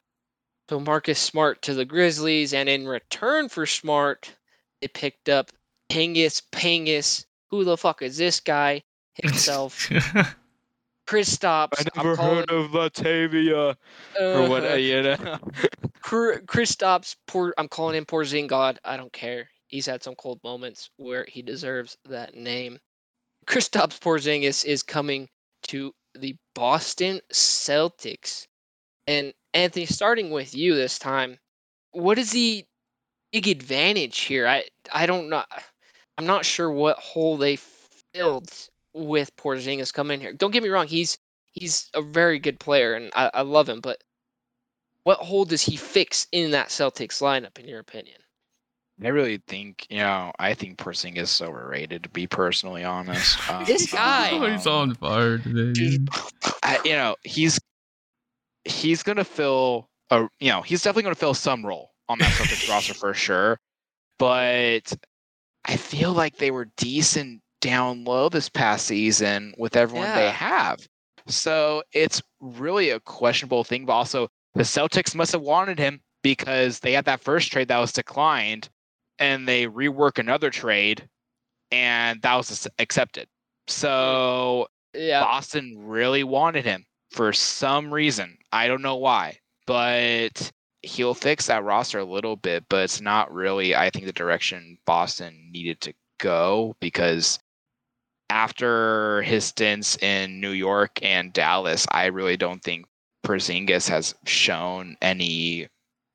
So 0.70 0.80
Marcus 0.80 1.20
Smart 1.20 1.62
to 1.64 1.74
the 1.74 1.84
Grizzlies, 1.84 2.54
and 2.54 2.70
in 2.70 2.88
return 2.88 3.50
for 3.50 3.66
Smart, 3.66 4.34
they 4.80 4.88
picked 4.88 5.28
up 5.28 5.52
Pengus 5.90 6.42
Pengus. 6.52 7.26
Who 7.50 7.66
the 7.66 7.76
fuck 7.76 8.02
is 8.02 8.18
this 8.18 8.40
guy 8.40 8.84
himself? 9.16 9.90
Kristaps. 11.08 11.74
I 11.78 11.84
never 11.98 12.16
calling, 12.16 12.46
of 12.48 12.72
Latavia 12.72 13.76
or 14.18 14.50
what 14.50 14.64
uh, 14.64 14.76
you 14.76 15.02
know. 15.02 15.16
Kristaps. 16.02 17.18
Poor. 17.28 17.54
I'm 17.58 17.68
calling 17.68 17.96
him 17.96 18.06
Porzingod. 18.06 18.78
I 18.86 18.96
don't 18.96 19.12
care. 19.12 19.50
He's 19.68 19.86
had 19.86 20.04
some 20.04 20.16
cold 20.16 20.40
moments 20.44 20.90
where 20.96 21.26
he 21.28 21.42
deserves 21.42 21.98
that 22.06 22.36
name. 22.36 22.80
Kristaps 23.52 24.00
Porzingis 24.00 24.64
is 24.64 24.82
coming 24.82 25.28
to 25.64 25.94
the 26.16 26.38
Boston 26.56 27.20
Celtics. 27.34 28.48
And 29.08 29.34
Anthony, 29.54 29.86
starting 29.86 30.32
with 30.32 30.56
you 30.56 30.74
this 30.74 30.98
time, 30.98 31.38
what 31.92 32.18
is 32.18 32.32
the 32.32 32.64
big 33.34 33.50
advantage 33.50 34.20
here? 34.20 34.48
I 34.48 34.64
I 34.94 35.06
don't 35.06 35.28
know. 35.28 35.44
I'm 36.18 36.26
not 36.26 36.46
sure 36.46 36.72
what 36.72 36.98
hole 36.98 37.36
they 37.36 37.58
filled 38.14 38.52
with 38.94 39.36
Porzingis 39.36 39.94
coming 39.94 40.22
here. 40.22 40.32
Don't 40.32 40.52
get 40.52 40.64
me 40.64 40.70
wrong, 40.70 40.88
he's 40.88 41.18
he's 41.52 41.90
a 41.94 42.02
very 42.02 42.40
good 42.40 42.58
player 42.58 42.94
and 42.94 43.12
I, 43.14 43.32
I 43.34 43.42
love 43.42 43.68
him, 43.68 43.82
but 43.82 44.02
what 45.04 45.18
hole 45.18 45.44
does 45.44 45.64
he 45.64 45.76
fix 45.76 46.26
in 46.32 46.52
that 46.52 46.70
Celtics 46.70 47.22
lineup, 47.22 47.60
in 47.60 47.68
your 47.68 47.80
opinion? 47.80 48.22
I 49.04 49.08
really 49.08 49.42
think, 49.48 49.88
you 49.90 49.98
know, 50.00 50.32
I 50.38 50.54
think 50.54 50.78
Porzingis 50.78 51.18
is 51.24 51.42
overrated. 51.42 52.04
To 52.04 52.10
be 52.10 52.28
personally 52.28 52.84
honest, 52.84 53.50
um, 53.50 53.66
This 53.66 53.92
guy- 53.92 54.30
Oh, 54.32 54.46
he's 54.52 54.68
on 54.68 54.94
fire 54.96 55.38
today. 55.40 55.98
I, 56.64 56.80
you 56.86 56.92
know, 56.94 57.16
he's 57.24 57.60
he's 58.66 59.04
gonna 59.04 59.24
fill 59.24 59.90
a, 60.10 60.28
you 60.40 60.50
know, 60.52 60.62
he's 60.62 60.82
definitely 60.84 61.04
gonna 61.04 61.16
fill 61.16 61.34
some 61.34 61.66
role 61.66 61.92
on 62.10 62.20
that 62.20 62.32
Celtics 62.34 62.70
roster 62.70 62.94
for 62.94 63.14
sure. 63.14 63.58
But 64.20 64.94
I 65.66 65.78
feel 65.78 66.14
like 66.14 66.38
they 66.38 66.52
were 66.52 66.68
decent 66.78 67.42
down 67.62 68.04
low 68.04 68.30
this 68.30 68.50
past 68.50 68.86
season 68.88 69.54
with 69.58 69.76
everyone 69.76 70.08
they 70.16 70.30
have. 70.32 70.80
So 71.28 71.84
it's 71.94 72.22
really 72.40 72.90
a 72.90 73.00
questionable 73.00 73.64
thing. 73.64 73.86
But 73.86 73.94
also, 73.94 74.28
the 74.54 74.64
Celtics 74.64 75.16
must 75.16 75.32
have 75.32 75.42
wanted 75.42 75.80
him 75.80 76.02
because 76.24 76.80
they 76.80 76.94
had 76.94 77.06
that 77.06 77.22
first 77.22 77.52
trade 77.52 77.68
that 77.70 77.78
was 77.80 77.92
declined, 77.92 78.70
and 79.22 79.48
they 79.48 79.68
rework 79.68 80.20
another 80.20 80.50
trade, 80.50 81.08
and 81.72 82.22
that 82.24 82.36
was 82.36 82.68
accepted. 82.80 83.28
So 83.68 84.68
Yeah. 84.94 85.22
Boston 85.22 85.76
really 85.78 86.24
wanted 86.26 86.66
him 86.66 86.86
for 87.12 87.32
some 87.32 87.94
reason. 87.94 88.38
I 88.52 88.68
don't 88.68 88.82
know 88.82 88.98
why, 88.98 89.40
but 89.66 90.52
he'll 90.82 91.14
fix 91.14 91.46
that 91.46 91.64
roster 91.64 92.00
a 92.00 92.04
little 92.06 92.36
bit, 92.36 92.66
but 92.70 92.84
it's 92.84 93.00
not 93.00 93.32
really, 93.34 93.76
I 93.76 93.90
think, 93.90 94.06
the 94.06 94.12
direction 94.14 94.78
Boston 94.86 95.50
needed 95.52 95.80
to 95.82 95.94
go 96.20 96.76
because 96.82 97.40
after 98.30 99.22
his 99.22 99.46
stints 99.46 99.98
in 99.98 100.40
New 100.42 100.52
York 100.52 101.00
and 101.04 101.32
Dallas, 101.34 101.86
I 101.92 102.08
really 102.08 102.38
don't 102.38 102.64
think 102.64 102.86
Porzingis 103.26 103.88
has 103.90 104.16
shown 104.26 104.98
any 105.02 105.68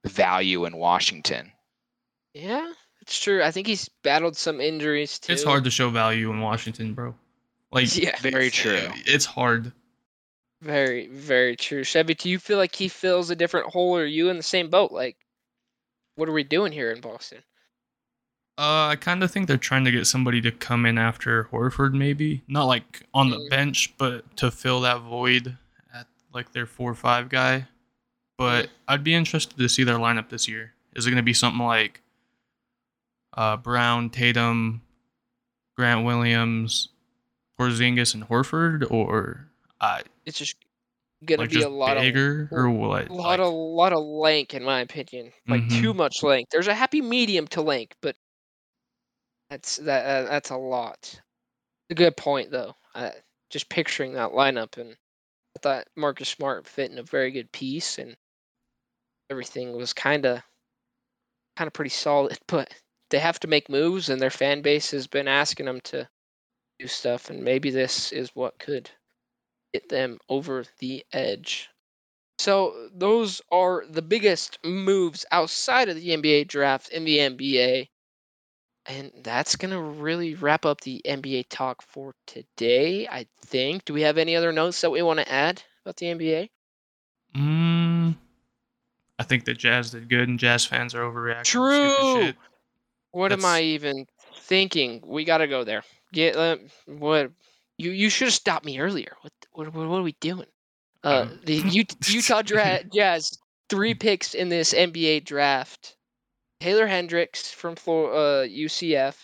value 0.04 0.64
in 0.64 0.76
Washington. 0.76 1.52
Yeah, 2.34 2.72
it's 3.06 3.18
true. 3.20 3.42
I 3.42 3.50
think 3.52 3.66
he's 3.68 3.88
battled 4.02 4.36
some 4.36 4.60
injuries 4.60 5.18
too. 5.18 5.32
It's 5.32 5.44
hard 5.44 5.64
to 5.64 5.70
show 5.70 5.90
value 5.90 6.30
in 6.30 6.40
Washington, 6.40 6.92
bro. 6.94 7.14
Like, 7.70 7.94
Yeah, 8.02 8.16
Very 8.20 8.50
true. 8.50 8.88
It's 9.06 9.24
hard. 9.24 9.72
very, 10.62 11.06
very 11.08 11.54
true. 11.56 11.84
Chevy, 11.84 12.14
do 12.14 12.28
you 12.28 12.38
feel 12.38 12.58
like 12.58 12.74
he 12.74 12.88
fills 12.88 13.30
a 13.30 13.36
different 13.36 13.68
hole, 13.68 13.96
or 13.96 14.02
are 14.02 14.06
you 14.06 14.28
in 14.30 14.36
the 14.36 14.42
same 14.42 14.70
boat? 14.70 14.90
Like, 14.92 15.16
what 16.16 16.28
are 16.28 16.32
we 16.32 16.42
doing 16.44 16.72
here 16.72 16.90
in 16.90 17.00
Boston? 17.00 17.38
Uh, 18.58 18.88
I 18.88 18.96
kind 18.96 19.22
of 19.22 19.30
think 19.30 19.48
they're 19.48 19.58
trying 19.58 19.84
to 19.84 19.90
get 19.90 20.06
somebody 20.06 20.40
to 20.40 20.50
come 20.50 20.86
in 20.86 20.96
after 20.96 21.44
Horford, 21.52 21.92
maybe 21.92 22.42
not 22.48 22.64
like 22.64 23.02
on 23.12 23.28
the 23.30 23.36
Mm. 23.36 23.50
bench, 23.50 23.92
but 23.98 24.34
to 24.38 24.50
fill 24.50 24.80
that 24.80 25.02
void 25.02 25.58
at 25.92 26.06
like 26.32 26.52
their 26.52 26.64
four 26.66 26.90
or 26.90 26.94
five 26.94 27.28
guy. 27.28 27.68
But 28.38 28.70
I'd 28.88 29.04
be 29.04 29.14
interested 29.14 29.58
to 29.58 29.68
see 29.68 29.84
their 29.84 29.98
lineup 29.98 30.30
this 30.30 30.48
year. 30.48 30.72
Is 30.94 31.06
it 31.06 31.10
going 31.10 31.16
to 31.18 31.22
be 31.22 31.34
something 31.34 31.64
like 31.66 32.00
uh, 33.36 33.56
Brown, 33.56 34.10
Tatum, 34.10 34.82
Grant 35.76 36.04
Williams, 36.04 36.88
Porzingis, 37.58 38.14
and 38.14 38.28
Horford, 38.28 38.90
or 38.90 39.48
uh, 39.80 40.00
It's 40.24 40.38
just 40.38 40.56
gonna 41.24 41.42
like 41.42 41.50
be 41.50 41.56
just 41.56 41.66
a 41.66 41.70
lot 41.70 41.96
of. 41.96 42.02
bigger, 42.02 42.48
or 42.50 42.68
what? 42.70 43.04
of 43.06 43.10
lot 43.10 43.40
of 43.40 43.52
lot 43.52 43.92
of 43.92 44.02
length, 44.04 44.54
in 44.54 44.64
my 44.64 44.80
opinion. 44.80 45.32
Like 45.48 45.62
Mm-hmm. 45.62 45.80
too 45.80 45.94
much 45.94 46.22
length. 46.22 46.50
There's 46.50 46.68
a 46.68 46.74
happy 46.74 47.00
medium 47.00 47.46
to 47.48 47.62
length, 47.62 47.96
but 48.02 48.16
that's 49.50 49.76
that 49.76 50.04
uh, 50.04 50.28
that's 50.30 50.50
a 50.50 50.56
lot. 50.56 51.20
A 51.90 51.94
good 51.94 52.16
point 52.16 52.50
though. 52.50 52.74
Uh, 52.94 53.10
just 53.50 53.68
picturing 53.68 54.14
that 54.14 54.30
lineup, 54.32 54.76
and 54.76 54.90
I 55.56 55.58
thought 55.60 55.86
Marcus 55.96 56.28
Smart 56.28 56.66
fit 56.66 56.90
in 56.90 56.98
a 56.98 57.02
very 57.02 57.30
good 57.30 57.50
piece, 57.52 57.98
and 57.98 58.16
everything 59.30 59.76
was 59.76 59.92
kind 59.92 60.26
of 60.26 60.42
kind 61.56 61.66
of 61.68 61.72
pretty 61.74 61.90
solid. 61.90 62.36
But 62.48 62.72
they 63.10 63.18
have 63.18 63.40
to 63.40 63.48
make 63.48 63.68
moves, 63.68 64.08
and 64.08 64.20
their 64.20 64.30
fan 64.30 64.62
base 64.62 64.90
has 64.90 65.06
been 65.06 65.28
asking 65.28 65.66
them 65.66 65.80
to 65.82 66.08
do 66.78 66.86
stuff, 66.86 67.30
and 67.30 67.42
maybe 67.42 67.70
this 67.70 68.12
is 68.12 68.30
what 68.34 68.58
could 68.58 68.90
get 69.72 69.88
them 69.88 70.18
over 70.28 70.64
the 70.78 71.04
edge. 71.12 71.70
So 72.38 72.88
those 72.94 73.40
are 73.50 73.84
the 73.88 74.02
biggest 74.02 74.58
moves 74.64 75.24
outside 75.32 75.88
of 75.88 75.96
the 75.96 76.10
NBA 76.10 76.48
draft 76.48 76.90
in 76.90 77.04
the 77.04 77.18
NBA. 77.18 77.88
And 78.88 79.10
that's 79.22 79.56
going 79.56 79.72
to 79.72 79.80
really 79.80 80.34
wrap 80.34 80.64
up 80.64 80.82
the 80.82 81.02
NBA 81.04 81.46
talk 81.48 81.82
for 81.82 82.14
today, 82.26 83.08
I 83.08 83.26
think. 83.44 83.84
Do 83.84 83.94
we 83.94 84.02
have 84.02 84.16
any 84.16 84.36
other 84.36 84.52
notes 84.52 84.80
that 84.82 84.90
we 84.90 85.02
want 85.02 85.18
to 85.18 85.32
add 85.32 85.62
about 85.84 85.96
the 85.96 86.06
NBA? 86.06 86.48
Mm, 87.34 88.14
I 89.18 89.22
think 89.24 89.44
the 89.44 89.54
Jazz 89.54 89.90
did 89.90 90.08
good, 90.08 90.28
and 90.28 90.38
Jazz 90.38 90.64
fans 90.64 90.94
are 90.94 91.02
overreacting. 91.02 91.44
True. 91.44 92.32
What 93.16 93.32
am 93.32 93.46
I 93.46 93.62
even 93.62 94.04
thinking? 94.40 95.00
We 95.02 95.24
got 95.24 95.38
to 95.38 95.46
go 95.46 95.64
there. 95.64 95.82
Get 96.12 96.36
uh, 96.36 96.58
what 96.84 97.30
you 97.78 97.90
you 97.90 98.10
should 98.10 98.26
have 98.26 98.34
stopped 98.34 98.66
me 98.66 98.78
earlier. 98.78 99.16
What 99.22 99.32
what 99.52 99.74
what, 99.74 99.88
what 99.88 100.00
are 100.00 100.02
we 100.02 100.16
doing? 100.20 100.46
Uh, 101.02 101.22
Um, 101.22 101.40
the 101.44 101.62
Ut- 101.80 102.08
Utah 102.10 102.42
dra- 102.42 102.84
Jazz 102.94 103.38
three 103.70 103.94
picks 103.94 104.34
in 104.34 104.50
this 104.50 104.74
NBA 104.74 105.24
draft. 105.24 105.96
Taylor 106.60 106.86
Hendricks 106.86 107.50
from 107.50 107.72
uh, 107.72 108.44
UCF. 108.44 109.16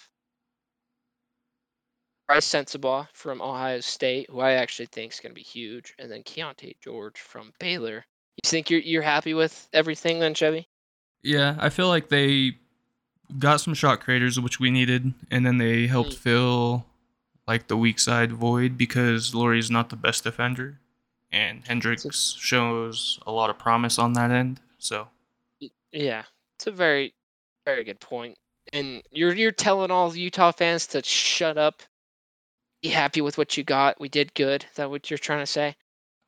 Bryce 2.28 2.48
Sensabaugh 2.48 3.08
from 3.12 3.42
Ohio 3.42 3.80
State, 3.80 4.30
who 4.30 4.40
I 4.40 4.52
actually 4.52 4.86
think 4.86 5.12
is 5.12 5.20
going 5.20 5.32
to 5.32 5.38
be 5.38 5.42
huge, 5.42 5.92
and 5.98 6.10
then 6.10 6.22
Keyonte 6.22 6.80
George 6.80 7.18
from 7.18 7.52
Baylor. 7.60 8.06
You 8.42 8.48
think 8.48 8.70
you're 8.70 8.80
you're 8.80 9.02
happy 9.02 9.34
with 9.34 9.68
everything 9.74 10.18
then, 10.18 10.32
Chevy? 10.32 10.66
Yeah, 11.22 11.56
I 11.58 11.68
feel 11.68 11.88
like 11.88 12.08
they 12.08 12.52
got 13.38 13.60
some 13.60 13.74
shot 13.74 14.00
creators, 14.00 14.38
which 14.38 14.60
we 14.60 14.70
needed, 14.70 15.14
and 15.30 15.46
then 15.46 15.58
they 15.58 15.86
helped 15.86 16.14
fill 16.14 16.86
like 17.46 17.68
the 17.68 17.76
weak 17.76 17.98
side 17.98 18.32
void 18.32 18.78
because 18.78 19.34
Lauri's 19.34 19.70
not 19.70 19.90
the 19.90 19.96
best 19.96 20.24
defender, 20.24 20.78
and 21.30 21.62
Hendricks 21.66 22.36
shows 22.38 23.18
a 23.26 23.32
lot 23.32 23.50
of 23.50 23.58
promise 23.58 23.98
on 23.98 24.12
that 24.14 24.30
end. 24.30 24.60
So 24.78 25.08
Yeah, 25.92 26.24
it's 26.56 26.66
a 26.66 26.70
very, 26.70 27.14
very 27.64 27.84
good 27.84 28.00
point. 28.00 28.36
And 28.72 29.02
you're 29.10 29.34
you're 29.34 29.52
telling 29.52 29.90
all 29.90 30.10
the 30.10 30.20
Utah 30.20 30.52
fans 30.52 30.86
to 30.88 31.02
shut 31.02 31.58
up. 31.58 31.82
Be 32.82 32.88
happy 32.88 33.20
with 33.20 33.38
what 33.38 33.56
you 33.56 33.64
got. 33.64 34.00
We 34.00 34.08
did 34.08 34.34
good. 34.34 34.64
Is 34.70 34.76
that 34.76 34.90
what 34.90 35.10
you're 35.10 35.18
trying 35.18 35.40
to 35.40 35.46
say? 35.46 35.76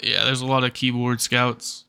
yeah, 0.03 0.25
there's 0.25 0.41
a 0.41 0.47
lot 0.47 0.65
of 0.65 0.75
keyboard 0.75 1.21
scouts. 1.21 1.85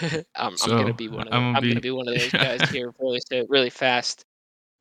I'm, 0.36 0.56
So, 0.56 0.72
I'm 0.72 0.78
gonna 0.82 0.94
be 0.94 1.08
one 1.08 1.28
of 1.28 1.34
I'm 1.34 1.52
those, 1.52 1.54
gonna 1.54 1.56
I'm 1.58 1.62
gonna 1.62 1.74
be- 1.76 1.80
be 1.80 1.90
one 1.90 2.08
of 2.08 2.14
those 2.14 2.30
guys 2.32 2.70
here 2.70 2.92
really 2.98 3.20
so- 3.30 3.46
really 3.48 3.70
fast. 3.70 4.24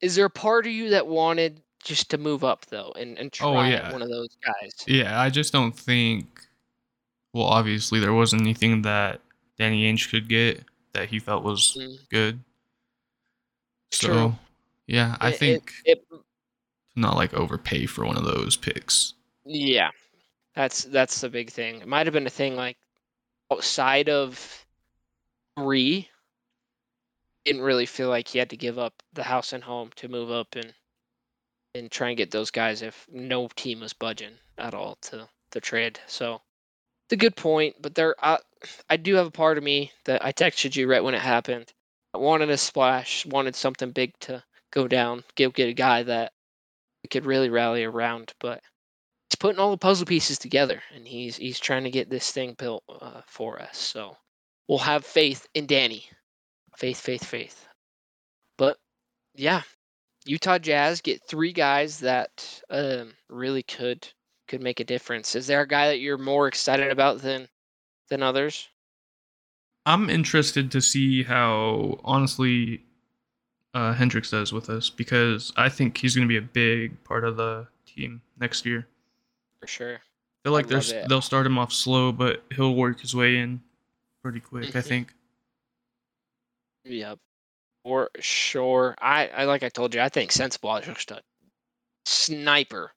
Is 0.02 0.16
there 0.16 0.26
a 0.26 0.30
part 0.30 0.66
of 0.68 0.72
you 0.72 0.90
that 0.92 1.08
wanted 1.08 1.62
just 1.84 2.10
to 2.12 2.18
move 2.18 2.44
up 2.44 2.66
though 2.68 2.92
and 3.00 3.18
and 3.18 3.32
try 3.32 3.48
Oh, 3.48 3.62
yeah. 3.70 3.92
one 3.92 4.02
of 4.02 4.10
those 4.10 4.36
guys? 4.46 4.72
Yeah, 4.88 5.20
I 5.20 5.30
just 5.30 5.52
don't 5.54 5.72
think. 5.76 6.42
Well, 7.34 7.46
obviously, 7.46 8.00
there 8.00 8.14
wasn't 8.14 8.42
anything 8.44 8.82
that 8.84 9.22
Danny 9.58 9.92
Ainge 9.92 10.10
could 10.10 10.28
get 10.30 10.64
that 10.94 11.10
he 11.10 11.20
felt 11.20 11.44
was 11.44 11.78
Mm. 11.80 11.98
good. 12.10 12.40
So, 13.92 14.08
True. 14.08 14.36
yeah, 14.88 15.16
I 15.20 15.30
It- 15.30 15.34
it- 15.34 15.38
think 15.40 15.74
it, 15.86 16.06
not 16.96 17.16
like 17.16 17.34
overpay 17.34 17.86
for 17.86 18.06
one 18.06 18.18
of 18.18 18.24
those 18.26 18.56
picks. 18.58 19.14
Yeah, 19.46 19.92
that's 20.56 20.84
that's 20.86 21.22
the 21.22 21.30
big 21.30 21.50
thing. 21.52 21.82
It 21.82 21.88
might 21.88 22.06
have 22.08 22.14
been 22.14 22.28
a 22.28 22.32
thing 22.32 22.56
like 22.56 22.78
outside 23.52 24.10
of 24.10 24.66
three. 25.58 26.08
Didn't 27.46 27.62
really 27.62 27.86
feel 27.86 28.10
like 28.10 28.28
he 28.28 28.40
had 28.40 28.52
to 28.52 28.58
give 28.58 28.78
up 28.78 28.94
the 29.14 29.24
house 29.24 29.54
and 29.54 29.64
home 29.64 29.90
to 29.96 30.08
move 30.08 30.30
up 30.30 30.56
and 30.56 30.74
and 31.74 31.92
try 31.92 32.10
and 32.10 32.18
get 32.18 32.32
those 32.32 32.52
guys 32.52 32.82
if 32.82 33.08
no 33.12 33.48
team 33.56 33.82
was 33.82 33.94
budging 33.94 34.34
at 34.58 34.74
all 34.74 34.96
to 35.02 35.28
the 35.52 35.62
trade. 35.62 36.00
So 36.08 36.42
it's 37.06 37.14
a 37.14 37.18
good 37.18 37.36
point, 37.36 37.76
but 37.82 37.96
there 37.96 38.16
I, 38.24 38.40
I 38.90 38.98
do 38.98 39.16
have 39.16 39.28
a 39.28 39.32
part 39.32 39.58
of 39.58 39.64
me 39.64 39.92
that 40.06 40.24
I 40.24 40.32
texted 40.32 40.76
you 40.76 40.90
right 40.90 41.04
when 41.04 41.16
it 41.16 41.22
happened. 41.22 41.72
I 42.14 42.18
wanted 42.20 42.50
a 42.50 42.58
splash, 42.58 43.26
wanted 43.26 43.56
something 43.56 43.92
big 43.92 44.18
to 44.22 44.44
go 44.72 44.88
down, 44.88 45.24
get 45.36 45.54
get 45.54 45.70
a 45.70 45.74
guy 45.74 46.04
that 46.04 46.34
we 47.04 47.08
could 47.08 47.26
really 47.26 47.50
rally 47.50 47.84
around, 47.84 48.34
but 48.40 48.62
he's 49.30 49.38
putting 49.40 49.60
all 49.60 49.72
the 49.72 49.78
puzzle 49.78 50.06
pieces 50.06 50.38
together 50.38 50.82
and 50.94 51.08
he's 51.08 51.38
he's 51.38 51.60
trying 51.60 51.84
to 51.84 51.92
get 51.92 52.10
this 52.10 52.32
thing 52.32 52.54
built 52.54 52.84
uh, 52.90 53.22
for 53.26 53.62
us. 53.62 53.78
So 53.78 54.18
we'll 54.68 54.78
have 54.80 55.06
faith 55.06 55.48
in 55.54 55.66
Danny. 55.66 56.06
Faith, 56.76 57.00
faith, 57.00 57.24
faith. 57.24 57.68
But 58.58 58.78
yeah, 59.36 59.62
Utah 60.26 60.60
Jazz 60.60 61.02
get 61.02 61.24
three 61.24 61.54
guys 61.54 62.00
that 62.00 62.62
um, 62.70 63.14
really 63.30 63.64
could 63.64 64.08
could 64.48 64.62
make 64.62 64.80
a 64.80 64.86
difference. 64.86 65.36
Is 65.36 65.48
there 65.48 65.62
a 65.62 65.68
guy 65.68 65.88
that 65.88 66.00
you're 66.00 66.18
more 66.18 66.48
excited 66.48 66.92
about 66.92 67.22
than 67.22 67.48
than 68.10 68.24
others? 68.24 68.68
I'm 69.86 70.10
interested 70.10 70.72
to 70.72 70.82
see 70.82 71.24
how 71.24 72.00
honestly 72.04 72.84
uh, 73.74 73.94
Hendricks 73.94 74.32
does 74.32 74.52
with 74.52 74.70
us 74.70 74.90
because 74.90 75.54
I 75.56 75.70
think 75.70 75.98
he's 75.98 76.16
going 76.16 76.28
to 76.28 76.32
be 76.32 76.38
a 76.38 76.42
big 76.42 77.02
part 77.04 77.24
of 77.24 77.38
the 77.38 77.68
team 77.86 78.22
next 78.40 78.66
year. 78.66 78.88
For 79.62 79.68
sure. 79.68 79.96
I 79.96 80.00
feel 80.44 80.54
like 80.54 80.72
I 80.72 81.06
they'll 81.08 81.22
start 81.22 81.46
him 81.46 81.58
off 81.58 81.74
slow, 81.74 82.12
but 82.12 82.44
he'll 82.54 82.76
work 82.76 83.02
his 83.02 83.16
way 83.16 83.38
in 83.38 83.62
pretty 84.28 84.42
quick. 84.42 84.76
I 84.76 84.80
Mhm. 84.82 84.84
think. 84.84 85.14
Yep. 86.84 87.20
For 87.86 88.10
sure. 88.20 88.94
I, 89.00 89.28
I 89.30 89.46
like 89.46 89.64
I 89.64 89.70
told 89.70 89.96
you, 89.96 90.02
I 90.02 90.10
think 90.10 90.32
Sensabaugh 90.32 90.82
is 90.82 90.88
just 90.88 91.12
a 91.12 91.24
sniper 92.06 92.92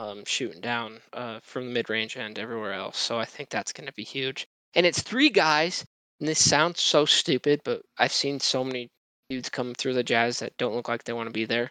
um 0.00 0.24
shooting 0.24 0.60
down 0.60 1.00
uh 1.12 1.40
from 1.42 1.66
the 1.66 1.72
mid 1.72 1.90
range 1.90 2.16
and 2.16 2.38
everywhere 2.38 2.72
else. 2.72 2.98
So 2.98 3.18
I 3.18 3.26
think 3.26 3.50
that's 3.50 3.72
gonna 3.72 3.92
be 3.92 4.02
huge. 4.04 4.46
And 4.74 4.86
it's 4.86 5.02
three 5.02 5.28
guys, 5.28 5.84
and 6.20 6.26
this 6.28 6.42
sounds 6.42 6.80
so 6.80 7.04
stupid, 7.04 7.60
but 7.64 7.82
I've 7.98 8.12
seen 8.12 8.40
so 8.40 8.64
many 8.64 8.88
dudes 9.28 9.50
come 9.50 9.74
through 9.74 9.92
the 9.92 10.02
jazz 10.02 10.38
that 10.38 10.56
don't 10.56 10.74
look 10.74 10.88
like 10.88 11.04
they 11.04 11.12
want 11.12 11.26
to 11.28 11.32
be 11.32 11.44
there. 11.44 11.70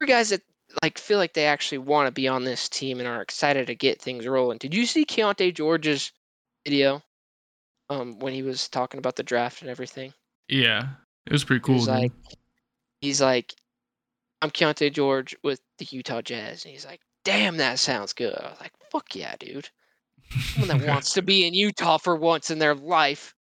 Three 0.00 0.08
guys 0.08 0.30
that 0.30 0.42
like 0.82 0.98
feel 0.98 1.18
like 1.18 1.34
they 1.34 1.46
actually 1.46 1.78
want 1.78 2.08
to 2.08 2.12
be 2.12 2.26
on 2.26 2.42
this 2.42 2.68
team 2.68 2.98
and 2.98 3.06
are 3.06 3.22
excited 3.22 3.68
to 3.68 3.76
get 3.76 4.02
things 4.02 4.26
rolling. 4.26 4.58
Did 4.58 4.74
you 4.74 4.84
see 4.86 5.04
Keyonte 5.04 5.54
George's 5.54 6.10
video? 6.66 7.02
Um, 7.92 8.18
when 8.20 8.32
he 8.32 8.42
was 8.42 8.68
talking 8.68 8.98
about 8.98 9.16
the 9.16 9.22
draft 9.22 9.60
and 9.60 9.70
everything. 9.70 10.14
Yeah, 10.48 10.88
it 11.26 11.32
was 11.32 11.44
pretty 11.44 11.60
cool. 11.60 11.74
He's 11.74 11.88
like, 11.88 12.12
he's 13.02 13.20
like, 13.20 13.54
I'm 14.40 14.50
Keyonte 14.50 14.92
George 14.92 15.36
with 15.42 15.60
the 15.78 15.86
Utah 15.90 16.22
Jazz, 16.22 16.64
and 16.64 16.72
he's 16.72 16.86
like, 16.86 17.00
damn, 17.24 17.58
that 17.58 17.78
sounds 17.78 18.14
good. 18.14 18.34
I 18.34 18.50
was 18.50 18.60
like, 18.60 18.72
fuck 18.90 19.14
yeah, 19.14 19.34
dude. 19.38 19.68
Someone 20.30 20.78
that 20.78 20.88
wants 20.88 21.12
to 21.14 21.22
be 21.32 21.46
in 21.46 21.52
Utah 21.52 21.98
for 21.98 22.16
once 22.16 22.50
in 22.50 22.58
their 22.58 22.74
life. 22.74 23.34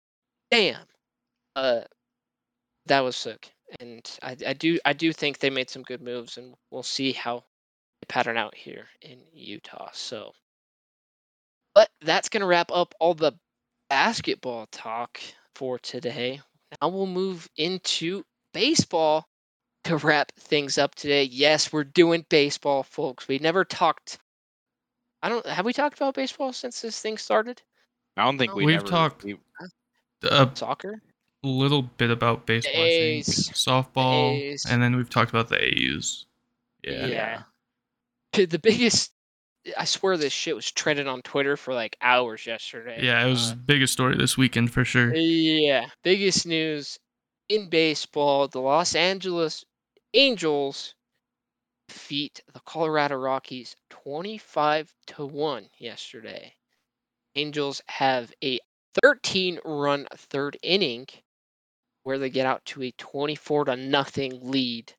Damn. 0.51 0.87
Uh, 1.55 1.81
that 2.87 3.01
was 3.01 3.17
sick, 3.17 3.53
and 3.81 4.11
I, 4.23 4.35
I 4.47 4.53
do 4.55 4.79
I 4.87 4.95
do 4.95 5.13
think 5.13 5.39
they 5.39 5.51
made 5.51 5.69
some 5.69 5.83
good 5.83 6.01
moves, 6.01 6.39
and 6.39 6.55
we'll 6.71 6.83
see 6.83 7.13
how 7.13 7.45
they 8.01 8.07
pattern 8.09 8.39
out 8.39 8.55
here 8.55 8.87
in 9.03 9.19
Utah. 9.35 9.91
So, 9.93 10.33
but 11.75 11.91
that's 12.01 12.31
gonna 12.31 12.47
wrap 12.47 12.71
up 12.73 12.95
all 12.99 13.13
the 13.13 13.33
basketball 13.91 14.66
talk 14.70 15.20
for 15.55 15.78
today. 15.78 16.41
Now 16.80 16.89
we'll 16.89 17.07
move 17.07 17.49
into 17.57 18.24
baseball 18.53 19.28
to 19.84 19.97
wrap 19.97 20.32
things 20.39 20.78
up 20.78 20.95
today. 20.95 21.24
Yes, 21.24 21.72
we're 21.72 21.84
doing 21.84 22.24
baseball, 22.28 22.82
folks. 22.82 23.26
We 23.28 23.39
never 23.39 23.64
talked. 23.64 24.18
I 25.22 25.28
don't. 25.28 25.45
Have 25.47 25.64
we 25.64 25.72
talked 25.72 25.97
about 25.99 26.14
baseball 26.14 26.53
since 26.53 26.80
this 26.80 27.01
thing 27.01 27.18
started? 27.18 27.62
I 28.16 28.24
don't 28.24 28.39
think 28.39 28.55
we 28.55 28.64
We've 28.66 28.76
never, 28.76 28.86
talked- 28.86 29.24
we- 29.24 29.39
a 30.24 30.51
Soccer. 30.55 31.01
little 31.45 31.82
bit 31.82 32.11
about 32.11 32.45
baseball, 32.45 32.72
I 32.82 32.89
think, 32.89 33.28
A's. 33.28 33.49
softball, 33.51 34.32
A's. 34.32 34.66
and 34.68 34.82
then 34.82 34.97
we've 34.97 35.09
talked 35.09 35.30
about 35.30 35.49
the 35.49 35.62
A's. 35.62 36.26
Yeah. 36.84 37.07
Yeah. 37.07 37.43
The 38.32 38.59
biggest. 38.59 39.12
I 39.77 39.85
swear 39.85 40.16
this 40.16 40.33
shit 40.33 40.55
was 40.57 40.71
trending 40.71 41.07
on 41.09 41.23
Twitter 41.23 41.57
for 41.57 41.75
like 41.75 41.97
hours 42.01 42.47
yesterday. 42.47 43.01
Yeah, 43.03 43.27
it 43.27 43.31
was 43.31 43.53
Uh, 43.53 43.55
biggest 43.55 43.93
story 43.93 44.16
this 44.16 44.37
weekend 44.39 44.73
for 44.73 44.85
sure. 44.85 45.14
Yeah, 45.14 45.89
biggest 46.03 46.47
news 46.47 46.99
in 47.49 47.69
baseball: 47.69 48.49
the 48.49 48.61
Los 48.61 48.95
Angeles 48.95 49.64
Angels 50.14 50.95
defeat 51.89 52.41
the 52.53 52.61
Colorado 52.61 53.16
Rockies 53.16 53.77
twenty-five 53.91 54.93
to 55.09 55.27
one 55.27 55.69
yesterday. 55.79 56.55
Angels 57.35 57.83
have 57.89 58.33
a 58.43 58.59
13-run 59.05 60.07
third 60.16 60.57
inning, 60.62 61.07
where 62.03 62.19
they 62.19 62.31
get 62.31 62.47
out 62.47 62.64
to 62.64 62.83
a 62.83 62.91
24 62.93 63.66
to 63.66 63.77
nothing 63.77 64.41
lead 64.43 64.93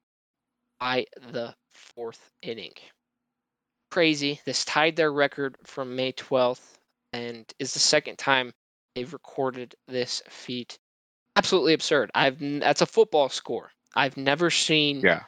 by 0.80 1.05
the 1.32 1.53
fourth 1.74 2.32
inning. 2.41 2.72
Crazy. 3.91 4.39
This 4.45 4.65
tied 4.65 4.95
their 4.95 5.11
record 5.11 5.57
from 5.63 5.95
May 5.95 6.11
12th 6.13 6.77
and 7.13 7.51
is 7.59 7.73
the 7.73 7.79
second 7.79 8.17
time 8.17 8.53
they've 8.95 9.11
recorded 9.11 9.75
this 9.87 10.21
feat. 10.29 10.77
Absolutely 11.35 11.73
absurd. 11.73 12.11
I've 12.13 12.39
that's 12.39 12.81
a 12.81 12.85
football 12.85 13.29
score. 13.29 13.71
I've 13.95 14.17
never 14.17 14.49
seen 14.49 15.01
yeah. 15.01 15.23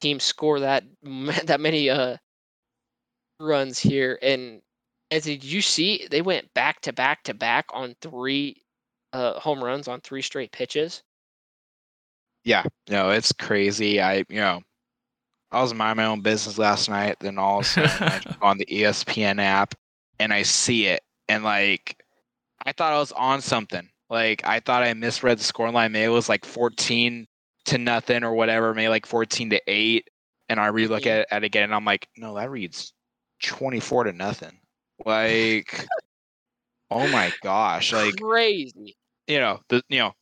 team 0.00 0.20
score 0.20 0.60
that 0.60 0.84
that 1.44 1.60
many 1.60 1.88
uh 1.90 2.16
runs 3.40 3.78
here. 3.78 4.18
And 4.20 4.60
as 5.10 5.24
did 5.24 5.44
you 5.44 5.62
see, 5.62 6.06
they 6.10 6.22
went 6.22 6.52
back 6.54 6.80
to 6.82 6.92
back 6.92 7.22
to 7.24 7.34
back 7.34 7.66
on 7.72 7.94
three 8.00 8.62
uh 9.12 9.38
home 9.38 9.62
runs 9.62 9.88
on 9.88 10.00
three 10.00 10.22
straight 10.22 10.52
pitches. 10.52 11.02
Yeah, 12.44 12.64
no, 12.90 13.08
it's 13.08 13.32
crazy. 13.32 14.02
I, 14.02 14.24
you 14.28 14.40
know, 14.40 14.60
I 15.54 15.62
was 15.62 15.72
minding 15.72 16.04
my 16.04 16.10
own 16.10 16.20
business 16.20 16.58
last 16.58 16.88
night. 16.88 17.16
Then 17.20 17.38
all 17.38 17.60
of 17.60 17.66
a 17.66 17.88
sudden, 17.88 18.36
on 18.42 18.58
the 18.58 18.66
ESPN 18.66 19.40
app 19.40 19.74
and 20.18 20.32
I 20.32 20.42
see 20.42 20.86
it, 20.86 21.02
and 21.28 21.44
like, 21.44 22.02
I 22.64 22.72
thought 22.72 22.92
I 22.92 22.98
was 22.98 23.12
on 23.12 23.40
something. 23.40 23.88
Like, 24.10 24.44
I 24.44 24.60
thought 24.60 24.82
I 24.82 24.92
misread 24.94 25.38
the 25.38 25.44
scoreline. 25.44 25.92
Maybe 25.92 26.04
it 26.04 26.08
was 26.08 26.28
like 26.28 26.44
fourteen 26.44 27.26
to 27.66 27.78
nothing 27.78 28.24
or 28.24 28.34
whatever. 28.34 28.74
Maybe 28.74 28.88
like 28.88 29.06
fourteen 29.06 29.50
to 29.50 29.60
eight. 29.66 30.08
And 30.48 30.60
I 30.60 30.68
relook 30.68 31.06
at 31.06 31.20
it 31.20 31.26
at 31.30 31.42
it 31.42 31.46
again, 31.46 31.64
and 31.64 31.74
I'm 31.74 31.84
like, 31.84 32.08
no, 32.16 32.34
that 32.34 32.50
reads 32.50 32.92
twenty-four 33.42 34.04
to 34.04 34.12
nothing. 34.12 34.58
Like, 35.04 35.86
oh 36.90 37.08
my 37.08 37.32
gosh! 37.42 37.92
Like, 37.92 38.16
Crazy. 38.16 38.96
you 39.26 39.38
know 39.38 39.60
the 39.68 39.82
you 39.88 40.00
know 40.00 40.12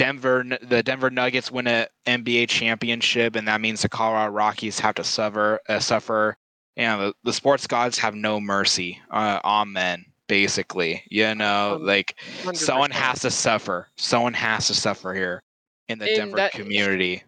Denver 0.00 0.44
the 0.62 0.82
Denver 0.82 1.10
Nuggets 1.10 1.50
win 1.52 1.66
a 1.66 1.86
NBA 2.06 2.48
championship 2.48 3.36
and 3.36 3.46
that 3.46 3.60
means 3.60 3.82
the 3.82 3.88
Colorado 3.90 4.32
Rockies 4.32 4.78
have 4.80 4.94
to 4.94 5.04
suffer 5.04 5.60
uh, 5.68 5.78
suffer 5.78 6.36
you 6.76 6.84
know 6.84 7.08
the, 7.08 7.14
the 7.24 7.32
sports 7.34 7.66
gods 7.66 7.98
have 7.98 8.14
no 8.14 8.40
mercy 8.40 8.98
uh, 9.10 9.40
on 9.44 9.72
men 9.74 10.04
basically 10.26 11.02
you 11.10 11.34
know 11.34 11.74
Um, 11.74 11.84
like 11.84 12.18
someone 12.54 12.90
100%. 12.90 12.94
has 12.94 13.20
to 13.20 13.30
suffer 13.30 13.88
someone 13.98 14.32
has 14.34 14.68
to 14.68 14.74
suffer 14.74 15.12
here 15.12 15.42
in 15.88 15.98
the 15.98 16.06
And 16.06 16.16
Denver 16.16 16.36
that- 16.36 16.52
community 16.52 17.22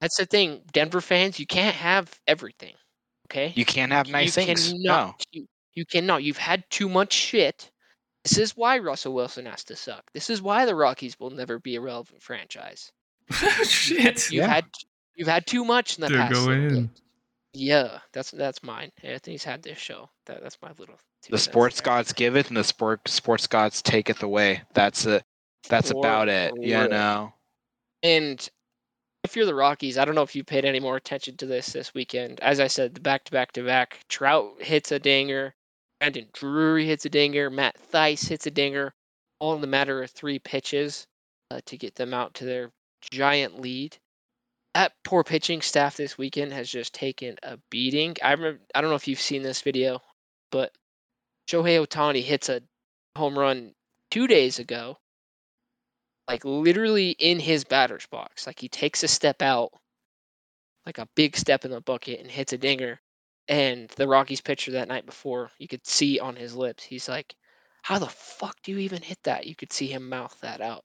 That's 0.00 0.16
the 0.16 0.26
thing, 0.26 0.62
Denver 0.72 1.00
fans. 1.00 1.38
You 1.40 1.46
can't 1.46 1.74
have 1.76 2.18
everything. 2.26 2.74
Okay. 3.26 3.52
you 3.56 3.64
can't 3.66 3.92
have 3.92 4.08
nice 4.08 4.36
you 4.36 4.44
things 4.44 4.72
no 4.72 4.78
Cannot, 4.78 5.26
you, 5.32 5.46
you 5.74 5.84
cannot. 5.84 6.22
You've 6.22 6.38
had 6.38 6.64
too 6.70 6.88
much 6.88 7.12
shit. 7.12 7.70
This 8.26 8.38
is 8.38 8.56
why 8.56 8.78
Russell 8.78 9.14
Wilson 9.14 9.46
has 9.46 9.62
to 9.64 9.76
suck. 9.76 10.02
This 10.12 10.30
is 10.30 10.42
why 10.42 10.66
the 10.66 10.74
Rockies 10.74 11.18
will 11.20 11.30
never 11.30 11.60
be 11.60 11.76
a 11.76 11.80
relevant 11.80 12.20
franchise. 12.20 12.90
Shit. 13.62 14.30
You've 14.32 14.42
Yeah. 14.44 14.48
had 14.48 14.64
you've 15.14 15.28
had 15.28 15.46
too 15.46 15.64
much 15.64 15.96
in 15.96 16.02
the 16.02 16.08
They're 16.08 16.18
past. 16.18 16.32
little 16.32 16.46
going 16.46 16.62
in. 16.76 16.90
Yeah, 17.52 18.00
that's 18.12 18.32
that's 18.32 18.64
mine. 18.64 18.90
Anthony's 19.04 19.44
had 19.44 19.62
this 19.62 19.78
show. 19.78 20.10
That 20.26 20.42
that's 20.42 20.58
my 20.60 20.70
little. 20.78 20.96
two 21.22 21.30
the 21.30 21.38
sports 21.38 21.80
gods 21.80 22.12
give 22.12 22.34
it 22.36 22.48
and 22.48 22.56
the 22.56 22.64
sport 22.64 23.06
sports 23.08 23.46
gods 23.46 23.80
taketh 23.80 24.22
away 24.24 24.62
that's 24.74 25.06
a 25.06 25.22
That's 25.68 25.92
For 25.92 25.98
about 25.98 26.28
it. 26.28 26.52
You 26.60 26.88
know. 26.88 27.32
And 28.02 28.48
if 29.24 29.34
you're 29.36 29.46
the 29.46 29.54
Rockies, 29.54 29.98
I 29.98 30.04
don't 30.04 30.14
know 30.14 30.22
if 30.22 30.36
you 30.36 30.44
paid 30.44 30.64
any 30.64 30.80
more 30.80 30.96
attention 30.96 31.36
to 31.38 31.46
this 31.46 31.72
this 31.72 31.94
weekend. 31.94 32.40
As 32.40 32.60
I 32.60 32.66
said, 32.66 32.94
the 32.94 33.00
back 33.00 33.24
to 33.24 33.32
back 33.32 33.52
to 33.52 33.62
back. 33.64 34.00
Trout 34.08 34.60
hits 34.60 34.92
a 34.92 34.98
dinger. 34.98 35.54
Brandon 36.00 36.28
Drury 36.32 36.86
hits 36.86 37.04
a 37.04 37.10
dinger. 37.10 37.50
Matt 37.50 37.76
Thaiss 37.92 38.28
hits 38.28 38.46
a 38.46 38.50
dinger. 38.50 38.92
All 39.38 39.54
in 39.54 39.60
the 39.60 39.66
matter 39.66 40.02
of 40.02 40.10
three 40.10 40.38
pitches 40.38 41.06
uh, 41.50 41.60
to 41.66 41.76
get 41.76 41.94
them 41.94 42.14
out 42.14 42.34
to 42.34 42.44
their 42.44 42.70
giant 43.10 43.60
lead. 43.60 43.96
That 44.74 44.92
poor 45.04 45.24
pitching 45.24 45.62
staff 45.62 45.96
this 45.96 46.18
weekend 46.18 46.52
has 46.52 46.70
just 46.70 46.92
taken 46.92 47.36
a 47.42 47.58
beating. 47.70 48.16
I 48.22 48.32
remember. 48.32 48.60
I 48.74 48.80
don't 48.80 48.90
know 48.90 48.96
if 48.96 49.08
you've 49.08 49.20
seen 49.20 49.42
this 49.42 49.62
video, 49.62 50.02
but 50.50 50.72
Shohei 51.48 51.84
Ohtani 51.84 52.22
hits 52.22 52.48
a 52.48 52.62
home 53.16 53.38
run 53.38 53.74
two 54.10 54.26
days 54.26 54.58
ago 54.58 54.98
like 56.28 56.44
literally 56.44 57.10
in 57.10 57.38
his 57.38 57.64
batter's 57.64 58.06
box. 58.06 58.46
Like 58.46 58.58
he 58.58 58.68
takes 58.68 59.02
a 59.02 59.08
step 59.08 59.42
out, 59.42 59.72
like 60.84 60.98
a 60.98 61.08
big 61.14 61.36
step 61.36 61.64
in 61.64 61.70
the 61.70 61.80
bucket, 61.80 62.20
and 62.20 62.30
hits 62.30 62.52
a 62.52 62.58
dinger. 62.58 63.00
And 63.48 63.88
the 63.90 64.08
Rockies 64.08 64.40
pitcher 64.40 64.70
that 64.72 64.88
night 64.88 65.04
before, 65.06 65.50
you 65.58 65.66
could 65.68 65.86
see 65.86 66.18
on 66.20 66.36
his 66.36 66.54
lips, 66.54 66.84
he's 66.84 67.08
like, 67.08 67.34
"How 67.82 67.98
the 67.98 68.08
fuck 68.08 68.62
do 68.62 68.70
you 68.72 68.78
even 68.78 69.02
hit 69.02 69.22
that?" 69.24 69.46
You 69.46 69.56
could 69.56 69.72
see 69.72 69.88
him 69.88 70.08
mouth 70.08 70.38
that 70.42 70.60
out. 70.60 70.84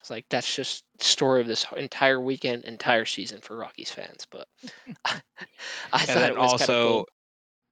It's 0.00 0.10
like 0.10 0.28
that's 0.28 0.54
just 0.54 0.84
the 0.98 1.04
story 1.06 1.40
of 1.40 1.46
this 1.46 1.64
entire 1.76 2.20
weekend, 2.20 2.64
entire 2.66 3.06
season 3.06 3.40
for 3.40 3.56
Rockies 3.56 3.90
fans. 3.90 4.26
But 4.30 4.48
I 5.92 6.06
and 6.06 6.06
thought 6.06 6.30
it 6.30 6.38
was 6.38 6.54
kinda 6.54 6.74
also, 6.74 6.80
cool. 6.80 7.08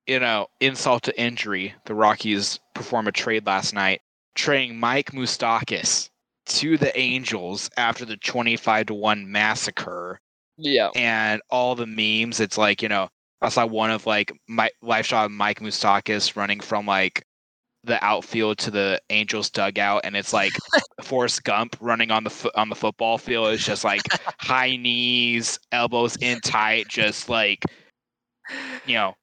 you 0.07 0.21
know, 0.21 0.49
insult 0.61 1.05
to 1.05 1.21
injury, 1.21 1.75
the 1.87 1.95
Rockies 1.95 2.61
perform 2.75 3.09
a 3.09 3.13
trade 3.13 3.47
last 3.47 3.75
night, 3.75 4.03
trading 4.37 4.79
Mike 4.79 5.13
Moustakas 5.13 6.11
to 6.47 6.79
the 6.79 6.97
Angels 6.99 7.71
after 7.77 8.05
the 8.05 8.17
25 8.19 8.87
to 8.89 8.95
1 8.95 9.31
massacre 9.31 10.21
yeah, 10.57 10.91
and 10.95 11.43
all 11.51 11.75
the 11.77 11.87
memes. 11.87 12.41
It's 12.41 12.59
like, 12.59 12.83
you 12.83 12.89
know, 12.91 13.09
I 13.43 13.49
saw 13.49 13.67
one 13.67 13.91
of 13.91 14.07
like 14.07 14.33
my 14.49 14.71
live 14.83 15.07
shot 15.07 15.27
of 15.27 15.31
Mike 15.31 15.61
Moustakas 15.61 16.37
running 16.37 16.61
from 16.61 16.87
like 16.87 17.25
the 17.85 18.03
outfield 18.05 18.59
to 18.59 18.71
the 18.71 19.01
Angels 19.11 19.51
dugout, 19.51 20.03
and 20.05 20.17
it's 20.17 20.33
like 20.33 20.53
Forrest 21.03 21.45
Gump 21.45 21.77
running 21.81 22.11
on 22.11 22.25
the 22.25 22.31
fo- 22.31 22.51
on 22.55 22.69
the 22.69 22.75
football 22.75 23.19
field. 23.19 23.49
It's 23.49 23.65
just 23.65 23.85
like 23.85 24.03
high 24.41 24.77
knees, 24.77 25.59
elbows 25.73 26.17
in 26.17 26.41
tight, 26.41 26.89
just 26.89 27.29
like 27.29 27.65
you 28.87 28.95
know, 28.95 29.15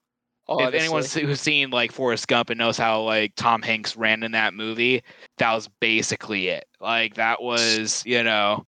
if 0.50 0.74
anyone's 0.74 1.06
honestly. 1.06 1.24
who's 1.24 1.42
seen 1.42 1.70
like 1.70 1.92
Forrest 1.92 2.28
Gump 2.28 2.50
and 2.50 2.58
knows 2.58 2.78
how 2.78 3.02
like 3.02 3.34
Tom 3.36 3.62
Hanks 3.62 3.96
ran 3.96 4.24
in 4.24 4.32
that 4.34 4.54
movie, 4.54 5.02
that 5.38 5.54
was 5.54 5.70
basically 5.80 6.50
it. 6.50 6.66
Like 6.80 7.16
that 7.16 7.42
was, 7.42 8.04
you 8.06 8.24
know, 8.24 8.66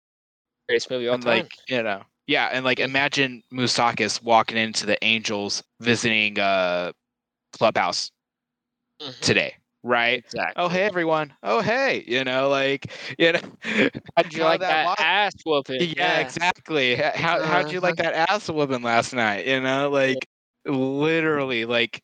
greatest 0.67 0.89
movie 0.89 1.07
time. 1.07 1.21
like 1.21 1.51
you 1.67 1.83
know, 1.83 2.01
yeah, 2.27 2.49
and 2.51 2.65
like 2.65 2.79
imagine 2.79 3.43
Moustakas 3.53 4.21
walking 4.23 4.57
into 4.57 4.85
the 4.85 5.03
Angels 5.03 5.63
visiting 5.79 6.39
uh 6.39 6.91
clubhouse 7.53 8.11
Mhm. 8.99 9.13
today, 9.21 9.55
right? 9.83 10.23
Exactly. 10.23 10.55
Oh 10.55 10.67
hey 10.69 10.83
everyone. 10.83 11.33
Oh 11.43 11.61
hey, 11.61 12.03
you 12.07 12.23
know, 12.23 12.49
like 12.49 12.91
you 13.19 13.33
know, 13.33 13.39
How'd 14.15 14.33
you 14.33 14.43
how 14.43 14.45
like 14.45 14.65
that, 14.67 14.89
ass 14.97 15.33
whooping? 15.45 15.87
yeah, 15.97 16.19
exactly. 16.19 16.93
H- 16.93 17.15
How 17.15 17.43
how'd 17.43 17.71
you 17.71 17.79
like 17.79 17.97
that 17.97 18.13
ass 18.29 18.49
whooping 18.49 18.83
last 18.83 19.13
night? 19.13 19.45
You 19.47 19.61
know, 19.61 19.89
like 19.89 20.27
literally, 20.65 21.65
like 21.65 22.01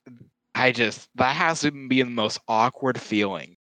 I 0.55 0.71
just 0.71 1.09
that 1.15 1.35
has 1.35 1.61
to 1.61 1.71
be 1.71 2.01
the 2.03 2.09
most 2.09 2.39
awkward 2.47 2.99
feeling 2.99 3.57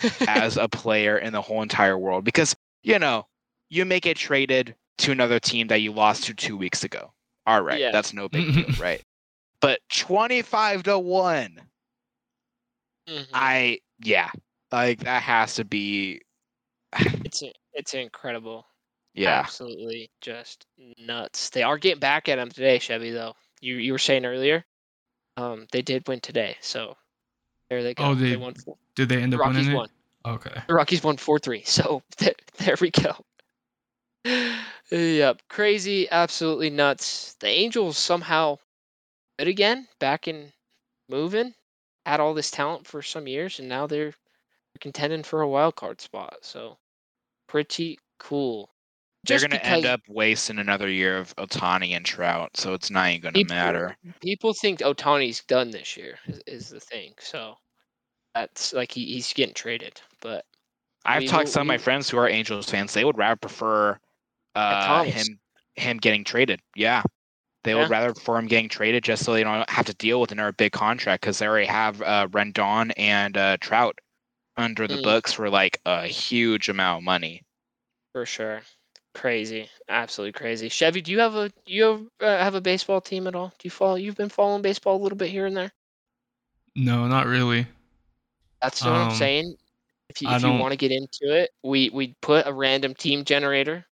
as 0.26 0.56
a 0.56 0.68
player 0.68 1.18
in 1.18 1.32
the 1.32 1.42
whole 1.42 1.62
entire 1.62 1.98
world 1.98 2.24
because 2.24 2.56
you 2.82 2.98
know 2.98 3.26
you 3.70 3.84
may 3.84 4.00
get 4.00 4.16
traded 4.16 4.74
to 5.00 5.12
another 5.12 5.40
team 5.40 5.66
that 5.68 5.80
you 5.80 5.92
lost 5.92 6.24
to 6.24 6.34
two 6.34 6.56
weeks 6.56 6.84
ago. 6.84 7.12
All 7.46 7.62
right, 7.62 7.80
Yeah. 7.80 7.90
that's 7.90 8.12
no 8.12 8.28
big 8.28 8.52
deal, 8.54 8.66
right? 8.80 9.02
But 9.60 9.80
twenty 9.92 10.42
five 10.42 10.82
to 10.84 10.98
one, 10.98 11.60
Mhm. 13.08 13.26
I 13.32 13.80
yeah, 14.02 14.30
like 14.72 15.00
that 15.00 15.22
has 15.22 15.54
to 15.56 15.64
be 15.64 16.20
It's 17.24 17.42
it's 17.72 17.94
incredible. 17.94 18.66
yeah. 19.14 19.40
Absolutely 19.40 20.10
just 20.20 20.66
nuts. 20.98 21.50
They 21.50 21.62
are 21.62 21.78
getting 21.78 22.00
back 22.00 22.28
at 22.28 22.38
him 22.38 22.50
today, 22.50 22.78
Chevy. 22.78 23.10
Though 23.10 23.34
you 23.60 23.76
you 23.76 23.92
were 23.92 23.98
saying 23.98 24.24
earlier, 24.24 24.64
um, 25.36 25.66
they 25.72 25.82
did 25.82 26.06
win 26.08 26.20
today, 26.20 26.56
so 26.60 26.96
there 27.68 27.82
they 27.82 27.94
go. 27.94 28.04
Oh, 28.04 28.14
they 28.14 28.30
they- 28.30 28.36
won. 28.36 28.54
Four, 28.54 28.76
Did 28.96 29.08
they 29.08 29.22
end 29.22 29.32
the 29.32 29.36
up 29.36 29.42
Rockies 29.42 29.56
winning 29.66 29.72
it? 29.72 29.76
won. 29.76 29.88
Okay. 30.26 30.62
The 30.68 30.74
Rockies 30.74 31.02
won 31.02 31.16
four 31.16 31.38
three. 31.38 31.62
So 31.64 32.02
there, 32.18 32.34
there 32.58 32.76
we 32.80 32.90
go. 32.90 33.14
Yep, 34.90 35.42
crazy, 35.48 36.08
absolutely 36.10 36.70
nuts. 36.70 37.34
The 37.40 37.48
Angels 37.48 37.96
somehow 37.96 38.58
good 39.38 39.48
again, 39.48 39.88
back 39.98 40.28
in 40.28 40.52
moving. 41.08 41.54
Had 42.06 42.20
all 42.20 42.34
this 42.34 42.50
talent 42.50 42.86
for 42.86 43.02
some 43.02 43.26
years, 43.26 43.58
and 43.58 43.68
now 43.68 43.86
they're 43.86 44.14
contending 44.80 45.22
for 45.22 45.42
a 45.42 45.48
wild 45.48 45.76
card 45.76 46.00
spot. 46.00 46.38
So 46.42 46.78
pretty 47.46 47.98
cool. 48.18 48.70
They're 49.24 49.40
gonna 49.40 49.56
end 49.56 49.86
up 49.86 50.00
wasting 50.08 50.58
another 50.58 50.88
year 50.88 51.18
of 51.18 51.36
Ohtani 51.36 51.90
and 51.90 52.04
Trout, 52.04 52.56
so 52.56 52.74
it's 52.74 52.90
not 52.90 53.10
even 53.10 53.32
gonna 53.32 53.44
matter. 53.46 53.96
people 54.20 54.54
think 54.54 54.80
Ohtani's 54.80 55.42
done 55.44 55.70
this 55.70 55.96
year 55.96 56.18
is, 56.26 56.40
is 56.46 56.68
the 56.70 56.80
thing. 56.80 57.12
So 57.18 57.54
that's 58.34 58.72
like 58.72 58.92
he, 58.92 59.04
he's 59.04 59.32
getting 59.32 59.54
traded. 59.54 60.00
But 60.20 60.46
I've 61.04 61.20
we 61.20 61.28
talked 61.28 61.46
to 61.46 61.52
some 61.52 61.62
of 61.62 61.66
my 61.66 61.78
friends 61.78 62.08
who 62.08 62.16
are 62.18 62.28
Angels 62.28 62.68
fans. 62.68 62.94
They 62.94 63.04
would 63.04 63.18
rather 63.18 63.36
prefer 63.36 63.98
uh, 64.54 65.02
him 65.02 65.38
him 65.76 65.98
getting 65.98 66.24
traded. 66.24 66.60
Yeah, 66.76 67.02
they 67.64 67.74
would 67.74 67.88
rather 67.90 68.14
for 68.14 68.38
him 68.38 68.46
getting 68.46 68.68
traded 68.68 69.04
just 69.04 69.24
so 69.24 69.32
they 69.32 69.42
don't 69.44 69.68
have 69.70 69.86
to 69.86 69.94
deal 69.94 70.20
with 70.20 70.32
another 70.32 70.52
big 70.52 70.72
contract 70.72 71.22
because 71.22 71.38
they 71.38 71.46
already 71.46 71.66
have 71.66 72.00
uh, 72.02 72.28
Rendon 72.28 72.92
and 72.96 73.36
uh, 73.36 73.56
Trout 73.60 73.98
under 74.56 74.86
the 74.88 74.98
Mm. 74.98 75.02
books 75.02 75.32
for 75.32 75.48
like 75.50 75.80
a 75.86 76.06
huge 76.06 76.68
amount 76.68 76.98
of 77.00 77.04
money. 77.04 77.42
for 78.12 78.24
sure, 78.26 78.62
crazy, 79.14 79.70
absolutely 79.88 80.32
crazy. 80.32 80.68
Chevy, 80.68 81.00
do 81.02 81.10
you 81.12 81.18
have 81.20 81.34
a 81.34 81.50
you 81.66 81.82
have, 81.84 82.06
uh, 82.20 82.38
have 82.44 82.54
a 82.54 82.60
baseball 82.60 83.00
team 83.00 83.26
at 83.26 83.34
all? 83.34 83.48
Do 83.58 83.66
you 83.66 83.70
follow? 83.70 83.96
You've 83.96 84.16
been 84.16 84.28
following 84.28 84.62
baseball 84.62 84.96
a 84.96 85.02
little 85.02 85.18
bit 85.18 85.30
here 85.30 85.46
and 85.46 85.56
there. 85.56 85.72
No, 86.74 87.06
not 87.06 87.26
really. 87.26 87.66
That's 88.60 88.84
what 88.84 88.94
I'm 88.94 89.10
Um, 89.10 89.10
saying. 89.10 89.56
If 90.08 90.22
you, 90.22 90.30
if 90.30 90.42
you 90.44 90.52
want 90.54 90.72
to 90.72 90.76
get 90.76 90.92
into 90.92 91.34
it, 91.34 91.50
we 91.62 91.90
we 91.90 92.14
put 92.20 92.46
a 92.46 92.52
random 92.52 92.94
team 92.94 93.24
generator, 93.24 93.86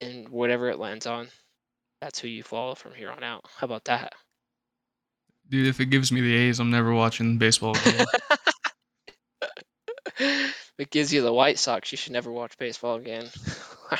and 0.00 0.28
whatever 0.28 0.68
it 0.70 0.78
lands 0.78 1.06
on, 1.06 1.28
that's 2.00 2.18
who 2.18 2.28
you 2.28 2.42
follow 2.42 2.74
from 2.74 2.94
here 2.94 3.10
on 3.10 3.22
out. 3.22 3.44
How 3.56 3.64
about 3.66 3.84
that? 3.86 4.12
Dude, 5.48 5.66
if 5.66 5.80
it 5.80 5.86
gives 5.86 6.12
me 6.12 6.20
the 6.20 6.34
A's, 6.34 6.60
I'm 6.60 6.70
never 6.70 6.92
watching 6.94 7.36
baseball 7.38 7.76
again. 7.76 8.06
if 10.18 10.72
it 10.78 10.90
gives 10.90 11.12
you 11.12 11.22
the 11.22 11.32
White 11.32 11.58
Sox, 11.58 11.90
you 11.92 11.98
should 11.98 12.12
never 12.12 12.30
watch 12.30 12.56
baseball 12.58 12.96
again. 12.96 13.26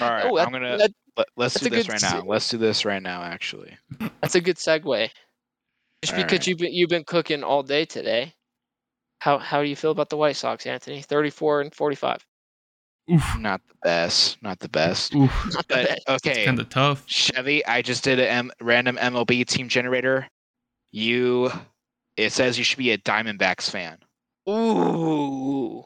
All 0.00 0.10
right, 0.10 0.24
Oh, 0.24 0.36
that- 0.36 0.46
I'm 0.46 0.52
gonna 0.52 0.78
that- 0.78 0.92
let, 1.16 1.26
let's 1.36 1.60
do 1.60 1.70
this 1.70 1.88
right 1.88 2.00
se- 2.00 2.18
now. 2.18 2.22
Let's 2.26 2.48
do 2.48 2.58
this 2.58 2.84
right 2.84 3.02
now. 3.02 3.22
Actually, 3.22 3.76
that's 4.20 4.34
a 4.34 4.40
good 4.40 4.56
segue. 4.56 5.10
Just 6.02 6.14
All 6.14 6.22
because 6.22 6.32
right. 6.40 6.46
you've 6.48 6.58
been 6.58 6.72
you've 6.72 6.90
been 6.90 7.04
cooking 7.04 7.44
all 7.44 7.62
day 7.62 7.84
today. 7.84 8.34
How 9.20 9.38
how 9.38 9.62
do 9.62 9.68
you 9.68 9.76
feel 9.76 9.90
about 9.92 10.10
the 10.10 10.16
White 10.16 10.36
Sox, 10.36 10.66
Anthony? 10.66 11.02
Thirty 11.02 11.30
four 11.30 11.60
and 11.60 11.72
forty 11.74 11.94
five. 11.96 12.18
Oof. 13.12 13.38
not 13.38 13.60
the 13.68 13.74
best. 13.82 14.42
Not 14.42 14.58
the 14.60 14.68
best. 14.68 15.14
Oof. 15.14 15.30
Not 15.52 15.68
the 15.68 15.74
But 15.74 15.88
best. 15.88 16.08
okay, 16.08 16.44
Kind 16.44 16.58
of 16.58 16.68
tough. 16.70 17.02
Chevy, 17.06 17.64
I 17.66 17.82
just 17.82 18.02
did 18.04 18.18
a 18.18 18.30
M- 18.30 18.50
random 18.60 18.96
MLB 18.96 19.46
team 19.46 19.68
generator. 19.68 20.26
You, 20.90 21.50
it 22.16 22.32
says 22.32 22.56
you 22.56 22.64
should 22.64 22.78
be 22.78 22.92
a 22.92 22.98
Diamondbacks 22.98 23.68
fan. 23.70 23.98
Ooh, 24.48 25.84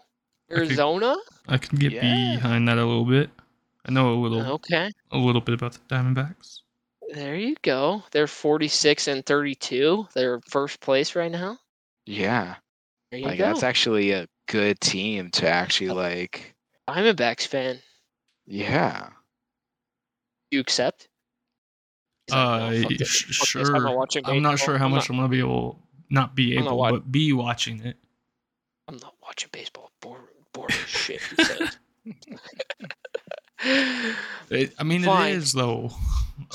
Arizona. 0.50 1.16
I 1.48 1.58
can 1.58 1.78
get 1.78 1.92
Yeah. 1.92 2.36
behind 2.36 2.68
that 2.68 2.78
a 2.78 2.84
little 2.84 3.04
bit. 3.04 3.30
I 3.84 3.90
know 3.90 4.12
a 4.12 4.16
little, 4.20 4.42
Okay, 4.54 4.90
a 5.10 5.18
little 5.18 5.40
bit 5.40 5.54
about 5.54 5.72
the 5.72 5.78
Diamondbacks. 5.94 6.60
there 7.14 7.34
you 7.36 7.56
go. 7.62 8.02
They're 8.10 8.26
forty 8.26 8.68
six 8.68 9.08
and 9.08 9.24
thirty 9.24 9.54
two. 9.54 10.06
They're 10.14 10.40
first 10.50 10.80
place 10.80 11.14
right 11.16 11.32
now. 11.32 11.58
Yeah, 12.06 12.56
There 13.10 13.20
you 13.20 13.26
like 13.26 13.38
go. 13.38 13.44
that's 13.46 13.62
actually 13.62 14.10
a 14.12 14.26
good 14.46 14.80
team 14.80 15.30
to 15.32 15.48
actually 15.48 15.90
like. 15.90 16.54
Diamondbacks 16.88 17.46
fan. 17.46 17.78
Yeah, 18.46 19.10
You 20.50 20.60
accept? 20.60 21.08
Uh, 22.32 22.70
"No, 22.70 22.88
sh- 23.04 23.34
sure. 23.46 23.76
I'm 23.76 23.82
not 23.82 23.96
watching 23.96 24.22
I'm 24.26 24.40
not 24.42 24.58
sure 24.58 24.78
how 24.78 24.86
I'm 24.86 24.90
much 24.92 25.08
not- 25.08 25.10
I'm 25.10 25.16
gonna 25.16 25.28
be 25.28 25.38
able, 25.40 25.82
not 26.10 26.34
be 26.34 26.56
I'm 26.56 26.64
not 26.64 26.70
able, 26.70 26.78
wa- 26.78 26.90
but 26.92 27.12
be 27.12 27.32
watching 27.34 27.84
it. 27.84 27.96
I'm 28.88 28.96
not 28.98 29.14
watching 29.22 29.48
baseball. 29.52 29.90
Boring, 30.00 30.24
boring 30.52 30.70
shit. 30.86 31.20
It, 34.50 34.72
I 34.78 34.84
mean, 34.84 35.02
Fine. 35.02 35.32
it 35.32 35.36
is 35.36 35.52
though. 35.52 35.90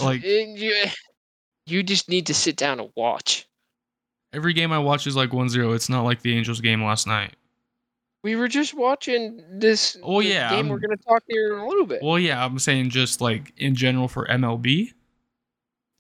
Like 0.02 0.24
you, 0.24 0.74
you 1.68 1.84
just 1.84 2.08
need 2.08 2.28
to 2.28 2.34
sit 2.34 2.56
down 2.56 2.80
and 2.80 2.90
watch. 2.96 3.46
every 4.32 4.54
game 4.54 4.72
I 4.72 4.80
watch 4.80 5.06
is 5.06 5.16
like 5.16 5.32
1-0. 5.32 5.76
It's 5.76 5.90
not 5.90 6.04
like 6.04 6.22
the 6.22 6.36
Angels 6.36 6.62
game 6.62 6.82
last 6.82 7.06
night. 7.06 7.36
We 8.24 8.36
were 8.38 8.48
just 8.48 8.74
watching 8.74 9.44
this 9.60 9.98
Oh, 10.02 10.22
the 10.22 10.30
yeah, 10.30 10.50
game 10.50 10.70
we're 10.70 10.80
going 10.80 10.98
to 10.98 11.04
talk 11.04 11.24
here 11.28 11.54
in 11.54 11.60
a 11.60 11.68
little 11.68 11.86
bit. 11.86 12.02
Well, 12.02 12.18
yeah, 12.18 12.44
I'm 12.44 12.58
saying 12.58 12.90
just 12.90 13.20
like 13.20 13.52
in 13.58 13.76
general 13.76 14.08
for 14.08 14.26
MLB. 14.28 14.94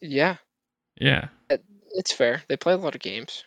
yeah, 0.01 0.37
Yeah. 0.99 1.27
it's 1.49 2.13
fair. 2.13 2.41
They 2.47 2.55
play 2.57 2.73
a 2.73 2.77
lot 2.77 2.95
of 2.95 3.01
games. 3.01 3.43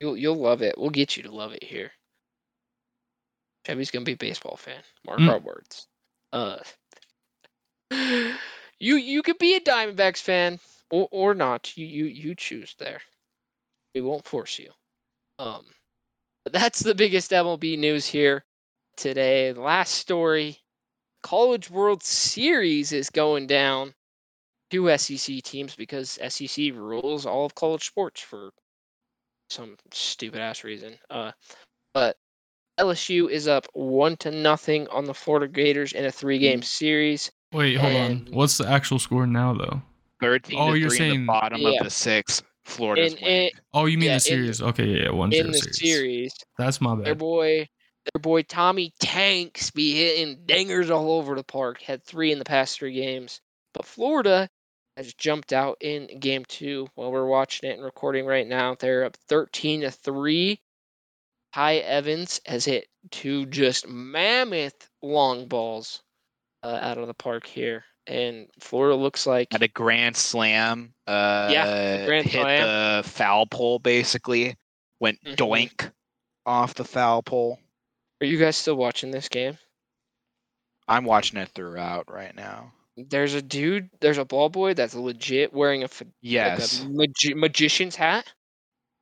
You'll 0.00 0.16
you'll 0.16 0.36
love 0.36 0.62
it. 0.62 0.76
We'll 0.78 0.90
get 0.90 1.16
you 1.16 1.22
to 1.24 1.30
love 1.32 1.52
it 1.52 1.62
here. 1.64 1.90
Chevy's 3.66 3.90
gonna 3.90 4.04
be 4.04 4.12
a 4.12 4.16
baseball 4.16 4.56
fan. 4.56 4.82
Mark 5.06 5.20
Mm. 5.20 5.30
our 5.30 5.38
words. 5.38 5.86
Uh, 6.32 6.58
you 8.78 8.96
you 8.96 9.22
could 9.22 9.38
be 9.38 9.54
a 9.56 9.60
Diamondbacks 9.60 10.20
fan 10.20 10.58
or 10.90 11.08
or 11.10 11.34
not. 11.34 11.76
You 11.76 11.86
you 11.86 12.04
you 12.06 12.34
choose 12.34 12.74
there. 12.78 13.00
We 13.94 14.00
won't 14.02 14.24
force 14.26 14.58
you. 14.58 14.70
Um, 15.38 15.64
that's 16.52 16.80
the 16.80 16.94
biggest 16.94 17.30
MLB 17.30 17.78
news 17.78 18.06
here 18.06 18.44
today. 18.96 19.52
Last 19.52 19.94
story: 19.94 20.58
College 21.22 21.70
World 21.70 22.02
Series 22.02 22.92
is 22.92 23.10
going 23.10 23.46
down. 23.46 23.94
Two 24.70 24.96
SEC 24.96 25.42
teams 25.42 25.76
because 25.76 26.18
SEC 26.28 26.72
rules 26.74 27.26
all 27.26 27.44
of 27.46 27.54
college 27.54 27.86
sports 27.86 28.20
for 28.20 28.50
some 29.50 29.76
stupid 29.92 30.40
ass 30.40 30.64
reason. 30.64 30.94
Uh, 31.10 31.30
but 31.92 32.16
LSU 32.80 33.30
is 33.30 33.46
up 33.46 33.66
one 33.74 34.16
to 34.16 34.30
nothing 34.32 34.88
on 34.88 35.04
the 35.04 35.14
Florida 35.14 35.46
Gators 35.46 35.92
in 35.92 36.06
a 36.06 36.10
three 36.10 36.38
game 36.38 36.62
series. 36.62 37.30
Wait, 37.52 37.76
hold 37.76 37.92
And- 37.92 38.28
on. 38.28 38.34
What's 38.34 38.58
the 38.58 38.66
actual 38.66 38.98
score 38.98 39.26
now, 39.28 39.52
though? 39.54 39.80
Thirteen 40.20 40.58
Oh, 40.58 40.72
to 40.72 40.78
you're 40.78 40.88
three 40.90 40.96
in 41.06 41.10
saying- 41.12 41.20
the 41.20 41.26
bottom 41.26 41.60
Yeah. 41.60 41.78
of 41.78 41.84
the 41.84 41.90
six. 41.90 42.42
Florida's 42.64 43.14
In- 43.14 43.22
winning. 43.22 43.50
Oh, 43.72 43.86
you 43.86 43.98
mean 43.98 44.06
Yeah, 44.06 44.12
the 44.12 44.14
in- 44.14 44.20
series? 44.20 44.62
okay, 44.62 44.84
yeah, 44.86 45.02
yeah, 45.04 45.10
one 45.10 45.32
in 45.32 45.50
the 45.52 45.58
series. 45.58 45.78
series, 45.78 46.34
That's 46.58 46.80
my 46.80 46.94
bad. 46.94 47.04
their 47.04 47.14
boy, 47.14 47.68
their 48.12 48.20
boy 48.20 48.42
Tommy 48.42 48.92
Tanks 49.00 49.70
be 49.70 49.94
hitting 49.94 50.44
dingers 50.46 50.90
all 50.90 51.12
over 51.12 51.34
the 51.34 51.44
park. 51.44 51.80
Had 51.82 52.04
three 52.04 52.32
in 52.32 52.38
the 52.38 52.44
past 52.44 52.78
three 52.78 52.94
games, 52.94 53.40
but 53.72 53.84
Florida 53.84 54.48
has 54.96 55.12
jumped 55.14 55.52
out 55.52 55.76
in 55.80 56.20
game 56.20 56.44
two. 56.46 56.86
While 56.94 57.10
we're 57.12 57.26
watching 57.26 57.68
it 57.70 57.74
and 57.74 57.82
recording 57.84 58.26
right 58.26 58.46
now, 58.46 58.74
they're 58.78 59.04
up 59.04 59.16
thirteen 59.28 59.80
to 59.82 59.90
three. 59.90 60.60
Ty 61.52 61.76
Evans 61.76 62.40
has 62.46 62.64
hit 62.64 62.88
two 63.10 63.46
just 63.46 63.86
mammoth 63.86 64.88
long 65.02 65.46
balls 65.46 66.02
uh, 66.64 66.78
out 66.80 66.98
of 66.98 67.06
the 67.06 67.14
park 67.14 67.46
here, 67.46 67.84
and 68.06 68.48
Florida 68.60 68.94
looks 68.96 69.26
like 69.26 69.48
Had 69.52 69.62
a 69.62 69.68
grand 69.68 70.16
slam. 70.16 70.94
Uh, 71.06 71.48
grand 72.06 72.26
hit 72.26 72.42
slam. 72.42 73.02
the 73.02 73.08
foul 73.08 73.46
pole 73.46 73.78
basically. 73.78 74.56
Went 75.00 75.22
Mhm. 75.24 75.36
doink 75.36 75.92
off 76.46 76.74
the 76.74 76.84
foul 76.84 77.22
pole. 77.22 77.58
Are 78.20 78.26
you 78.26 78.38
guys 78.38 78.56
still 78.56 78.76
watching 78.76 79.10
this 79.10 79.28
game? 79.28 79.58
I'm 80.88 81.04
watching 81.04 81.38
it 81.38 81.50
throughout 81.54 82.10
right 82.10 82.34
now. 82.34 82.72
There's 82.96 83.34
a 83.34 83.42
dude, 83.42 83.90
there's 84.00 84.18
a 84.18 84.24
ball 84.24 84.48
boy 84.50 84.74
that's 84.74 84.94
legit 84.94 85.52
wearing 85.52 85.82
a, 85.82 85.88
Yes. 86.20 86.80
like 86.80 86.86
a 86.86 86.90
magi- 86.92 87.34
magician's 87.34 87.96
hat. 87.96 88.32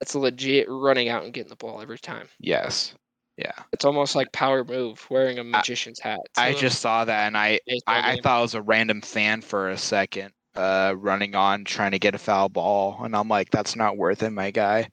That's 0.00 0.14
legit 0.14 0.66
running 0.68 1.08
out 1.08 1.24
and 1.24 1.32
getting 1.32 1.50
the 1.50 1.56
ball 1.56 1.80
every 1.82 1.98
time. 1.98 2.28
Yes. 2.40 2.94
Yeah. 3.36 3.52
It's 3.72 3.84
almost 3.84 4.14
like 4.14 4.30
power 4.32 4.64
move 4.64 5.06
wearing 5.10 5.38
a 5.38 5.44
magician's 5.44 5.98
hat. 6.00 6.20
I 6.36 6.52
to 6.52 6.58
just 6.58 6.80
saw 6.80 7.04
that 7.04 7.26
and 7.26 7.36
I 7.36 7.60
I, 7.86 8.12
I 8.12 8.18
thought 8.22 8.38
it 8.40 8.42
was 8.42 8.54
a 8.54 8.62
random 8.62 9.00
fan 9.00 9.40
for 9.40 9.70
a 9.70 9.78
second, 9.78 10.32
uh, 10.54 10.94
running 10.96 11.34
on 11.34 11.64
trying 11.64 11.92
to 11.92 11.98
get 11.98 12.14
a 12.14 12.18
foul 12.18 12.48
ball, 12.50 13.00
and 13.02 13.16
I'm 13.16 13.28
like, 13.28 13.50
that's 13.50 13.74
not 13.74 13.96
worth 13.96 14.22
it, 14.22 14.30
my 14.30 14.50
guy. 14.50 14.88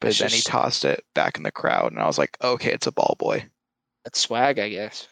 But 0.00 0.10
It's 0.10 0.18
then 0.20 0.30
he 0.30 0.40
tossed 0.42 0.84
it 0.84 1.04
back 1.14 1.36
in 1.36 1.42
the 1.42 1.50
crowd, 1.52 1.92
and 1.92 2.00
I 2.00 2.06
was 2.06 2.18
like, 2.18 2.36
okay, 2.42 2.72
it's 2.72 2.86
a 2.86 2.92
ball 2.92 3.16
boy. 3.18 3.44
that's 4.04 4.20
swag, 4.20 4.58
I 4.58 4.68
guess. 4.68 5.08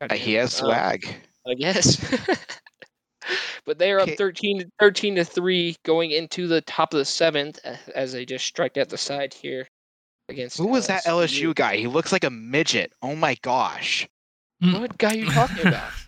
Uh, 0.00 0.14
he 0.14 0.34
Goddamn. 0.34 0.40
has 0.40 0.54
Uh, 0.54 0.64
swag. 0.64 1.06
I 1.48 1.54
guess. 1.54 2.36
but 3.64 3.78
they 3.78 3.92
are 3.92 3.98
up 4.00 4.08
Okay. 4.08 4.16
13, 4.16 4.60
to- 4.60 4.70
13 4.80 5.16
to 5.16 5.24
3 5.24 5.76
going 5.84 6.10
into 6.12 6.46
the 6.46 6.60
top 6.62 6.92
of 6.94 6.98
the 6.98 7.04
seventh 7.04 7.58
as 7.94 8.12
they 8.12 8.24
just 8.24 8.44
strike 8.46 8.76
out 8.76 8.88
the 8.88 8.98
side 8.98 9.32
here 9.34 9.66
against 10.28 10.58
Who 10.58 10.68
was 10.68 10.86
that 10.86 11.04
LSU 11.04 11.54
guy? 11.54 11.76
He 11.76 11.86
looks 11.86 12.12
like 12.12 12.24
a 12.24 12.30
midget. 12.30 12.92
Oh 13.02 13.14
my 13.16 13.36
gosh. 13.42 14.08
Hmm. 14.60 14.80
What 14.80 14.98
guy 14.98 15.12
are 15.12 15.16
you 15.16 15.30
talking 15.30 15.66
about? 15.66 15.90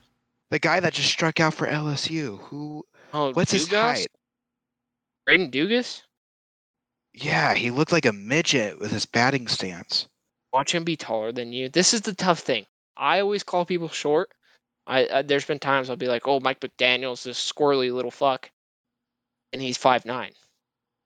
The 0.50 0.58
guy 0.58 0.80
that 0.80 0.94
just 0.94 1.10
struck 1.10 1.40
out 1.40 1.52
for 1.52 1.66
LSU. 1.66 2.38
Who? 2.44 2.82
Oh, 3.12 3.32
What's 3.34 3.52
his 3.52 3.68
Dugas? 3.68 3.80
height? 3.82 4.06
Braden 5.26 5.50
Dugas? 5.50 6.00
Yeah, 7.12 7.52
he 7.52 7.70
looked 7.70 7.92
like 7.92 8.06
a 8.06 8.14
midget 8.14 8.80
with 8.80 8.90
his 8.90 9.04
batting 9.04 9.46
stance. 9.46 10.08
Watch 10.54 10.74
him 10.74 10.84
be 10.84 10.96
taller 10.96 11.32
than 11.32 11.52
you. 11.52 11.68
This 11.68 11.92
is 11.92 12.00
the 12.00 12.14
tough 12.14 12.38
thing. 12.38 12.64
I 12.96 13.20
always 13.20 13.42
call 13.42 13.66
people 13.66 13.90
short. 13.90 14.30
I, 14.86 15.06
I 15.12 15.20
there's 15.20 15.44
been 15.44 15.58
times 15.58 15.90
I'll 15.90 15.96
be 15.96 16.08
like, 16.08 16.26
"Oh, 16.26 16.40
Mike 16.40 16.60
McDaniel's 16.60 17.24
this 17.24 17.38
squirrely 17.38 17.92
little 17.92 18.10
fuck," 18.10 18.50
and 19.52 19.60
he's 19.60 19.76
five 19.76 20.06
nine. 20.06 20.32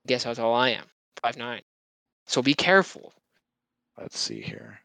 Guess 0.06 0.22
that's 0.22 0.38
all 0.38 0.54
I 0.54 0.68
am, 0.68 0.84
five 1.20 1.36
nine. 1.36 1.62
So 2.32 2.40
be 2.40 2.54
careful. 2.54 3.12
Let's 4.00 4.18
see 4.18 4.40
here. 4.40 4.80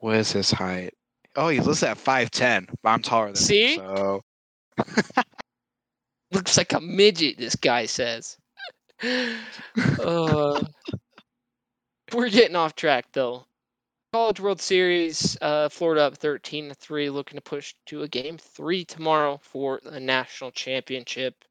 What 0.00 0.16
is 0.16 0.32
his 0.32 0.50
height? 0.50 0.92
Oh, 1.36 1.48
he's 1.48 1.64
listed 1.64 1.90
at 1.90 1.96
five 1.96 2.32
ten. 2.32 2.66
I'm 2.82 3.02
taller 3.02 3.26
than 3.26 3.36
See? 3.36 3.76
him. 3.76 3.78
So 3.78 4.20
Looks 6.32 6.56
like 6.56 6.72
a 6.72 6.80
midget. 6.80 7.38
This 7.38 7.54
guy 7.54 7.86
says. 7.86 8.36
uh, 9.00 10.60
we're 12.12 12.30
getting 12.30 12.56
off 12.56 12.74
track 12.74 13.06
though. 13.12 13.46
College 14.12 14.40
World 14.40 14.60
Series, 14.60 15.38
uh, 15.40 15.68
Florida 15.68 16.02
up 16.02 16.16
13 16.16 16.70
to 16.70 16.74
3, 16.74 17.10
looking 17.10 17.36
to 17.36 17.42
push 17.42 17.74
to 17.86 18.02
a 18.02 18.08
game 18.08 18.38
three 18.38 18.84
tomorrow 18.84 19.38
for 19.40 19.78
the 19.84 20.00
national 20.00 20.50
championship. 20.50 21.44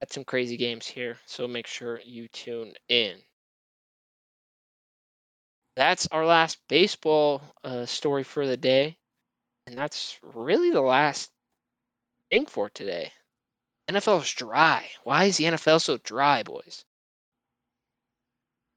Got 0.00 0.12
some 0.12 0.22
crazy 0.22 0.56
games 0.56 0.86
here, 0.86 1.18
so 1.26 1.48
make 1.48 1.66
sure 1.66 2.00
you 2.04 2.28
tune 2.28 2.74
in. 2.88 3.18
That's 5.78 6.08
our 6.10 6.26
last 6.26 6.58
baseball 6.68 7.40
uh, 7.62 7.86
story 7.86 8.24
for 8.24 8.48
the 8.48 8.56
day, 8.56 8.98
and 9.64 9.78
that's 9.78 10.18
really 10.34 10.72
the 10.72 10.80
last 10.80 11.30
thing 12.32 12.46
for 12.46 12.68
today. 12.68 13.12
NFL's 13.88 14.28
dry. 14.32 14.90
Why 15.04 15.26
is 15.26 15.36
the 15.36 15.44
NFL 15.44 15.80
so 15.80 15.98
dry, 15.98 16.42
boys? 16.42 16.84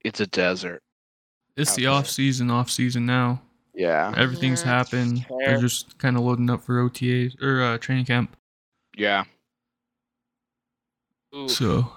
it's 0.05 0.19
a 0.19 0.27
desert. 0.27 0.83
It's 1.57 1.75
the 1.75 1.87
Okay. 1.87 1.97
off 1.97 2.07
season, 2.07 2.51
off 2.51 2.69
season 2.69 3.07
now. 3.07 3.41
Yeah. 3.73 4.13
Everything's 4.15 4.61
Yeah, 4.61 4.69
happened. 4.69 5.25
fair. 5.25 5.37
They're 5.39 5.57
just 5.57 5.97
kind 5.97 6.17
of 6.17 6.21
loading 6.21 6.51
up 6.51 6.61
for 6.61 6.87
OTAs 6.87 7.41
or 7.41 7.63
uh, 7.63 7.77
training 7.79 8.05
camp. 8.05 8.37
Yeah. 8.95 9.23
Oof. 11.35 11.49
So 11.49 11.91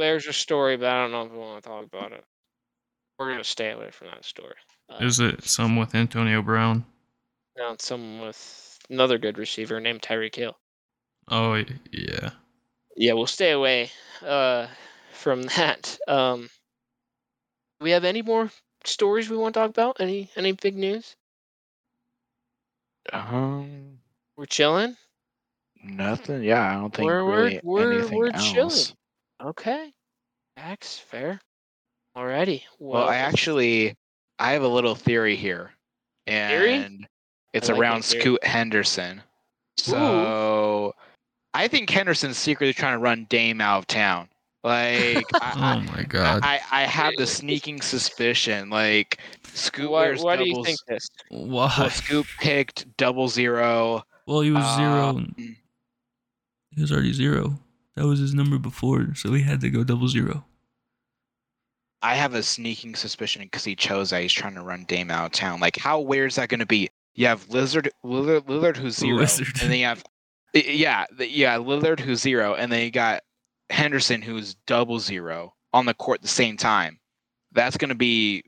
There's 0.00 0.26
a 0.26 0.32
story, 0.32 0.76
but 0.76 0.88
I 0.88 1.02
don't 1.02 1.12
know 1.12 1.26
if 1.26 1.30
we 1.30 1.38
want 1.38 1.62
to 1.62 1.68
talk 1.68 1.84
about 1.84 2.10
it. 2.10 2.24
We're 3.18 3.30
gonna 3.30 3.44
stay 3.44 3.70
away 3.72 3.90
from 3.90 4.08
that 4.08 4.24
story. 4.24 4.54
Uh, 4.88 4.98
is 5.00 5.20
it 5.20 5.42
some 5.44 5.76
with 5.76 5.94
Antonio 5.94 6.42
Brown? 6.42 6.84
now 7.56 7.72
it's 7.72 7.84
someone 7.86 8.24
with 8.28 8.78
another 8.88 9.18
good 9.18 9.36
receiver 9.36 9.80
named 9.80 10.00
Tyreek 10.02 10.34
Hill. 10.36 10.56
Oh 11.28 11.54
yeah. 11.92 12.30
Yeah, 12.96 13.12
we'll 13.14 13.26
stay 13.26 13.50
away 13.50 13.90
uh, 14.24 14.68
from 15.12 15.42
that. 15.56 15.98
Um, 16.06 16.42
do 17.80 17.84
we 17.84 17.90
have 17.90 18.04
any 18.04 18.22
more 18.22 18.50
stories 18.84 19.28
we 19.28 19.36
want 19.36 19.54
to 19.54 19.60
talk 19.60 19.70
about? 19.70 19.96
Any 20.00 20.30
any 20.36 20.52
big 20.52 20.76
news? 20.76 21.16
Um. 23.12 23.98
We're 24.36 24.46
chilling. 24.46 24.96
Nothing. 25.82 26.42
Yeah, 26.44 26.70
I 26.70 26.74
don't 26.74 26.94
think 26.94 27.06
We're- 27.06 27.22
we're- 27.24 27.36
really 27.42 27.60
we're- 27.64 27.98
anything 27.98 28.18
we're 28.18 28.30
else. 28.30 28.52
chilling. 28.52 28.96
Okay, 29.50 29.92
Max, 30.56 30.98
fair. 30.98 31.40
Alrighty. 32.16 32.62
Well, 32.78 33.08
I 33.08 33.16
actually 33.16 33.96
I 34.38 34.52
have 34.52 34.62
a 34.62 34.68
little 34.68 34.94
theory 34.94 35.36
here, 35.36 35.70
Theory? 36.26 36.74
and 36.74 37.06
it's 37.52 37.68
I 37.70 37.72
like 37.72 37.80
around 37.80 38.04
theory. 38.04 38.20
Scoot 38.22 38.44
Henderson. 38.44 39.22
So 39.78 40.94
I 41.54 41.68
think 41.68 41.88
Henderson's 41.90 42.36
secretly 42.36 42.72
trying 42.72 42.94
to 42.94 42.98
run 42.98 43.26
Dame 43.28 43.60
out 43.60 43.78
of 43.78 43.86
town. 43.86 44.28
Like 44.64 45.24
I, 45.34 45.80
Oh 45.86 45.92
my 45.96 46.02
god. 46.02 46.40
I, 46.42 46.60
I 46.72 46.82
have 46.82 47.14
the 47.16 47.26
sneaking 47.26 47.80
suspicion. 47.80 48.70
Like 48.70 49.18
Scoot 49.54 49.90
why, 49.90 50.02
wears 50.02 50.22
why 50.22 50.36
do 50.36 50.48
you 50.48 50.64
think 50.64 50.78
this? 50.88 51.08
Why? 51.30 51.72
well, 51.78 51.90
Scoot 51.90 52.26
picked 52.40 52.96
double 52.96 53.28
zero. 53.28 54.02
Well, 54.26 54.40
he 54.40 54.50
was 54.50 54.64
zero. 54.76 55.08
Um, 55.08 55.34
and- 55.38 55.56
He 56.70 56.80
was 56.82 56.90
already 56.92 57.12
zero. 57.12 57.58
That 57.94 58.06
was 58.06 58.18
his 58.20 58.34
number 58.34 58.58
before, 58.58 59.14
so 59.14 59.32
he 59.32 59.42
had 59.42 59.60
to 59.62 59.70
go 59.70 59.82
double 59.84 60.08
zero. 60.08 60.44
I 62.02 62.14
have 62.14 62.34
a 62.34 62.42
sneaking 62.42 62.94
suspicion 62.94 63.42
because 63.42 63.64
he 63.64 63.74
chose 63.74 64.10
that 64.10 64.22
he's 64.22 64.32
trying 64.32 64.54
to 64.54 64.62
run 64.62 64.84
Dame 64.84 65.10
out 65.10 65.26
of 65.26 65.32
town. 65.32 65.60
Like, 65.60 65.76
how 65.76 66.00
weird 66.00 66.30
is 66.30 66.36
that 66.36 66.48
going 66.48 66.60
to 66.60 66.66
be? 66.66 66.88
You 67.14 67.26
have 67.26 67.48
Lizard, 67.48 67.90
Lillard, 68.04 68.42
Lillard 68.42 68.76
who's 68.76 68.96
zero, 68.96 69.18
Lizard. 69.18 69.48
and 69.60 69.70
then 69.70 69.78
you 69.78 69.86
have, 69.86 70.04
yeah, 70.54 71.06
yeah, 71.18 71.56
Lillard 71.56 71.98
who's 71.98 72.20
zero, 72.20 72.54
and 72.54 72.70
then 72.70 72.84
you 72.84 72.90
got 72.92 73.22
Henderson 73.70 74.22
who's 74.22 74.54
double 74.66 75.00
zero 75.00 75.54
on 75.72 75.86
the 75.86 75.94
court 75.94 76.18
at 76.18 76.22
the 76.22 76.28
same 76.28 76.56
time. 76.56 76.98
That's 77.52 77.76
going 77.76 77.88
to 77.88 77.96
be 77.96 78.44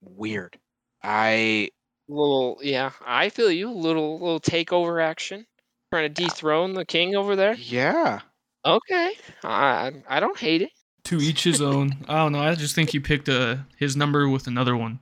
weird. 0.00 0.58
I 1.02 1.70
little 2.08 2.58
yeah, 2.62 2.90
I 3.04 3.28
feel 3.28 3.50
you. 3.50 3.70
Little 3.70 4.18
little 4.18 4.40
takeover 4.40 5.02
action, 5.02 5.46
trying 5.92 6.12
to 6.12 6.22
dethrone 6.22 6.74
the 6.74 6.84
king 6.84 7.16
over 7.16 7.36
there. 7.36 7.54
Yeah. 7.54 8.20
Okay, 8.64 9.12
I 9.42 9.92
I 10.08 10.20
don't 10.20 10.38
hate 10.38 10.62
it. 10.62 10.70
To 11.04 11.18
each 11.18 11.44
his 11.44 11.60
own. 11.60 11.96
I 12.08 12.16
don't 12.16 12.32
know. 12.32 12.40
I 12.40 12.54
just 12.54 12.74
think 12.74 12.90
he 12.90 13.00
picked 13.00 13.28
uh, 13.28 13.56
his 13.76 13.96
number 13.96 14.28
with 14.28 14.46
another 14.46 14.76
one. 14.76 15.00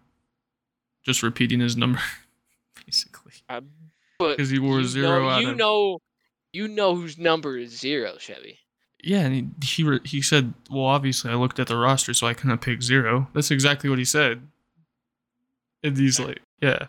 Just 1.04 1.22
repeating 1.22 1.60
his 1.60 1.76
number, 1.76 2.00
basically. 2.86 3.32
But 3.48 3.64
Because 4.18 4.50
he 4.50 4.58
wore 4.58 4.80
you 4.80 4.84
zero 4.86 5.22
know, 5.22 5.28
out 5.28 5.42
you 5.42 5.50
of. 5.50 5.56
know, 5.56 5.98
you 6.52 6.68
know 6.68 6.94
whose 6.94 7.18
number 7.18 7.56
is 7.58 7.78
zero, 7.78 8.16
Chevy. 8.18 8.58
Yeah, 9.02 9.20
and 9.20 9.34
he 9.62 9.66
he, 9.66 9.84
re- 9.84 10.00
he 10.04 10.22
said, 10.22 10.54
"Well, 10.70 10.84
obviously, 10.84 11.30
I 11.30 11.34
looked 11.34 11.58
at 11.60 11.68
the 11.68 11.76
roster, 11.76 12.12
so 12.14 12.26
I 12.26 12.34
couldn't 12.34 12.58
pick 12.58 12.82
zero. 12.82 13.28
That's 13.32 13.50
exactly 13.50 13.88
what 13.88 13.98
he 13.98 14.04
said. 14.04 14.42
And 15.84 15.96
he's 15.96 16.18
like, 16.18 16.40
"Yeah, 16.60 16.86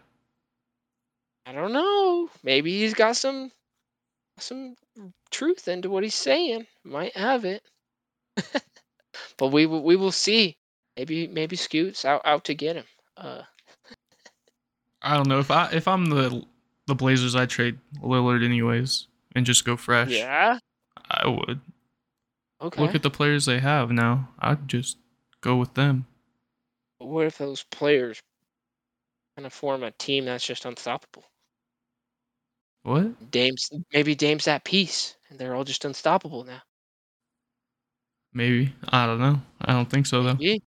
I 1.46 1.52
don't 1.52 1.72
know. 1.74 2.30
Maybe 2.44 2.80
he's 2.80 2.96
got 2.96 3.16
some 3.16 3.52
some 4.40 4.76
truth 5.30 5.68
into 5.68 5.90
what 5.90 6.04
he's 6.04 6.16
saying. 6.16 6.66
Might 6.84 7.16
have 7.16 7.46
it. 7.46 7.62
but 9.38 9.48
we 9.48 9.66
will 9.66 9.84
we 9.84 9.96
will 9.96 10.12
see. 10.12 10.56
Maybe 10.98 11.28
maybe 11.28 11.56
Scoot's 11.56 12.06
out 12.06 12.22
out 12.26 12.44
to 12.46 12.54
get 12.54 12.76
him. 12.76 12.86
Uh 13.18 13.44
I 15.02 15.16
don't 15.16 15.28
know 15.30 15.40
if 15.40 15.50
I 15.52 15.70
if 15.72 15.88
I'm 15.88 16.06
the 16.08 16.46
the 16.88 16.96
Blazers, 16.96 17.36
I 17.36 17.46
trade 17.46 17.78
Lillard 18.02 18.44
anyways 18.44 19.08
and 19.36 19.46
just 19.46 19.64
go 19.66 19.78
fresh. 19.78 20.10
yeah. 20.12 20.60
I 21.12 21.28
would 21.28 21.62
Okay. 22.62 22.82
look 22.82 22.94
at 22.96 23.04
the 23.04 23.10
players 23.10 23.46
they 23.46 23.60
have 23.60 23.92
now. 23.92 24.30
I'd 24.40 24.68
just 24.68 24.98
go 25.42 25.56
with 25.56 25.76
them. 25.76 26.06
But 27.00 27.08
what 27.08 27.26
if 27.26 27.38
those 27.38 27.64
players 27.64 28.22
kind 29.36 29.46
of 29.46 29.54
form 29.54 29.84
a 29.84 29.92
team 29.92 30.26
that's 30.26 30.46
just 30.46 30.66
unstoppable? 30.66 31.24
What? 32.84 33.32
Dame's 33.32 33.70
maybe 33.94 34.16
Dame's 34.16 34.46
that 34.46 34.66
piece, 34.66 35.16
and 35.30 35.40
they're 35.40 35.56
all 35.56 35.64
just 35.64 35.86
unstoppable 35.86 36.44
now. 36.44 36.62
Maybe 38.34 38.74
I 38.88 39.06
don't 39.06 39.20
know. 39.20 39.42
I 39.62 39.74
don't 39.74 39.90
think 39.90 40.06
so 40.06 40.24
though. 40.24 40.36
Maybe. 40.36 40.64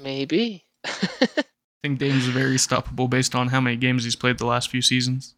Maybe. 0.00 0.64
I 0.84 0.90
think 1.82 1.98
Dame's 1.98 2.26
very 2.26 2.56
stoppable 2.56 3.08
based 3.08 3.34
on 3.34 3.48
how 3.48 3.60
many 3.60 3.76
games 3.76 4.04
he's 4.04 4.16
played 4.16 4.38
the 4.38 4.46
last 4.46 4.70
few 4.70 4.82
seasons. 4.82 5.34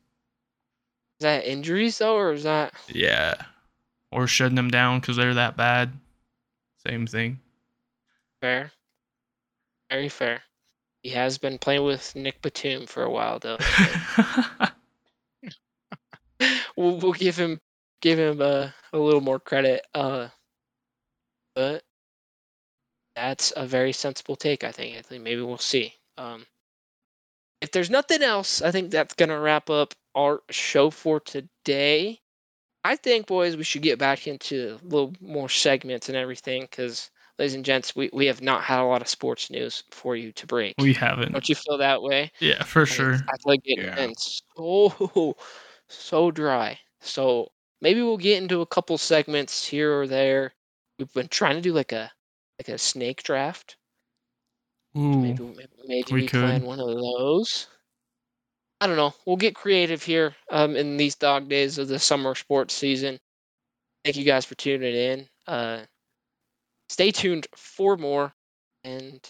Is 1.18 1.24
that 1.24 1.44
injuries 1.46 1.98
though, 1.98 2.16
or 2.16 2.32
is 2.32 2.42
that 2.44 2.74
Yeah. 2.88 3.34
Or 4.12 4.26
shutting 4.26 4.54
them 4.56 4.70
down 4.70 5.00
because 5.00 5.16
they're 5.16 5.34
that 5.34 5.56
bad. 5.56 5.92
Same 6.86 7.06
thing. 7.06 7.40
fair? 8.40 8.70
Very 9.90 10.08
fair. 10.08 10.42
He 11.02 11.10
has 11.10 11.38
been 11.38 11.58
playing 11.58 11.84
with 11.84 12.14
Nick 12.16 12.42
Batum 12.42 12.86
for 12.86 13.02
a 13.02 13.10
while 13.10 13.38
though. 13.38 13.58
we'll, 16.76 16.98
we'll 16.98 17.12
give 17.12 17.36
him 17.36 17.60
give 18.02 18.18
him 18.18 18.40
uh, 18.40 18.68
a 18.92 18.98
little 18.98 19.20
more 19.20 19.38
credit. 19.40 19.86
Uh, 19.94 20.28
but 21.56 21.82
that's 23.16 23.52
a 23.56 23.66
very 23.66 23.92
sensible 23.92 24.36
take. 24.36 24.62
I 24.62 24.70
think. 24.72 24.96
I 24.96 25.02
think 25.02 25.22
maybe 25.24 25.42
we'll 25.42 25.58
see. 25.58 25.94
Um, 26.16 26.46
if 27.60 27.70
there's 27.72 27.90
nothing 27.90 28.22
else, 28.22 28.62
I 28.62 28.70
think 28.70 28.90
that's 28.90 29.14
gonna 29.14 29.40
wrap 29.40 29.70
up 29.70 29.94
our 30.14 30.42
show 30.50 30.90
for 30.90 31.20
today. 31.20 32.20
I 32.84 32.96
think, 32.96 33.26
boys, 33.28 33.56
we 33.56 33.64
should 33.64 33.82
get 33.82 33.98
back 33.98 34.26
into 34.28 34.78
a 34.82 34.86
little 34.86 35.14
more 35.20 35.48
segments 35.50 36.08
and 36.08 36.16
everything 36.18 36.62
because, 36.64 37.10
ladies 37.38 37.54
and 37.54 37.64
gents, 37.66 37.96
we, 37.96 38.10
we 38.14 38.26
have 38.26 38.42
not 38.42 38.64
had 38.64 38.80
a 38.80 38.84
lot 38.86 39.02
of 39.02 39.08
sports 39.08 39.50
news 39.50 39.84
for 39.92 40.16
you 40.16 40.32
to 40.34 40.46
break. 40.46 40.76
we 40.78 40.92
haven't. 40.94 41.32
Don't 41.32 41.48
you 41.48 41.56
feel 41.56 41.78
that 41.78 42.02
way? 42.02 42.32
Yeah, 42.40 42.64
for 42.64 42.86
I 42.90 42.94
mean, 42.94 43.06
sure. 43.12 43.14
I 43.28 43.36
feel 43.38 43.52
like 43.54 43.62
it 43.64 43.80
Yeah. 43.80 43.96
been 43.96 44.14
so 44.16 45.36
so 45.88 46.32
dry. 46.32 46.80
So 47.00 47.52
maybe 47.82 48.02
we'll 48.02 48.18
get 48.18 48.42
into 48.42 48.62
a 48.62 48.66
couple 48.66 48.98
segments 48.98 49.66
here 49.68 49.92
or 50.00 50.06
there. 50.08 50.54
We've 50.98 51.12
been 51.12 51.28
trying 51.28 51.56
to 51.56 51.60
do 51.60 51.72
like 51.72 51.92
a 51.92 52.10
like 52.58 52.68
a 52.68 52.78
snake 52.78 53.22
draft. 53.22 53.76
Ooh. 54.96 55.00
Maybe 55.00 55.42
maybe, 55.42 55.68
maybe 55.86 56.12
we 56.12 56.20
we 56.22 56.28
plan 56.28 56.62
one 56.62 56.80
of 56.80 56.88
those. 56.88 57.66
I 58.80 58.86
don't 58.86 58.96
know. 58.96 59.14
We'll 59.24 59.36
get 59.36 59.54
creative 59.54 60.02
here 60.02 60.34
um, 60.50 60.76
in 60.76 60.96
these 60.96 61.14
dog 61.14 61.48
days 61.48 61.78
of 61.78 61.88
the 61.88 61.98
summer 61.98 62.34
sports 62.34 62.74
season. 62.74 63.18
Thank 64.04 64.16
you 64.16 64.24
guys 64.24 64.44
for 64.44 64.54
tuning 64.54 64.94
in. 64.94 65.28
Uh, 65.46 65.80
stay 66.88 67.10
tuned 67.10 67.46
for 67.56 67.96
more, 67.96 68.34
and 68.84 69.20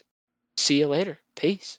see 0.56 0.80
you 0.80 0.88
later. 0.88 1.18
Peace. 1.36 1.78